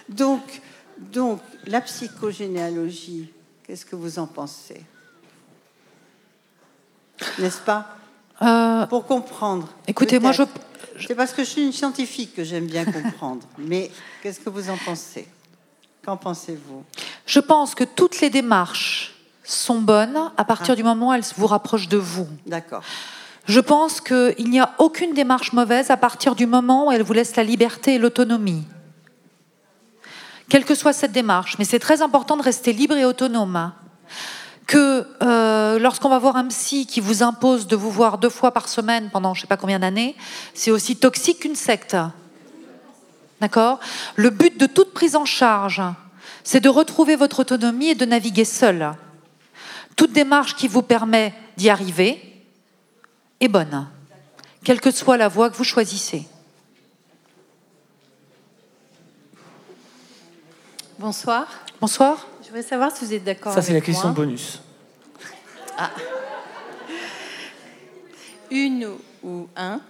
[0.09, 0.63] Donc,
[0.97, 3.31] donc la psychogénéalogie,
[3.67, 4.81] qu'est-ce que vous en pensez?
[7.37, 7.97] N'est-ce pas?
[8.89, 9.67] Pour comprendre.
[9.67, 10.43] Euh, Écoutez, moi, je-.
[11.07, 13.45] C'est parce que je suis une scientifique que j'aime bien comprendre.
[13.57, 13.91] mais
[14.21, 15.27] qu'est-ce que vous en pensez?
[16.05, 16.83] Qu'en pensez-vous?
[17.25, 20.45] Je pense que toutes les démarches sont bonnes à Ah.
[20.45, 22.27] partir du moment où elles vous rapprochent de vous.
[22.45, 22.83] D'accord.
[23.45, 27.13] Je pense qu'il n'y a aucune démarche mauvaise à partir du moment où elle vous
[27.13, 28.63] laisse la liberté et l'autonomie.
[30.49, 33.71] Quelle que soit cette démarche, mais c'est très important de rester libre et autonome.
[34.67, 38.51] Que euh, lorsqu'on va voir un psy qui vous impose de vous voir deux fois
[38.51, 40.15] par semaine pendant je ne sais pas combien d'années,
[40.53, 41.97] c'est aussi toxique qu'une secte.
[43.41, 43.79] D'accord?
[44.15, 45.81] Le but de toute prise en charge,
[46.43, 48.93] c'est de retrouver votre autonomie et de naviguer seul.
[49.95, 52.43] Toute démarche qui vous permet d'y arriver
[53.39, 53.87] est bonne,
[54.63, 56.25] quelle que soit la voie que vous choisissez.
[60.99, 61.47] Bonsoir.
[61.81, 62.27] Bonsoir.
[62.53, 64.15] Je voudrais savoir si vous êtes d'accord Ça, c'est la question moi.
[64.15, 64.61] bonus.
[65.75, 65.89] Ah.
[68.51, 68.91] Une
[69.23, 69.81] ou- un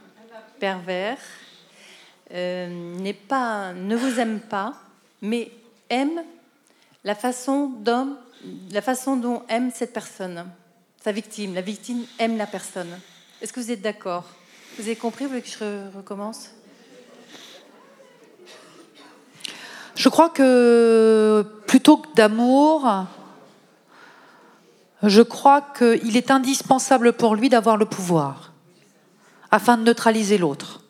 [0.62, 1.18] pervers
[2.34, 2.70] euh,
[3.02, 4.76] n'est pas, ne vous aime pas,
[5.22, 5.52] mais
[5.90, 6.24] aime
[7.04, 8.16] la façon, d'homme-
[8.72, 10.46] la façon dont aime cette personne,
[11.04, 11.54] sa victime.
[11.56, 12.98] La victime aime la personne.
[13.42, 14.24] Est-ce que vous êtes d'accord?
[14.78, 15.26] Vous avez compris?
[15.26, 16.52] Vous voulez que je re- recommence?
[19.96, 23.06] Je crois que plutôt que d'amour,
[25.04, 28.54] je crois qu'il est indispensable pour lui d'avoir le pouvoir
[29.52, 30.82] afin de neutraliser l'autre.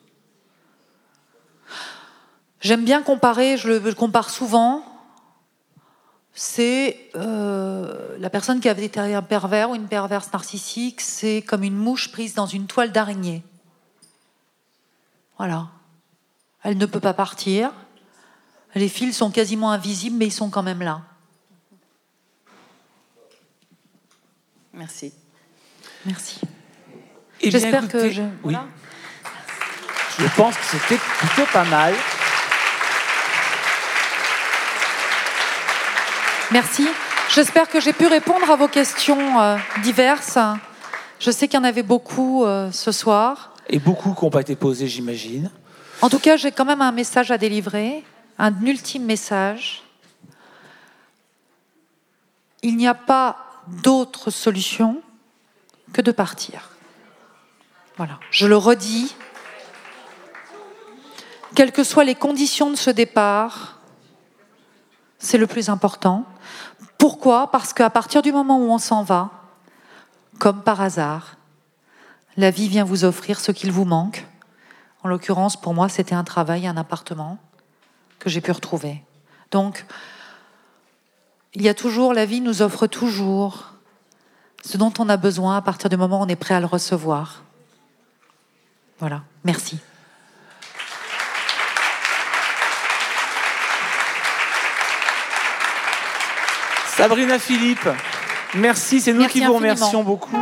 [2.60, 4.82] J'aime bien comparer, je le, compare souvent.
[6.32, 11.62] C'est euh, la personne qui avait été un pervers ou une perverse narcissique, c'est comme
[11.62, 13.42] une mouche prise dans une toile d'araignée.
[15.36, 15.68] Voilà.
[16.62, 17.70] Elle ne peut pas partir.
[18.74, 21.02] Les fils sont quasiment invisibles, mais ils sont quand même là.
[24.72, 25.12] Merci.
[26.04, 26.40] Merci.
[27.40, 28.22] Eh J'espère que je.
[28.42, 28.56] Oui.
[30.18, 31.94] Je pense que c'était plutôt pas mal.
[36.50, 36.86] Merci.
[37.34, 40.38] J'espère que j'ai pu répondre à vos questions euh, diverses.
[41.18, 43.54] Je sais qu'il y en avait beaucoup euh, ce soir.
[43.68, 45.50] Et beaucoup qui n'ont pas été posés, j'imagine.
[46.02, 48.04] En tout cas, j'ai quand même un message à délivrer,
[48.38, 49.82] un ultime message.
[52.62, 53.36] il n'y a pas
[53.66, 55.02] d'autre solution
[55.92, 56.70] que de partir.
[57.98, 59.14] Voilà, je le redis.
[61.54, 63.80] Quelles que soient les conditions de ce départ,
[65.18, 66.24] c'est le plus important.
[66.98, 67.50] Pourquoi?
[67.50, 69.30] Parce qu'à partir du moment où on s'en va,
[70.38, 71.36] comme par hasard,
[72.36, 74.26] la vie vient vous offrir ce qu'il vous manque.
[75.02, 77.38] En l'occurrence, pour moi, c'était un travail, un appartement
[78.24, 79.02] que j'ai pu retrouver.
[79.50, 79.84] Donc,
[81.52, 83.74] il y a toujours, la vie nous offre toujours
[84.64, 86.66] ce dont on a besoin à partir du moment où on est prêt à le
[86.66, 87.42] recevoir.
[88.98, 89.78] Voilà, merci.
[96.96, 97.88] Sabrina Philippe,
[98.54, 99.74] merci, c'est nous Merci qui vous infiniment.
[99.74, 100.36] remercions beaucoup.